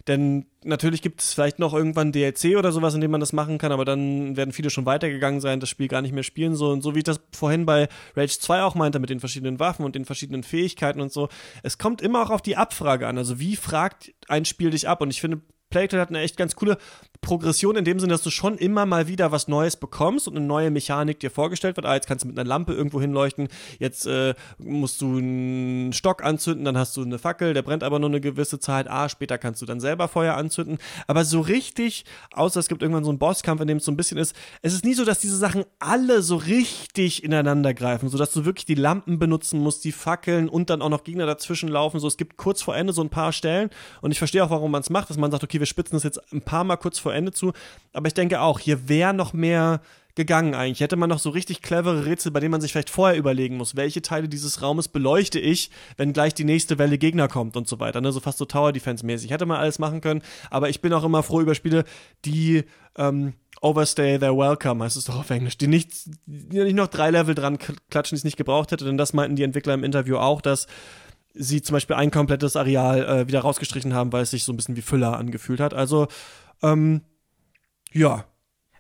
[0.09, 3.59] Denn natürlich gibt es vielleicht noch irgendwann DLC oder sowas, in dem man das machen
[3.59, 6.55] kann, aber dann werden viele schon weitergegangen sein, das Spiel gar nicht mehr spielen.
[6.55, 9.61] So, und so wie ich das vorhin bei Rage 2 auch meinte, mit den verschiedenen
[9.61, 11.29] Waffen und den verschiedenen Fähigkeiten und so.
[11.63, 13.19] Es kommt immer auch auf die Abfrage an.
[13.19, 15.01] Also wie fragt ein Spiel dich ab?
[15.01, 16.77] Und ich finde, Plague hat eine echt ganz coole
[17.21, 20.47] Progression in dem Sinne, dass du schon immer mal wieder was Neues bekommst und eine
[20.47, 21.87] neue Mechanik dir vorgestellt wird.
[21.87, 23.49] Ah, jetzt kannst du mit einer Lampe irgendwo hinleuchten,
[23.79, 27.99] jetzt äh, musst du einen Stock anzünden, dann hast du eine Fackel, der brennt aber
[27.99, 28.89] nur eine gewisse Zeit.
[28.89, 30.79] Ah, später kannst du dann selber Feuer anzünden.
[31.07, 33.97] Aber so richtig, außer es gibt irgendwann so einen Bosskampf, in dem es so ein
[33.97, 38.33] bisschen ist, es ist nie so, dass diese Sachen alle so richtig ineinander greifen, sodass
[38.33, 42.01] du wirklich die Lampen benutzen musst, die Fackeln und dann auch noch Gegner dazwischen laufen.
[42.01, 43.69] So, es gibt kurz vor Ende so ein paar Stellen
[44.01, 46.03] und ich verstehe auch, warum man es macht, dass man sagt, okay, wir spitzen das
[46.03, 47.53] jetzt ein paar Mal kurz vor Ende zu,
[47.93, 49.81] aber ich denke auch, hier wäre noch mehr
[50.15, 50.81] gegangen eigentlich.
[50.81, 53.77] Hätte man noch so richtig clevere Rätsel, bei denen man sich vielleicht vorher überlegen muss,
[53.77, 57.81] welche Teile dieses Raumes beleuchte ich, wenn gleich die nächste Welle Gegner kommt und so
[57.81, 58.01] weiter.
[58.01, 58.13] Ne?
[58.13, 59.31] So fast so Tower Defense mäßig.
[59.31, 61.85] Hätte man alles machen können, aber ich bin auch immer froh über Spiele,
[62.25, 62.65] die
[62.97, 65.93] ähm, Overstay Their Welcome, heißt es doch auf Englisch, die nicht,
[66.27, 67.59] die nicht noch drei Level dran
[67.91, 70.67] klatschen, die es nicht gebraucht hätte, denn das meinten die Entwickler im Interview auch, dass
[71.35, 74.57] sie zum Beispiel ein komplettes Areal äh, wieder rausgestrichen haben, weil es sich so ein
[74.57, 75.75] bisschen wie Füller angefühlt hat.
[75.75, 76.09] Also,
[76.63, 77.03] ähm,
[77.93, 78.25] ja,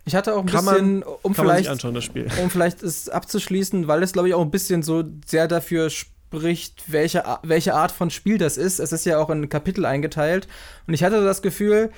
[0.05, 4.12] ich hatte auch ein kann bisschen, man, um vielleicht, um vielleicht es abzuschließen, weil es
[4.12, 8.57] glaube ich auch ein bisschen so sehr dafür spricht, welche, welche Art von Spiel das
[8.57, 8.80] ist.
[8.80, 10.48] Es ist ja auch in Kapitel eingeteilt
[10.86, 11.90] und ich hatte das Gefühl,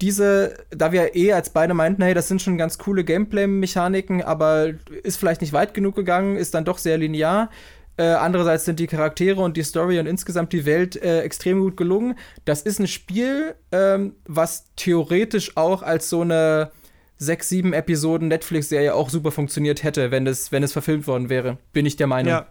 [0.00, 4.68] diese, da wir eh als beide meinten, hey, das sind schon ganz coole Gameplay-Mechaniken, aber
[5.02, 7.50] ist vielleicht nicht weit genug gegangen, ist dann doch sehr linear.
[7.98, 11.76] Äh, andererseits sind die Charaktere und die Story und insgesamt die Welt äh, extrem gut
[11.76, 12.14] gelungen.
[12.44, 16.70] Das ist ein Spiel, ähm, was theoretisch auch als so eine
[17.18, 21.58] sechs, sieben Episoden Netflix-Serie auch super funktioniert hätte, wenn es, wenn es verfilmt worden wäre.
[21.72, 22.30] Bin ich der Meinung.
[22.30, 22.46] Ja.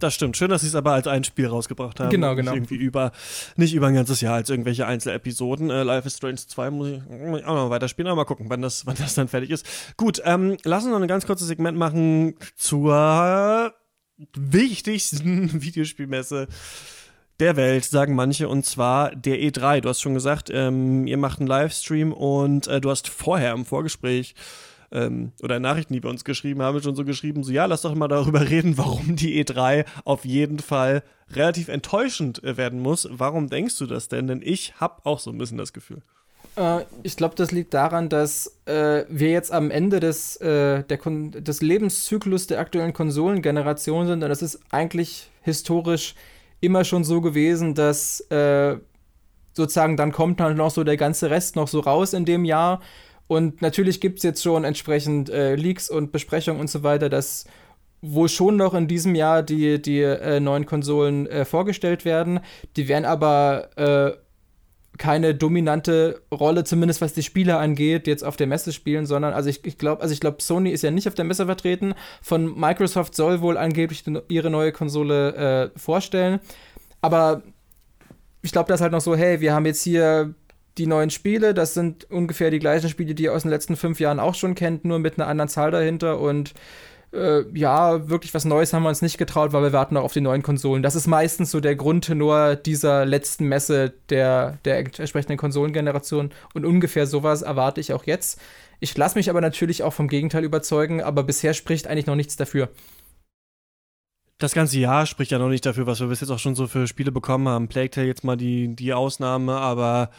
[0.00, 0.36] Das stimmt.
[0.36, 2.08] Schön, dass sie es aber als ein Spiel rausgebracht haben.
[2.08, 2.54] Genau, Nicht genau.
[2.54, 3.12] irgendwie über,
[3.56, 5.70] nicht über ein ganzes Jahr als irgendwelche Einzelepisoden.
[5.70, 8.86] Äh, Life is Strange 2 muss ich auch noch weiterspielen, aber mal gucken, wann das,
[8.86, 9.66] wann das dann fertig ist.
[9.96, 13.74] Gut, ähm, lass uns noch ein ganz kurzes Segment machen zur
[14.34, 16.48] wichtigsten Videospielmesse
[17.40, 19.80] der Welt, sagen manche, und zwar der E3.
[19.80, 23.64] Du hast schon gesagt, ähm, ihr macht einen Livestream und äh, du hast vorher im
[23.64, 24.34] Vorgespräch
[24.92, 27.94] ähm, oder Nachrichten, die wir uns geschrieben haben, schon so geschrieben, so ja, lass doch
[27.94, 33.08] mal darüber reden, warum die E3 auf jeden Fall relativ enttäuschend äh, werden muss.
[33.10, 34.26] Warum denkst du das denn?
[34.26, 36.02] Denn ich habe auch so ein bisschen das Gefühl.
[36.60, 40.98] Äh, ich glaube, das liegt daran, dass äh, wir jetzt am Ende des, äh, der
[40.98, 46.14] des Lebenszyklus der aktuellen Konsolengeneration sind und das ist eigentlich historisch
[46.60, 48.76] immer schon so gewesen, dass äh,
[49.54, 52.80] sozusagen dann kommt dann noch so der ganze Rest noch so raus in dem Jahr.
[53.26, 57.46] Und natürlich gibt es jetzt schon entsprechend äh, Leaks und Besprechungen und so weiter, dass
[58.02, 62.40] wohl schon noch in diesem Jahr die, die äh, neuen Konsolen äh, vorgestellt werden.
[62.76, 64.12] Die werden aber äh,
[65.00, 69.48] keine dominante Rolle, zumindest was die Spiele angeht, jetzt auf der Messe spielen, sondern also
[69.48, 71.94] ich, ich glaube, also ich glaube, Sony ist ja nicht auf der Messe vertreten.
[72.20, 76.38] Von Microsoft soll wohl angeblich ihre neue Konsole äh, vorstellen.
[77.00, 77.40] Aber
[78.42, 80.34] ich glaube, das ist halt noch so, hey, wir haben jetzt hier
[80.76, 84.00] die neuen Spiele, das sind ungefähr die gleichen Spiele, die ihr aus den letzten fünf
[84.00, 86.52] Jahren auch schon kennt, nur mit einer anderen Zahl dahinter und
[87.12, 90.12] äh, ja, wirklich was Neues haben wir uns nicht getraut, weil wir warten noch auf
[90.12, 90.82] die neuen Konsolen.
[90.82, 97.06] Das ist meistens so der Grundtenor dieser letzten Messe der, der entsprechenden Konsolengeneration und ungefähr
[97.06, 98.40] sowas erwarte ich auch jetzt.
[98.78, 102.36] Ich lasse mich aber natürlich auch vom Gegenteil überzeugen, aber bisher spricht eigentlich noch nichts
[102.36, 102.70] dafür.
[104.38, 106.66] Das ganze Jahr spricht ja noch nicht dafür, was wir bis jetzt auch schon so
[106.66, 107.68] für Spiele bekommen haben.
[107.68, 110.10] Plague Tale jetzt mal die, die Ausnahme, aber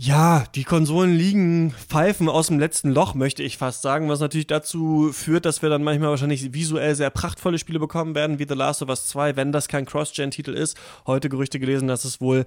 [0.00, 4.46] ja, die Konsolen liegen pfeifen aus dem letzten Loch, möchte ich fast sagen, was natürlich
[4.46, 8.54] dazu führt, dass wir dann manchmal wahrscheinlich visuell sehr prachtvolle Spiele bekommen werden, wie The
[8.54, 10.76] Last of Us 2, wenn das kein Cross-Gen-Titel ist.
[11.08, 12.46] Heute Gerüchte gelesen, dass es wohl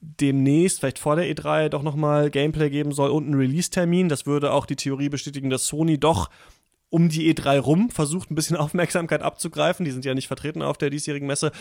[0.00, 4.08] demnächst, vielleicht vor der E3, doch nochmal Gameplay geben soll und einen Release-Termin.
[4.08, 6.28] Das würde auch die Theorie bestätigen, dass Sony doch
[6.90, 9.84] um die E3 rum versucht, ein bisschen Aufmerksamkeit abzugreifen.
[9.84, 11.52] Die sind ja nicht vertreten auf der diesjährigen Messe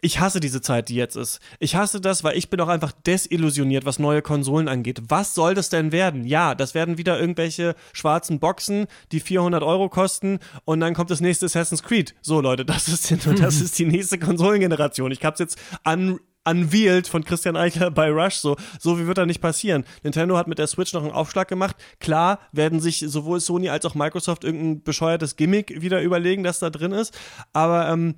[0.00, 1.40] ich hasse diese Zeit, die jetzt ist.
[1.60, 5.00] Ich hasse das, weil ich bin auch einfach desillusioniert, was neue Konsolen angeht.
[5.08, 6.24] Was soll das denn werden?
[6.24, 11.20] Ja, das werden wieder irgendwelche schwarzen Boxen, die 400 Euro kosten und dann kommt das
[11.20, 12.14] nächste Assassin's Creed.
[12.20, 15.10] So Leute, das ist, das ist die nächste Konsolengeneration.
[15.10, 18.56] Ich hab's jetzt an unveiled von Christian Eichler bei Rush so.
[18.78, 19.84] So wie wird da nicht passieren.
[20.02, 21.76] Nintendo hat mit der Switch noch einen Aufschlag gemacht.
[22.00, 26.68] Klar werden sich sowohl Sony als auch Microsoft irgendein bescheuertes Gimmick wieder überlegen, das da
[26.68, 27.18] drin ist.
[27.52, 28.16] Aber ähm,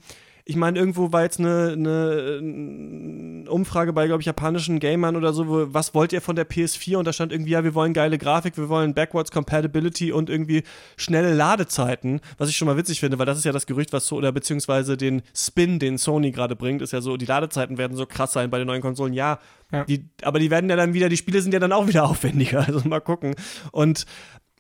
[0.49, 5.49] ich meine, irgendwo war jetzt eine, eine Umfrage bei, glaube ich, japanischen Gamern oder so,
[5.49, 6.99] wo, was wollt ihr von der PS4?
[6.99, 10.63] Und da stand irgendwie, ja, wir wollen geile Grafik, wir wollen Backwards Compatibility und irgendwie
[10.97, 14.07] schnelle Ladezeiten, was ich schon mal witzig finde, weil das ist ja das Gerücht, was
[14.07, 17.97] so, oder beziehungsweise den Spin, den Sony gerade bringt, ist ja so, die Ladezeiten werden
[17.97, 19.15] so krass sein bei den neuen Konsolen.
[19.15, 19.41] Ja,
[19.73, 19.85] ja.
[19.85, 22.65] Die, aber die werden ja dann wieder, die Spiele sind ja dann auch wieder aufwendiger,
[22.65, 23.35] also mal gucken.
[23.73, 24.07] Und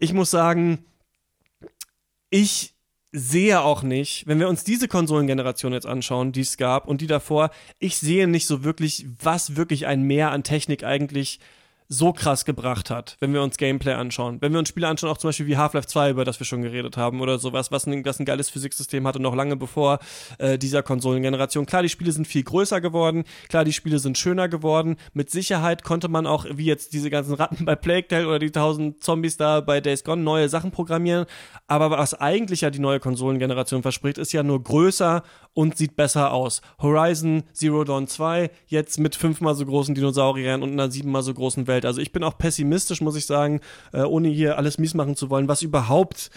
[0.00, 0.84] ich muss sagen,
[2.28, 2.75] ich
[3.12, 7.06] sehe auch nicht, wenn wir uns diese Konsolengeneration jetzt anschauen, die es gab und die
[7.06, 11.40] davor, ich sehe nicht so wirklich, was wirklich ein Mehr an Technik eigentlich
[11.88, 14.38] so krass gebracht hat, wenn wir uns Gameplay anschauen.
[14.40, 16.62] Wenn wir uns Spiele anschauen, auch zum Beispiel wie Half-Life 2, über das wir schon
[16.62, 19.98] geredet haben, oder sowas, was ein, was ein geiles Physiksystem hatte, noch lange bevor
[20.38, 21.66] äh, dieser Konsolengeneration.
[21.66, 24.96] Klar, die Spiele sind viel größer geworden, klar, die Spiele sind schöner geworden.
[25.12, 28.50] Mit Sicherheit konnte man auch, wie jetzt diese ganzen Ratten bei Plague Tale oder die
[28.50, 31.26] tausend Zombies da bei Days Gone, neue Sachen programmieren.
[31.66, 35.22] Aber was eigentlich ja die neue Konsolengeneration verspricht, ist ja nur größer
[35.52, 36.60] und sieht besser aus.
[36.80, 41.66] Horizon Zero Dawn 2, jetzt mit fünfmal so großen Dinosauriern und einer siebenmal so großen
[41.66, 41.75] Welt.
[41.84, 43.60] Also ich bin auch pessimistisch, muss ich sagen,
[43.92, 46.30] äh, ohne hier alles mies machen zu wollen, was überhaupt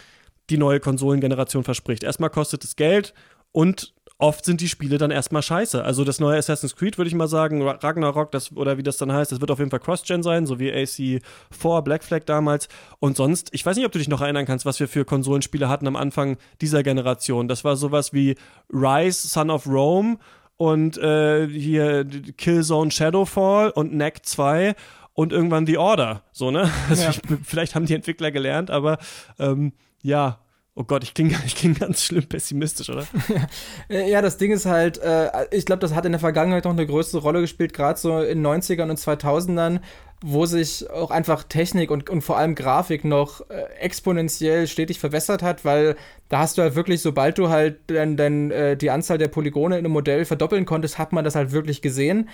[0.49, 2.03] die neue Konsolengeneration verspricht.
[2.03, 3.13] Erstmal kostet es Geld
[3.51, 5.83] und oft sind die Spiele dann erstmal scheiße.
[5.83, 9.11] Also das neue Assassin's Creed, würde ich mal sagen, Ragnarok, das, oder wie das dann
[9.11, 12.67] heißt, das wird auf jeden Fall Cross-Gen sein, so wie AC4, Black Flag damals.
[12.99, 15.69] Und sonst, ich weiß nicht, ob du dich noch erinnern kannst, was wir für Konsolenspiele
[15.69, 17.47] hatten am Anfang dieser Generation.
[17.47, 18.35] Das war sowas wie
[18.71, 20.17] Rise, Son of Rome
[20.57, 22.05] und äh, hier
[22.37, 24.75] Killzone Shadowfall und Neck 2
[25.19, 26.23] und irgendwann The Order.
[26.31, 26.71] So, ne?
[26.89, 27.09] Also ja.
[27.09, 28.97] ich, vielleicht haben die Entwickler gelernt, aber
[29.37, 30.39] ähm, ja,
[30.75, 33.05] Oh Gott, ich klinge ich kling ganz schlimm pessimistisch, oder?
[33.89, 36.87] ja, das Ding ist halt, äh, ich glaube, das hat in der Vergangenheit noch eine
[36.87, 39.81] größere Rolle gespielt, gerade so in 90ern und 2000ern,
[40.23, 45.43] wo sich auch einfach Technik und, und vor allem Grafik noch äh, exponentiell stetig verbessert
[45.43, 45.97] hat, weil
[46.29, 49.77] da hast du halt wirklich, sobald du halt dann, dann äh, die Anzahl der Polygone
[49.77, 52.29] in einem Modell verdoppeln konntest, hat man das halt wirklich gesehen.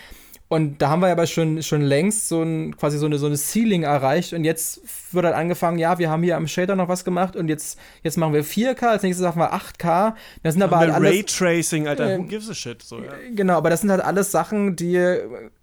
[0.48, 3.36] Und da haben wir aber schon, schon längst so ein, quasi so eine, so eine
[3.36, 4.34] Ceiling erreicht.
[4.34, 4.82] Und jetzt
[5.12, 8.18] wird halt angefangen, ja, wir haben hier am Shader noch was gemacht und jetzt, jetzt
[8.18, 10.14] machen wir 4K, als nächstes machen wir 8K.
[10.44, 12.84] Das sind aber halt alles, Raytracing, Alter, äh, who gives a shit?
[12.84, 13.12] So, ja.
[13.34, 15.18] Genau, aber das sind halt alles Sachen, die,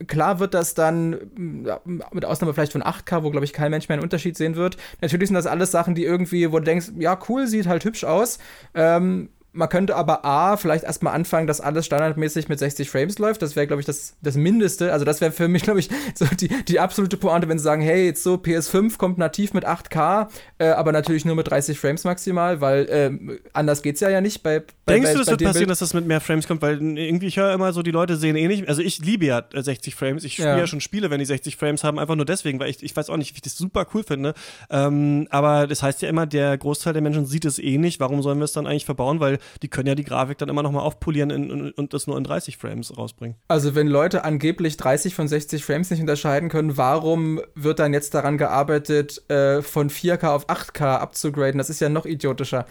[0.09, 1.80] klar wird das dann, ja,
[2.10, 4.78] mit Ausnahme vielleicht von 8K, wo, glaube ich, kein Mensch mehr einen Unterschied sehen wird.
[5.00, 8.02] Natürlich sind das alles Sachen, die irgendwie, wo du denkst, ja, cool, sieht halt hübsch
[8.02, 8.40] aus.
[8.74, 13.43] Ähm, man könnte aber A, vielleicht erstmal anfangen, dass alles standardmäßig mit 60 Frames läuft.
[13.43, 14.93] Das wäre, glaube ich, das, das Mindeste.
[14.93, 17.83] Also, das wäre für mich, glaube ich, so die, die absolute Pointe, wenn sie sagen,
[17.83, 22.05] hey, jetzt so, PS5 kommt nativ mit 8K, äh, aber natürlich nur mit 30 Frames
[22.05, 25.43] maximal, weil äh, anders es ja ja nicht bei, bei Denkst bei, du, das wird
[25.43, 25.70] passieren, Bild?
[25.70, 26.62] dass das mit mehr Frames kommt?
[26.62, 28.69] Weil irgendwie, ich höre immer so, die Leute sehen eh nicht.
[28.69, 30.24] Also, ich liebe ja 60 Frames.
[30.24, 30.59] Ich spiele ja.
[30.59, 30.66] ja.
[30.66, 33.19] schon Spiele, wenn die 60 Frames haben, einfach nur deswegen, weil ich, ich weiß auch
[33.19, 34.33] nicht, wie ich das super cool finde.
[34.70, 38.01] Ähm, aber das heißt ja immer, der Großteil der Menschen sieht es eh nicht.
[38.01, 39.20] Warum sollen wir es dann eigentlich verbauen?
[39.20, 42.06] Weil die können ja die Grafik dann immer noch mal aufpolieren in, in, und das
[42.06, 43.36] nur in 30 Frames rausbringen.
[43.48, 48.14] Also wenn Leute angeblich 30 von 60 Frames nicht unterscheiden können, warum wird dann jetzt
[48.14, 51.59] daran gearbeitet, äh, von 4K auf 8K abzugraden?
[51.59, 52.66] Das ist ja noch idiotischer.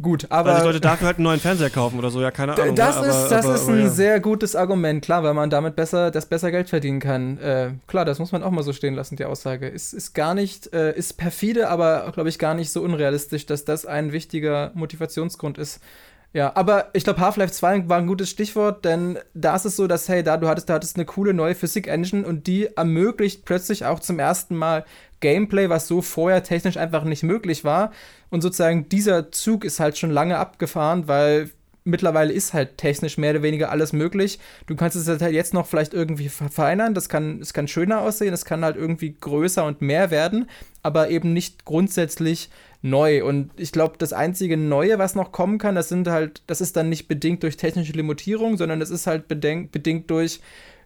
[0.00, 0.50] Gut, aber.
[0.50, 2.76] Weil die Leute dafür halt einen neuen Fernseher kaufen oder so, ja, keine Ahnung.
[2.76, 3.08] Das ne?
[3.08, 3.88] ist, aber, das aber, ist ein ja.
[3.88, 7.38] sehr gutes Argument, klar, weil man damit besser, das besser Geld verdienen kann.
[7.38, 9.66] Äh, klar, das muss man auch mal so stehen lassen, die Aussage.
[9.66, 13.64] Ist, ist gar nicht, äh, ist perfide, aber glaube ich gar nicht so unrealistisch, dass
[13.64, 15.80] das ein wichtiger Motivationsgrund ist,
[16.34, 19.86] ja, aber ich glaube, Half-Life 2 war ein gutes Stichwort, denn da ist es so,
[19.86, 23.86] dass, hey, da du hattest, du hattest eine coole neue Physik-Engine und die ermöglicht plötzlich
[23.86, 24.84] auch zum ersten Mal
[25.20, 27.92] Gameplay, was so vorher technisch einfach nicht möglich war.
[28.30, 31.50] Und sozusagen dieser Zug ist halt schon lange abgefahren, weil
[31.84, 34.38] mittlerweile ist halt technisch mehr oder weniger alles möglich.
[34.66, 38.34] Du kannst es halt jetzt noch vielleicht irgendwie verfeinern, das kann, es kann schöner aussehen,
[38.34, 40.48] es kann halt irgendwie größer und mehr werden,
[40.82, 42.50] aber eben nicht grundsätzlich
[42.82, 43.24] neu.
[43.24, 46.76] Und ich glaube, das einzige Neue, was noch kommen kann, das sind halt, das ist
[46.76, 50.40] dann nicht bedingt durch technische Limitierung, sondern das ist halt bedingt, durch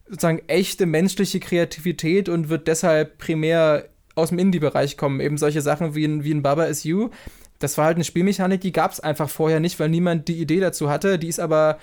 [0.09, 5.21] sozusagen echte menschliche Kreativität und wird deshalb primär aus dem Indie-Bereich kommen.
[5.21, 7.11] Eben solche Sachen wie ein, wie ein Baba is You.
[7.59, 10.61] Das war halt eine Spielmechanik, die gab es einfach vorher nicht, weil niemand die Idee
[10.61, 11.19] dazu hatte.
[11.19, 11.79] Die ist aber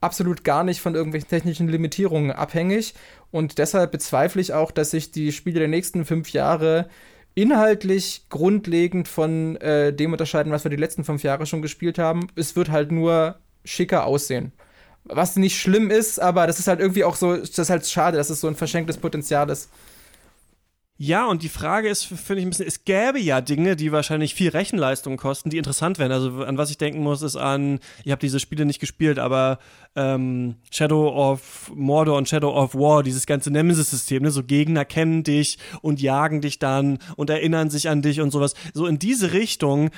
[0.00, 2.94] absolut gar nicht von irgendwelchen technischen Limitierungen abhängig.
[3.30, 6.88] Und deshalb bezweifle ich auch, dass sich die Spiele der nächsten fünf Jahre
[7.36, 12.28] inhaltlich grundlegend von äh, dem unterscheiden, was wir die letzten fünf Jahre schon gespielt haben.
[12.34, 14.52] Es wird halt nur schicker aussehen.
[15.04, 18.16] Was nicht schlimm ist, aber das ist halt irgendwie auch so, das ist halt schade,
[18.16, 19.70] dass es so ein verschenktes Potenzial ist.
[20.98, 24.34] Ja, und die Frage ist, finde ich ein bisschen, es gäbe ja Dinge, die wahrscheinlich
[24.34, 26.10] viel Rechenleistung kosten, die interessant wären.
[26.10, 29.58] Also an was ich denken muss, ist an, ich habe diese Spiele nicht gespielt, aber
[29.94, 34.30] ähm, Shadow of Mordor und Shadow of War, dieses ganze Nemesis-System, ne?
[34.30, 38.54] so Gegner kennen dich und jagen dich dann und erinnern sich an dich und sowas.
[38.72, 39.90] So in diese Richtung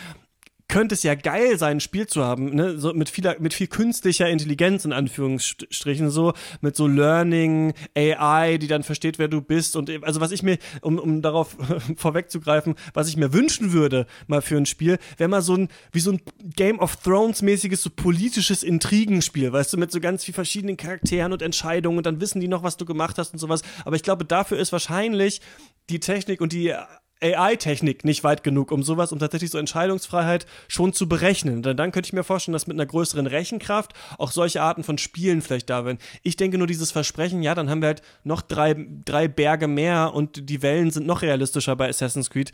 [0.68, 2.78] könnte es ja geil sein, ein Spiel zu haben, ne?
[2.78, 8.68] so mit, viel, mit viel künstlicher Intelligenz in Anführungsstrichen, so mit so Learning, AI, die
[8.68, 11.56] dann versteht, wer du bist und also was ich mir, um, um darauf
[11.96, 16.00] vorwegzugreifen, was ich mir wünschen würde mal für ein Spiel, wäre mal so ein, wie
[16.00, 16.20] so ein
[16.56, 21.32] Game of Thrones mäßiges, so politisches Intrigenspiel, weißt du, mit so ganz viel verschiedenen Charakteren
[21.32, 24.02] und Entscheidungen und dann wissen die noch, was du gemacht hast und sowas, aber ich
[24.02, 25.40] glaube, dafür ist wahrscheinlich
[25.88, 26.74] die Technik und die
[27.22, 31.62] AI-Technik nicht weit genug, um sowas, um tatsächlich so Entscheidungsfreiheit schon zu berechnen.
[31.62, 34.98] Denn dann könnte ich mir vorstellen, dass mit einer größeren Rechenkraft auch solche Arten von
[34.98, 35.98] Spielen vielleicht da wären.
[36.22, 40.14] Ich denke nur dieses Versprechen, ja, dann haben wir halt noch drei, drei Berge mehr
[40.14, 42.52] und die Wellen sind noch realistischer bei Assassin's Creed.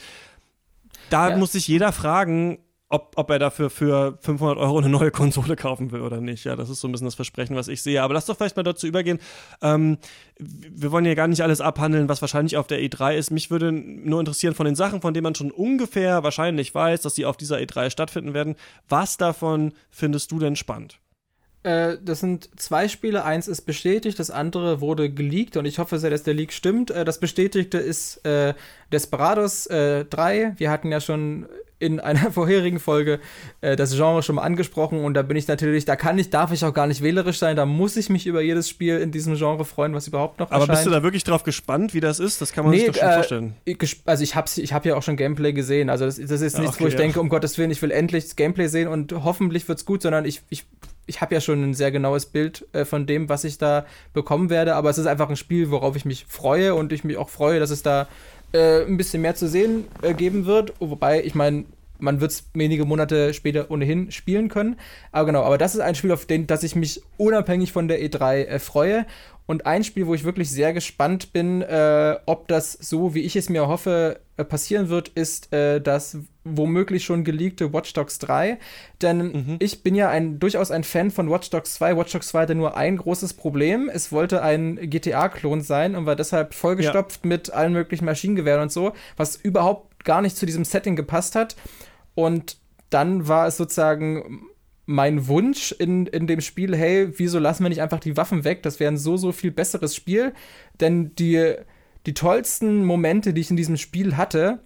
[1.11, 1.37] Da ja.
[1.37, 2.59] muss sich jeder fragen,
[2.89, 6.45] ob, ob er dafür für 500 Euro eine neue Konsole kaufen will oder nicht.
[6.45, 8.03] Ja, das ist so ein bisschen das Versprechen, was ich sehe.
[8.03, 9.19] Aber lass doch vielleicht mal dazu übergehen.
[9.63, 9.99] Ähm,
[10.39, 13.31] wir wollen ja gar nicht alles abhandeln, was wahrscheinlich auf der E3 ist.
[13.31, 17.15] Mich würde nur interessieren von den Sachen, von denen man schon ungefähr wahrscheinlich weiß, dass
[17.15, 18.55] sie auf dieser E3 stattfinden werden.
[18.89, 21.01] Was davon findest du denn spannend?
[21.65, 23.25] Äh, das sind zwei Spiele.
[23.25, 26.91] Eins ist bestätigt, das andere wurde geleakt und ich hoffe sehr, dass der Leak stimmt.
[26.91, 28.55] Äh, das Bestätigte ist äh,
[28.93, 30.55] Desperados äh, 3.
[30.59, 31.47] Wir hatten ja schon
[31.79, 33.21] in einer vorherigen Folge
[33.61, 36.53] äh, das Genre schon mal angesprochen und da bin ich natürlich, da kann ich, darf
[36.53, 39.35] ich auch gar nicht wählerisch sein, da muss ich mich über jedes Spiel in diesem
[39.37, 40.79] Genre freuen, was überhaupt noch Aber erscheint.
[40.79, 42.41] bist du da wirklich drauf gespannt, wie das ist?
[42.41, 43.57] Das kann man nee, sich doch schon äh, vorstellen.
[44.05, 46.61] Also ich habe ich hab ja auch schon Gameplay gesehen, also das, das ist ja,
[46.61, 47.01] nichts, okay, wo ich ja.
[47.01, 50.03] denke, um Gottes Willen, ich will endlich das Gameplay sehen und hoffentlich wird es gut,
[50.03, 50.65] sondern ich, ich
[51.07, 54.51] ich habe ja schon ein sehr genaues Bild äh, von dem, was ich da bekommen
[54.51, 57.29] werde, aber es ist einfach ein Spiel, worauf ich mich freue und ich mich auch
[57.29, 58.09] freue, dass es da
[58.55, 60.73] äh, ein bisschen mehr zu sehen äh, geben wird.
[60.81, 61.65] Wobei, ich meine,
[61.99, 64.77] man wird es wenige Monate später ohnehin spielen können.
[65.13, 68.01] Aber genau, aber das ist ein Spiel, auf den, das ich mich unabhängig von der
[68.01, 69.07] E3 äh, freue.
[69.47, 73.37] Und ein Spiel, wo ich wirklich sehr gespannt bin, äh, ob das so, wie ich
[73.37, 78.59] es mir hoffe, äh, passieren wird, ist äh, das womöglich schon geleakte Watch Dogs 3.
[79.03, 79.57] Denn mhm.
[79.59, 81.97] ich bin ja ein, durchaus ein Fan von Watch Dogs 2.
[81.97, 83.91] Watch Dogs 2 hatte nur ein großes Problem.
[83.93, 87.29] Es wollte ein GTA-Klon sein und war deshalb vollgestopft ja.
[87.29, 91.57] mit allen möglichen Maschinengewehren und so, was überhaupt gar nicht zu diesem Setting gepasst hat.
[92.15, 92.59] Und
[92.91, 94.47] dann war es sozusagen
[94.87, 98.63] mein Wunsch in, in dem Spiel, hey, wieso lassen wir nicht einfach die Waffen weg?
[98.63, 100.35] Das wäre ein so, so viel besseres Spiel.
[100.81, 101.55] Denn die,
[102.07, 104.61] die tollsten Momente, die ich in diesem Spiel hatte,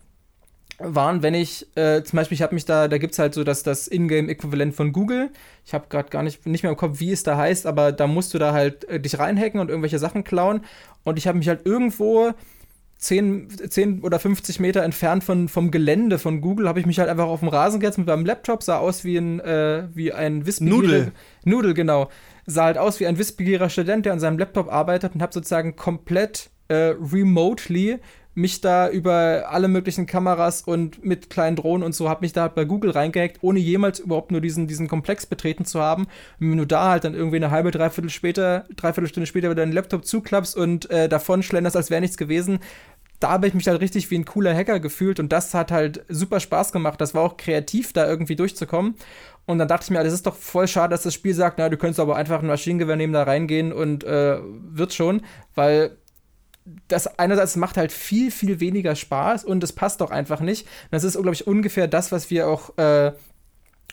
[0.78, 3.42] waren, wenn ich, äh, zum Beispiel, ich habe mich da, da gibt es halt so
[3.42, 5.30] das, das Ingame-Äquivalent von Google.
[5.66, 8.06] Ich habe gerade gar nicht, nicht mehr im Kopf, wie es da heißt, aber da
[8.06, 10.60] musst du da halt äh, dich reinhacken und irgendwelche Sachen klauen.
[11.02, 12.32] Und ich habe mich halt irgendwo
[12.98, 17.08] 10, 10 oder 50 Meter entfernt von, vom Gelände von Google habe ich mich halt
[17.08, 20.44] einfach auf dem Rasen gesetzt mit meinem Laptop, sah aus wie ein, äh, wie ein
[20.60, 21.12] Nudel.
[21.44, 22.10] Nudel, genau.
[22.46, 25.76] Sah halt aus wie ein wissbegieriger Student, der an seinem Laptop arbeitet und habe sozusagen
[25.76, 27.98] komplett äh, remotely
[28.38, 32.42] mich da über alle möglichen Kameras und mit kleinen Drohnen und so, habe mich da
[32.42, 36.04] halt bei Google reingehackt, ohne jemals überhaupt nur diesen, diesen Komplex betreten zu haben.
[36.38, 39.62] Und wenn du da halt dann irgendwie eine halbe, dreiviertel später, dreiviertel Stunde später wieder
[39.62, 42.60] deinen Laptop zuklappst und äh, davon schlenderst, als wäre nichts gewesen,
[43.18, 46.04] da habe ich mich halt richtig wie ein cooler Hacker gefühlt und das hat halt
[46.08, 47.00] super Spaß gemacht.
[47.00, 48.94] Das war auch kreativ, da irgendwie durchzukommen.
[49.46, 51.68] Und dann dachte ich mir, das ist doch voll schade, dass das Spiel sagt, na,
[51.68, 55.22] du könntest aber einfach ein Maschinengewehr nehmen, da reingehen und äh, wird schon,
[55.56, 55.96] weil
[56.88, 60.62] das einerseits macht halt viel, viel weniger Spaß und es passt doch einfach nicht.
[60.66, 63.12] Und das ist, glaube ich, ungefähr das, was wir auch äh,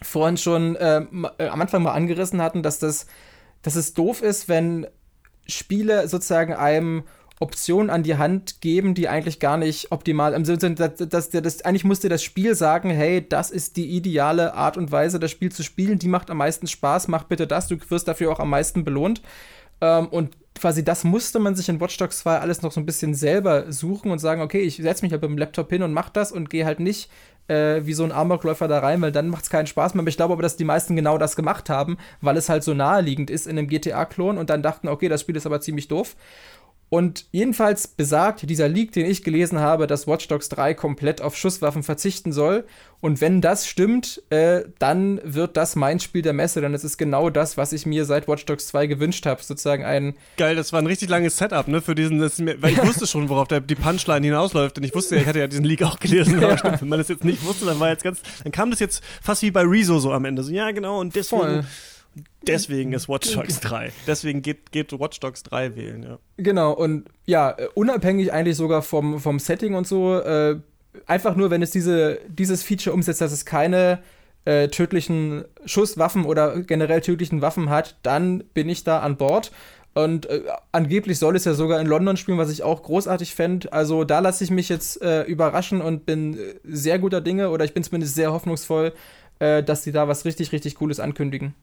[0.02, 1.02] vorhin schon äh,
[1.38, 3.08] äh, am Anfang mal angerissen hatten, dass das,
[3.62, 4.88] dass es doof ist, wenn
[5.48, 7.04] Spiele sozusagen einem
[7.40, 11.30] Optionen an die Hand geben, die eigentlich gar nicht optimal im Sinne sind, dass, dass,
[11.30, 15.32] dass, eigentlich musste das Spiel sagen, hey, das ist die ideale Art und Weise, das
[15.32, 18.40] Spiel zu spielen, die macht am meisten Spaß, mach bitte das, du wirst dafür auch
[18.40, 19.22] am meisten belohnt.
[19.82, 22.86] Ähm, und quasi das musste man sich in Watch Dogs 2 alles noch so ein
[22.86, 25.94] bisschen selber suchen und sagen, okay, ich setze mich halt mit dem Laptop hin und
[25.94, 27.10] mach das und gehe halt nicht
[27.48, 30.02] äh, wie so ein Amokläufer da rein, weil dann macht es keinen Spaß mehr.
[30.02, 32.74] Aber ich glaube aber, dass die meisten genau das gemacht haben, weil es halt so
[32.74, 36.16] naheliegend ist in einem GTA-Klon und dann dachten, okay, das Spiel ist aber ziemlich doof.
[36.90, 41.36] Und jedenfalls besagt dieser Leak, den ich gelesen habe, dass Watch Dogs 3 komplett auf
[41.36, 42.64] Schusswaffen verzichten soll.
[43.02, 46.98] Und wenn das stimmt, äh, dann wird das mein Spiel der Messe, denn es ist
[46.98, 49.42] genau das, was ich mir seit Watch Dogs 2 gewünscht habe.
[49.42, 50.16] Sozusagen ein.
[50.38, 51.82] Geil, das war ein richtig langes Setup, ne?
[51.82, 54.78] Für diesen, mir, weil ich wusste schon, worauf der, die Punchline hinausläuft.
[54.78, 56.42] Und ich wusste, ich hatte ja diesen Leak auch gelesen.
[56.44, 58.22] Aber stimmt, wenn man das jetzt nicht wusste, dann war jetzt ganz.
[58.44, 60.44] Dann kam das jetzt fast wie bei Rezo so am Ende.
[60.44, 61.42] So, ja, genau, und deswegen.
[61.42, 61.66] Voll
[62.48, 63.92] Deswegen ist Watch Dogs 3.
[64.08, 66.20] Deswegen geht, geht Watch Dogs 3 wählen, ja.
[66.38, 70.60] Genau, und ja, äh, unabhängig eigentlich sogar vom, vom Setting und so, äh,
[71.08, 74.00] einfach nur, wenn es diese, dieses Feature umsetzt, dass es keine
[74.46, 79.52] äh, tödlichen Schusswaffen oder generell tödlichen Waffen hat, dann bin ich da an Bord.
[79.94, 83.72] Und äh, angeblich soll es ja sogar in London spielen, was ich auch großartig fände.
[83.72, 87.66] Also da lasse ich mich jetzt äh, überraschen und bin äh, sehr guter Dinge oder
[87.66, 88.94] ich bin zumindest sehr hoffnungsvoll,
[89.38, 91.56] dass sie da was richtig, richtig Cooles ankündigen.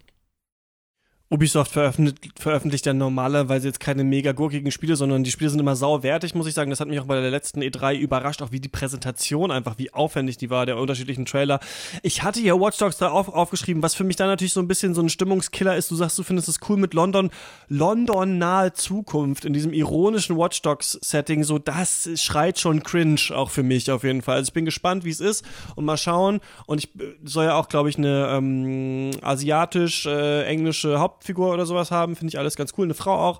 [1.32, 5.76] Ubisoft veröffentlicht, veröffentlicht ja normalerweise jetzt keine mega gurkigen Spiele, sondern die Spiele sind immer
[5.76, 6.68] sauwertig, muss ich sagen.
[6.68, 9.90] Das hat mich auch bei der letzten E3 überrascht, auch wie die Präsentation einfach, wie
[9.94, 11.58] aufwendig die war, der unterschiedlichen Trailer.
[12.02, 14.68] Ich hatte hier Watch Dogs da auf, aufgeschrieben, was für mich da natürlich so ein
[14.68, 15.90] bisschen so ein Stimmungskiller ist.
[15.90, 17.30] Du sagst, du findest es cool mit London.
[17.68, 23.48] London nahe Zukunft in diesem ironischen Watch Dogs Setting, so das schreit schon cringe auch
[23.48, 24.36] für mich auf jeden Fall.
[24.36, 25.46] Also ich bin gespannt, wie es ist
[25.76, 26.40] und mal schauen.
[26.66, 31.66] Und ich äh, soll ja auch, glaube ich, eine ähm, asiatisch-englische äh, Haupt Hauptfigur oder
[31.66, 32.84] sowas haben, finde ich alles ganz cool.
[32.84, 33.38] Eine Frau auch.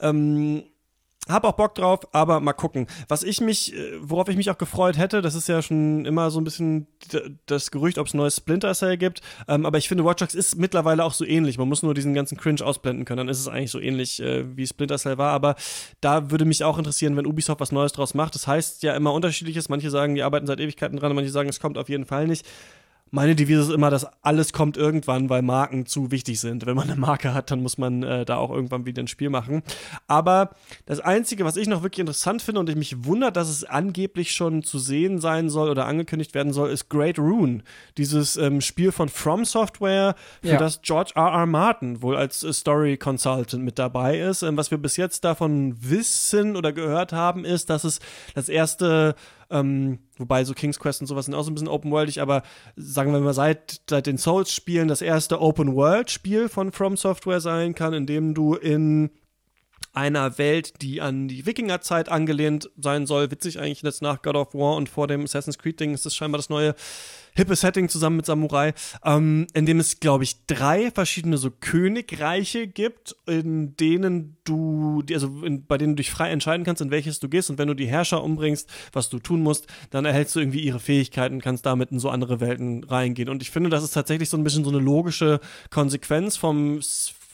[0.00, 0.62] Ähm,
[1.26, 2.86] hab auch Bock drauf, aber mal gucken.
[3.08, 6.30] Was ich mich, äh, worauf ich mich auch gefreut hätte, das ist ja schon immer
[6.30, 6.86] so ein bisschen
[7.46, 9.22] das Gerücht, ob es ein neues Splinter Cell gibt.
[9.48, 11.56] Ähm, aber ich finde, Watch Dogs ist mittlerweile auch so ähnlich.
[11.56, 13.18] Man muss nur diesen ganzen Cringe ausblenden können.
[13.18, 15.32] Dann ist es eigentlich so ähnlich, äh, wie Splinter Cell war.
[15.32, 15.56] Aber
[16.02, 18.34] da würde mich auch interessieren, wenn Ubisoft was Neues draus macht.
[18.34, 19.70] Das heißt ja immer unterschiedliches.
[19.70, 22.46] Manche sagen, die arbeiten seit Ewigkeiten dran, manche sagen, es kommt auf jeden Fall nicht
[23.10, 26.66] meine Devise ist immer, dass alles kommt irgendwann, weil Marken zu wichtig sind.
[26.66, 29.30] Wenn man eine Marke hat, dann muss man äh, da auch irgendwann wieder ein Spiel
[29.30, 29.62] machen.
[30.08, 30.50] Aber
[30.86, 34.32] das Einzige, was ich noch wirklich interessant finde und ich mich wundert, dass es angeblich
[34.32, 37.62] schon zu sehen sein soll oder angekündigt werden soll, ist Great Rune.
[37.98, 40.58] Dieses ähm, Spiel von From Software, für ja.
[40.58, 41.28] das George R.
[41.28, 41.46] R.
[41.46, 44.42] Martin wohl als äh, Story Consultant mit dabei ist.
[44.42, 48.00] Ähm, was wir bis jetzt davon wissen oder gehört haben, ist, dass es
[48.34, 49.14] das erste
[49.50, 52.42] ähm, wobei so King's Quest und sowas sind auch so ein bisschen open-worldig, aber
[52.76, 57.94] sagen wir mal, seit, seit den Souls-Spielen das erste Open-World-Spiel von From Software sein kann,
[57.94, 59.10] in dem du in
[59.92, 63.30] einer Welt, die an die Wikingerzeit angelehnt sein soll.
[63.30, 66.38] Witzig eigentlich jetzt nach God of War und vor dem Assassin's Creed-Ding ist das scheinbar
[66.38, 66.74] das neue
[67.36, 68.72] hippe Setting zusammen mit Samurai,
[69.04, 75.44] ähm, in dem es, glaube ich, drei verschiedene so Königreiche gibt, in denen du, also
[75.44, 77.50] in, bei denen du dich frei entscheiden kannst, in welches du gehst.
[77.50, 80.80] Und wenn du die Herrscher umbringst, was du tun musst, dann erhältst du irgendwie ihre
[80.80, 83.28] Fähigkeiten, kannst damit in so andere Welten reingehen.
[83.28, 85.40] Und ich finde, das ist tatsächlich so ein bisschen so eine logische
[85.70, 86.80] Konsequenz vom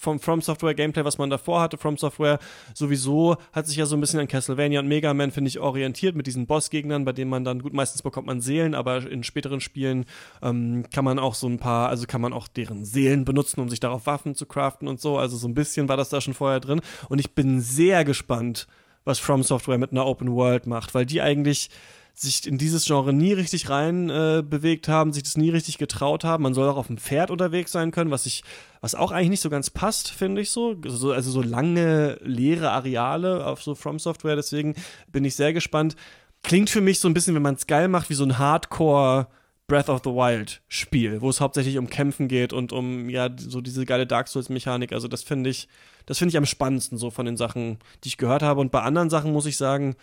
[0.00, 1.76] vom From Software Gameplay, was man davor hatte.
[1.76, 2.38] From Software
[2.74, 6.16] sowieso hat sich ja so ein bisschen an Castlevania und Mega Man, finde ich, orientiert
[6.16, 9.60] mit diesen Bossgegnern, bei denen man dann, gut, meistens bekommt man Seelen, aber in späteren
[9.60, 10.06] Spielen
[10.42, 13.68] ähm, kann man auch so ein paar, also kann man auch deren Seelen benutzen, um
[13.68, 15.18] sich darauf Waffen zu craften und so.
[15.18, 16.80] Also so ein bisschen war das da schon vorher drin.
[17.08, 18.66] Und ich bin sehr gespannt,
[19.04, 21.68] was From Software mit einer Open World macht, weil die eigentlich
[22.14, 26.24] sich in dieses Genre nie richtig rein äh, bewegt haben, sich das nie richtig getraut
[26.24, 26.42] haben.
[26.42, 28.42] Man soll auch auf dem Pferd unterwegs sein können, was ich,
[28.80, 30.76] was auch eigentlich nicht so ganz passt, finde ich so.
[30.84, 34.36] Also, also so lange leere Areale auf so From Software.
[34.36, 34.74] Deswegen
[35.08, 35.96] bin ich sehr gespannt.
[36.42, 39.28] Klingt für mich so ein bisschen, wenn man es geil macht, wie so ein Hardcore
[39.70, 43.60] Breath of the Wild Spiel, wo es hauptsächlich um Kämpfen geht und um ja so
[43.60, 44.92] diese geile Dark Souls Mechanik.
[44.92, 45.68] Also das finde ich,
[46.06, 48.60] das finde ich am spannendsten so von den Sachen, die ich gehört habe.
[48.60, 49.94] Und bei anderen Sachen muss ich sagen,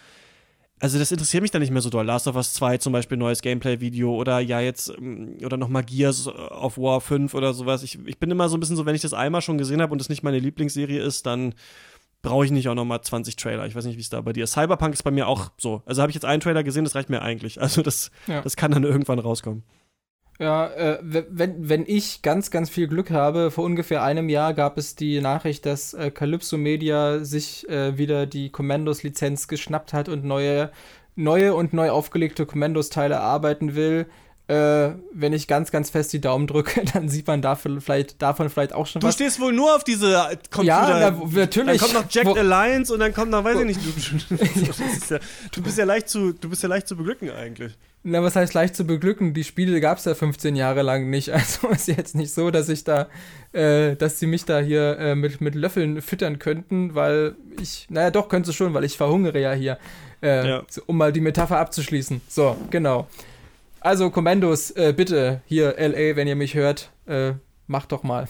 [0.80, 2.06] also das interessiert mich dann nicht mehr so doll.
[2.06, 6.28] Last of Us 2 zum Beispiel, neues Gameplay-Video oder ja jetzt, ähm, oder nochmal Gears
[6.28, 7.84] of War 5 oder sowas.
[7.84, 9.92] Ich, ich bin immer so ein bisschen so, wenn ich das einmal schon gesehen habe
[9.92, 11.56] und es nicht meine Lieblingsserie ist, dann
[12.22, 13.66] brauche ich nicht auch nochmal 20 Trailer.
[13.66, 14.52] Ich weiß nicht, wie es da bei dir ist.
[14.52, 15.82] Cyberpunk ist bei mir auch so.
[15.86, 17.62] Also habe ich jetzt einen Trailer gesehen, das reicht mir eigentlich.
[17.62, 18.42] Also das, ja.
[18.42, 19.64] das kann dann irgendwann rauskommen.
[20.40, 24.78] Ja, äh, wenn, wenn ich ganz, ganz viel Glück habe, vor ungefähr einem Jahr gab
[24.78, 30.26] es die Nachricht, dass äh, Calypso Media sich äh, wieder die Commandos-Lizenz geschnappt hat und
[30.26, 30.72] neue,
[31.16, 34.06] neue und neu aufgelegte Commandos-Teile erarbeiten will.
[34.48, 38.52] Äh, wenn ich ganz, ganz fest die Daumen drücke, dann sieht man davon vielleicht, davon
[38.52, 39.18] vielleicht auch schon du was.
[39.18, 41.00] Du stehst wohl nur auf diese Computer.
[41.00, 41.82] Ja, na, natürlich.
[41.82, 44.36] Dann kommt noch Jacked Alliance und dann kommt noch, weiß ich nicht, du,
[45.16, 45.20] ja,
[45.52, 47.76] du, bist ja leicht zu, du bist ja leicht zu beglücken eigentlich.
[48.10, 49.34] Na, was heißt leicht zu beglücken?
[49.34, 51.30] Die Spiele gab es ja 15 Jahre lang nicht.
[51.34, 53.10] Also ist jetzt nicht so, dass ich da,
[53.52, 58.10] äh, dass sie mich da hier äh, mit, mit Löffeln füttern könnten, weil ich, naja,
[58.10, 59.78] doch, könnte schon, weil ich verhungere ja hier.
[60.24, 60.64] Äh, ja.
[60.70, 62.22] So, um mal die Metapher abzuschließen.
[62.30, 63.08] So, genau.
[63.82, 67.34] Also, Kommandos, äh, bitte, hier, LA, wenn ihr mich hört, äh,
[67.68, 68.30] macht doch mal.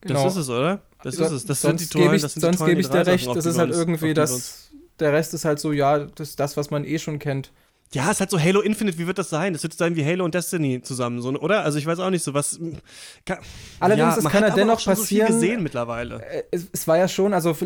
[0.00, 0.24] Genau.
[0.24, 0.80] Das ist es, oder?
[1.02, 1.44] Das ist es.
[1.44, 3.58] Das sonst sind die tollen, ich, das sind Sonst gebe ich dir recht, das ist
[3.58, 4.70] halt irgendwie das.
[4.98, 7.50] Der Rest ist halt so, ja, das ist das, was man eh schon kennt.
[7.92, 9.52] Ja, es ist halt so Halo Infinite, wie wird das sein?
[9.52, 11.62] Das wird sein wie Halo und Destiny zusammen, so, oder?
[11.62, 12.58] Also ich weiß auch nicht so, was.
[13.24, 13.38] Kann,
[13.78, 15.28] Allerdings, ja, es kann ja dennoch passieren.
[15.28, 16.24] So gesehen mittlerweile.
[16.24, 17.56] Äh, es, es, war ja schon, also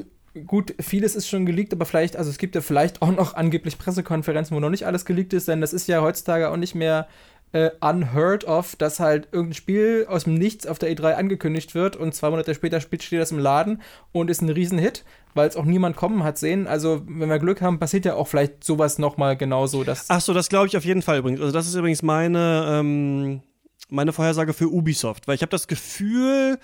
[0.46, 3.78] gut, vieles ist schon geleakt, aber vielleicht, also es gibt ja vielleicht auch noch angeblich
[3.78, 7.08] Pressekonferenzen, wo noch nicht alles geleakt ist, denn das ist ja heutzutage auch nicht mehr
[7.52, 11.96] äh, unheard of, dass halt irgendein Spiel aus dem Nichts auf der E3 angekündigt wird
[11.96, 15.04] und zwei Monate später steht das im Laden und ist ein Riesenhit,
[15.34, 16.66] weil es auch niemand kommen hat sehen.
[16.66, 19.84] Also, wenn wir Glück haben, passiert ja auch vielleicht sowas nochmal genauso.
[19.84, 21.40] Dass Ach so, das glaube ich auf jeden Fall übrigens.
[21.40, 23.42] Also, das ist übrigens meine, ähm,
[23.88, 26.58] meine Vorhersage für Ubisoft, weil ich habe das Gefühl,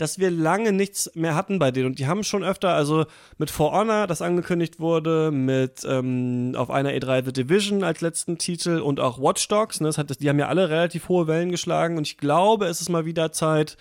[0.00, 1.86] dass wir lange nichts mehr hatten bei denen.
[1.86, 3.04] Und die haben schon öfter, also
[3.36, 8.38] mit For Honor, das angekündigt wurde, mit ähm, auf einer E3 The Division als letzten
[8.38, 9.80] Titel und auch Watch Dogs.
[9.80, 11.98] Ne, das hat, die haben ja alle relativ hohe Wellen geschlagen.
[11.98, 13.76] Und ich glaube, es ist mal wieder Zeit,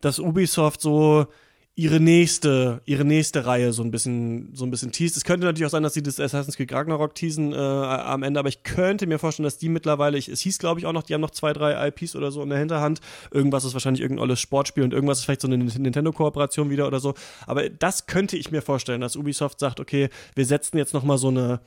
[0.00, 1.26] dass Ubisoft so
[1.76, 5.16] ihre nächste, ihre nächste Reihe so ein bisschen, so ein bisschen teast.
[5.16, 8.38] Es könnte natürlich auch sein, dass sie das Assassin's Creed Ragnarok teasen äh, am Ende,
[8.38, 11.02] aber ich könnte mir vorstellen, dass die mittlerweile, ich, es hieß glaube ich auch noch,
[11.02, 13.00] die haben noch zwei, drei IPs oder so in der Hinterhand.
[13.32, 17.00] Irgendwas ist wahrscheinlich irgendein olles Sportspiel und irgendwas ist vielleicht so eine Nintendo-Kooperation wieder oder
[17.00, 17.14] so.
[17.46, 21.18] Aber das könnte ich mir vorstellen, dass Ubisoft sagt, okay, wir setzen jetzt noch mal
[21.18, 21.60] so eine,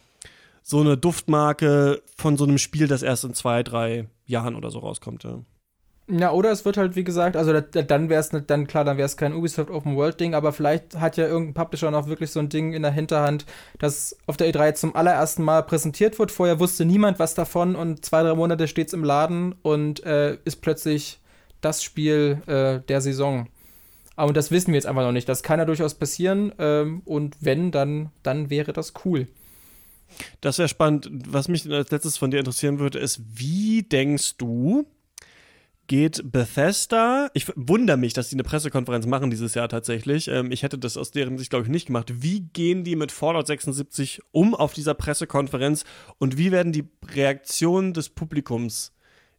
[0.64, 4.80] so eine Duftmarke von so einem Spiel, das erst in zwei, drei Jahren oder so
[4.80, 5.26] rauskommt.
[5.26, 5.40] Ja.
[6.10, 9.06] Ja, oder es wird halt, wie gesagt, also dann wäre es dann klar, dann wäre
[9.06, 12.40] es kein Ubisoft Open World Ding, aber vielleicht hat ja irgendein Publisher noch wirklich so
[12.40, 13.46] ein Ding in der Hinterhand,
[13.78, 16.32] das auf der E3 zum allerersten Mal präsentiert wird.
[16.32, 20.38] Vorher wusste niemand was davon und zwei, drei Monate steht es im Laden und äh,
[20.46, 21.20] ist plötzlich
[21.60, 23.48] das Spiel äh, der Saison.
[24.16, 25.28] Aber das wissen wir jetzt einfach noch nicht.
[25.28, 29.28] Das kann ja durchaus passieren ähm, und wenn, dann, dann wäre das cool.
[30.40, 31.10] Das wäre spannend.
[31.28, 34.88] Was mich als letztes von dir interessieren würde, ist, wie denkst du,
[35.88, 37.30] geht Bethesda.
[37.34, 40.28] Ich wundere mich, dass die eine Pressekonferenz machen dieses Jahr tatsächlich.
[40.28, 42.22] Ähm, ich hätte das aus deren Sicht, glaube ich, nicht gemacht.
[42.22, 45.86] Wie gehen die mit Fallout 76 um auf dieser Pressekonferenz
[46.18, 48.94] und wie werden die Reaktionen des Publikums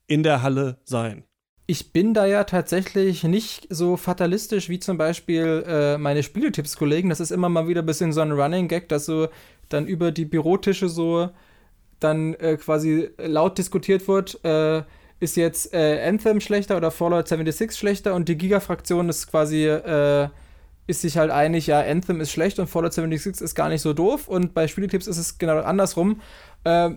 [0.06, 1.24] in der Halle sein?
[1.66, 7.10] Ich bin da ja tatsächlich nicht so fatalistisch wie zum Beispiel äh, meine Spieletipps-Kollegen.
[7.10, 9.28] Das ist immer mal wieder ein bisschen so ein Running Gag, dass so
[9.68, 11.28] dann über die Bürotische so
[12.00, 14.42] dann äh, quasi laut diskutiert wird.
[14.44, 14.82] Äh,
[15.20, 20.28] ist jetzt äh, Anthem schlechter oder Fallout 76 schlechter und die Giga-Fraktion ist quasi, äh,
[20.86, 23.92] ist sich halt einig, ja, Anthem ist schlecht und Fallout 76 ist gar nicht so
[23.92, 26.20] doof und bei Spieletipps ist es genau andersrum.
[26.64, 26.90] Äh,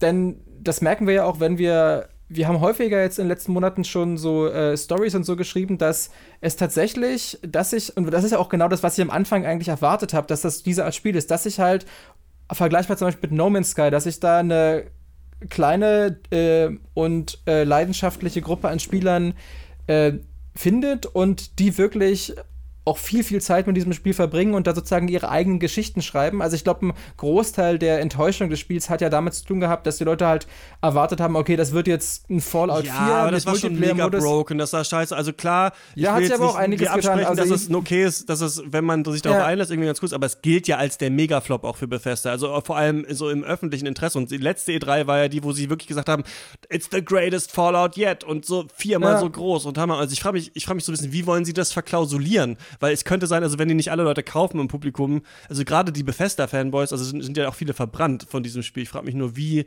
[0.00, 3.52] denn das merken wir ja auch, wenn wir, wir haben häufiger jetzt in den letzten
[3.52, 8.24] Monaten schon so äh, Stories und so geschrieben, dass es tatsächlich, dass ich, und das
[8.24, 10.84] ist ja auch genau das, was ich am Anfang eigentlich erwartet habe, dass das diese
[10.84, 11.86] Art Spiel ist, dass ich halt
[12.50, 14.86] vergleichbar zum Beispiel mit No Man's Sky, dass ich da eine
[15.48, 19.34] kleine äh, und äh, leidenschaftliche Gruppe an Spielern
[19.86, 20.14] äh,
[20.54, 22.34] findet und die wirklich
[22.86, 26.40] auch viel, viel Zeit mit diesem Spiel verbringen und da sozusagen ihre eigenen Geschichten schreiben.
[26.40, 29.86] Also ich glaube, ein Großteil der Enttäuschung des Spiels hat ja damit zu tun gehabt,
[29.88, 30.46] dass die Leute halt
[30.80, 33.14] erwartet haben, okay, das wird jetzt ein Fallout ja, 4.
[33.14, 35.16] aber das war schon mega broken, das war scheiße.
[35.16, 37.24] Also klar, ja, hat sich aber auch einiges getan.
[37.24, 39.46] Also dass es okay ist, dass es, wenn man sich darauf ja.
[39.46, 42.30] einlässt, irgendwie ganz gut ist, aber es gilt ja als der Megaflop auch für Bethesda.
[42.30, 44.16] Also vor allem so im öffentlichen Interesse.
[44.16, 46.22] Und die letzte E3 war ja die, wo sie wirklich gesagt haben,
[46.68, 49.20] it's the greatest Fallout yet und so viermal ja.
[49.20, 49.98] so groß und Hammer.
[49.98, 52.56] Also ich frage mich, ich frage mich so ein bisschen, wie wollen sie das verklausulieren?
[52.80, 55.92] Weil es könnte sein, also wenn die nicht alle Leute kaufen im Publikum, also gerade
[55.92, 58.84] die Bethesda-Fanboys, also sind, sind, ja auch viele verbrannt von diesem Spiel.
[58.84, 59.66] Ich frage mich nur, wie,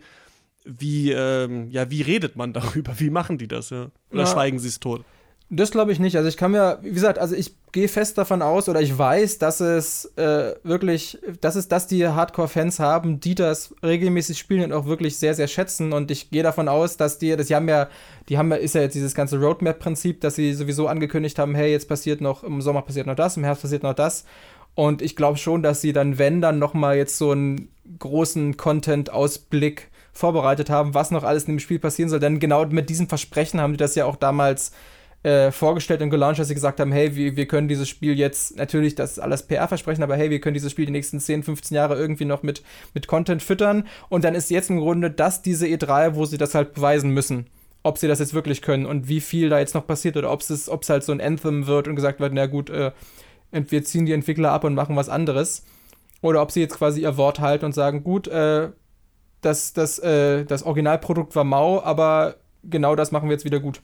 [0.63, 2.99] wie, ähm, ja, wie redet man darüber?
[2.99, 3.89] Wie machen die das, ja?
[4.11, 4.27] Oder ja.
[4.27, 5.03] schweigen sie es tot?
[5.51, 6.15] Das glaube ich nicht.
[6.15, 9.39] Also ich kann mir, wie gesagt, also ich gehe fest davon aus oder ich weiß,
[9.39, 14.73] dass es äh, wirklich, dass es, dass die Hardcore-Fans haben, die das regelmäßig spielen und
[14.73, 15.91] auch wirklich sehr, sehr schätzen.
[15.91, 17.89] Und ich gehe davon aus, dass die, das haben ja,
[18.29, 21.71] die haben ja, ist ja jetzt dieses ganze Roadmap-Prinzip, dass sie sowieso angekündigt haben, hey,
[21.71, 24.25] jetzt passiert noch, im Sommer passiert noch das, im Herbst passiert noch das.
[24.75, 28.55] Und ich glaube schon, dass sie dann, wenn dann noch mal jetzt so einen großen
[28.55, 32.19] Content-Ausblick vorbereitet haben, was noch alles in dem Spiel passieren soll.
[32.19, 34.71] Denn genau mit diesem Versprechen haben die das ja auch damals
[35.23, 38.55] äh, vorgestellt und gelauncht, dass sie gesagt haben, hey, wir, wir können dieses Spiel jetzt,
[38.57, 41.97] natürlich, das alles PR-Versprechen, aber hey, wir können dieses Spiel die nächsten 10, 15 Jahre
[41.97, 42.63] irgendwie noch mit,
[42.93, 43.85] mit Content füttern.
[44.07, 47.47] Und dann ist jetzt im Grunde das diese E3, wo sie das halt beweisen müssen
[47.81, 50.41] ob sie das jetzt wirklich können und wie viel da jetzt noch passiert oder ob
[50.41, 52.91] es ob es halt so ein Anthem wird und gesagt wird, na gut, äh,
[53.51, 55.63] wir ziehen die Entwickler ab und machen was anderes.
[56.21, 58.69] Oder ob sie jetzt quasi ihr Wort halten und sagen, gut, äh,
[59.41, 63.81] das, das, äh, das Originalprodukt war mau, aber genau das machen wir jetzt wieder gut.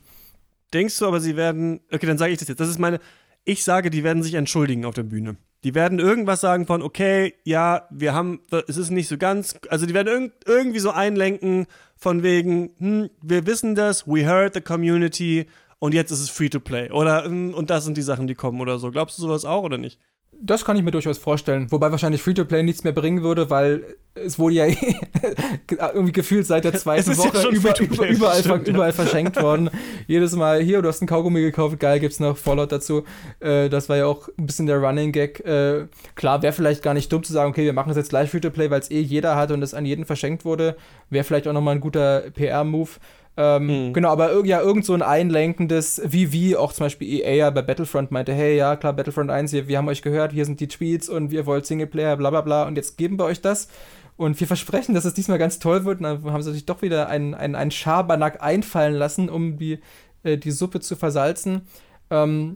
[0.72, 1.80] Denkst du aber, sie werden.
[1.92, 2.60] Okay, dann sage ich das jetzt.
[2.60, 3.00] Das ist meine.
[3.44, 5.36] Ich sage, die werden sich entschuldigen auf der Bühne.
[5.62, 9.86] Die werden irgendwas sagen von, okay, ja, wir haben, es ist nicht so ganz, also
[9.86, 11.66] die werden irg irgendwie so einlenken
[11.96, 15.46] von wegen, hm, wir wissen das, we heard the community
[15.78, 16.90] und jetzt ist es free to play.
[16.90, 18.90] Oder, hm, und das sind die Sachen, die kommen oder so.
[18.90, 19.98] Glaubst du sowas auch oder nicht?
[20.40, 21.70] Das kann ich mir durchaus vorstellen.
[21.70, 24.66] Wobei wahrscheinlich Free-to-Play nichts mehr bringen würde, weil es wurde ja
[25.94, 28.94] irgendwie gefühlt seit der zweiten Woche über, über, überall, stimmt, überall ja.
[28.94, 29.70] verschenkt worden.
[30.06, 33.04] Jedes Mal, hier, du hast einen Kaugummi gekauft, geil, gibt's noch Fallout dazu.
[33.40, 35.40] Äh, das war ja auch ein bisschen der Running Gag.
[35.40, 38.30] Äh, klar, wäre vielleicht gar nicht dumm zu sagen, okay, wir machen das jetzt gleich
[38.30, 40.76] Free-to-Play, weil es eh jeder hat und es an jeden verschenkt wurde.
[41.10, 42.90] Wäre vielleicht auch nochmal ein guter PR-Move.
[43.36, 43.92] Ähm, mhm.
[43.92, 47.62] Genau, aber ja, irgend so ein einlenkendes, wie wie auch zum Beispiel EA ja bei
[47.62, 50.68] Battlefront meinte, hey, ja, klar, Battlefront 1, wir, wir haben euch gehört, hier sind die
[50.68, 53.68] Tweets und wir wollt Singleplayer, bla bla bla, und jetzt geben wir euch das.
[54.16, 55.98] Und wir versprechen, dass es diesmal ganz toll wird.
[55.98, 59.80] Und dann haben sie sich doch wieder einen, einen, einen Schabernack einfallen lassen, um die,
[60.22, 61.62] äh, die Suppe zu versalzen.
[62.10, 62.54] Ähm,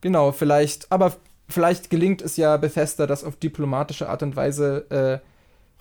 [0.00, 1.12] genau, vielleicht, aber
[1.48, 5.18] vielleicht gelingt es ja Bethesda, das auf diplomatische Art und Weise äh,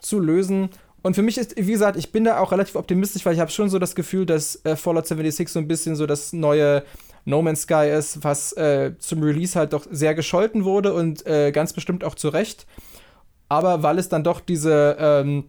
[0.01, 0.69] zu lösen.
[1.01, 3.51] Und für mich ist, wie gesagt, ich bin da auch relativ optimistisch, weil ich habe
[3.51, 6.83] schon so das Gefühl, dass äh, Fallout 76 so ein bisschen so das neue
[7.25, 11.51] No Man's Sky ist, was äh, zum Release halt doch sehr gescholten wurde und äh,
[11.51, 12.67] ganz bestimmt auch zu Recht.
[13.49, 15.45] Aber weil es dann doch diese, ähm,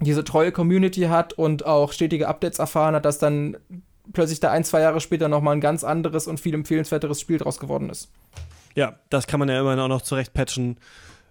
[0.00, 3.56] diese treue Community hat und auch stetige Updates erfahren hat, dass dann
[4.12, 7.58] plötzlich da ein, zwei Jahre später nochmal ein ganz anderes und viel empfehlenswerteres Spiel draus
[7.58, 8.10] geworden ist.
[8.74, 10.78] Ja, das kann man ja immerhin auch noch zurecht patchen.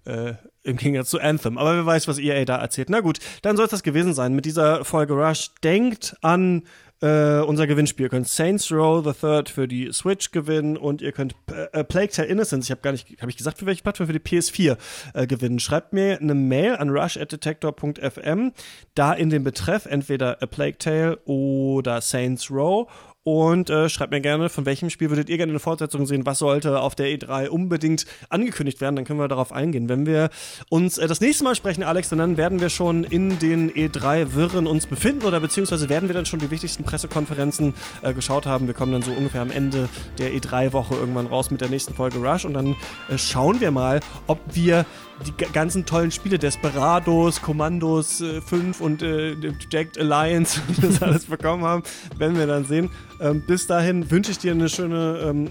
[0.10, 0.34] Äh,
[0.64, 1.58] Im Gegensatz zu Anthem.
[1.58, 2.90] Aber wer weiß, was EA da erzählt.
[2.90, 5.52] Na gut, dann soll es das gewesen sein mit dieser Folge Rush.
[5.64, 6.64] Denkt an
[7.02, 8.08] äh, unser Gewinnspiel.
[8.08, 12.10] Ihr könnt Saints Row the Third für die Switch gewinnen und ihr könnt äh, Plague
[12.10, 14.08] Tale Innocence, ich habe gar nicht, habe ich gesagt, für welche Plattform?
[14.08, 14.78] Für die PS4
[15.14, 15.60] äh, gewinnen.
[15.60, 18.52] Schreibt mir eine Mail an rush@detector.fm,
[18.96, 22.90] da in den Betreff entweder A Plague Tale oder Saints Row
[23.30, 26.26] und äh, schreibt mir gerne, von welchem Spiel würdet ihr gerne eine Fortsetzung sehen?
[26.26, 28.96] Was sollte auf der E3 unbedingt angekündigt werden?
[28.96, 29.88] Dann können wir darauf eingehen.
[29.88, 30.32] Wenn wir
[30.70, 34.88] uns äh, das nächste Mal sprechen, Alex, dann werden wir schon in den E3-Wirren uns
[34.88, 38.66] befinden oder beziehungsweise werden wir dann schon die wichtigsten Pressekonferenzen äh, geschaut haben.
[38.66, 42.18] Wir kommen dann so ungefähr am Ende der E3-Woche irgendwann raus mit der nächsten Folge
[42.18, 42.76] Rush und dann
[43.10, 44.88] äh, schauen wir mal, ob wir
[45.26, 49.36] die ganzen tollen Spiele, Desperados, Commandos äh, 5 und äh,
[49.70, 51.84] Jacked Alliance, das alles bekommen haben,
[52.18, 52.90] werden wir dann sehen.
[53.20, 55.50] Ähm, bis dahin wünsche ich dir eine schöne, ähm,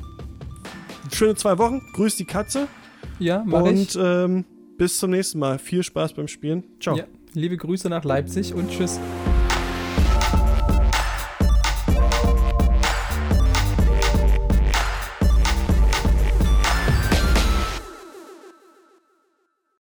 [1.13, 1.83] schöne zwei Wochen.
[1.93, 2.69] Grüß die Katze.
[3.19, 3.99] Ja, mach und, ich.
[4.01, 4.45] ähm,
[4.77, 5.59] bis zum nächsten Mal.
[5.59, 6.65] Viel Spaß beim Spielen.
[6.81, 6.97] Ciao.
[6.97, 7.05] Ja,
[7.35, 8.99] liebe Grüße nach Leipzig und tschüss.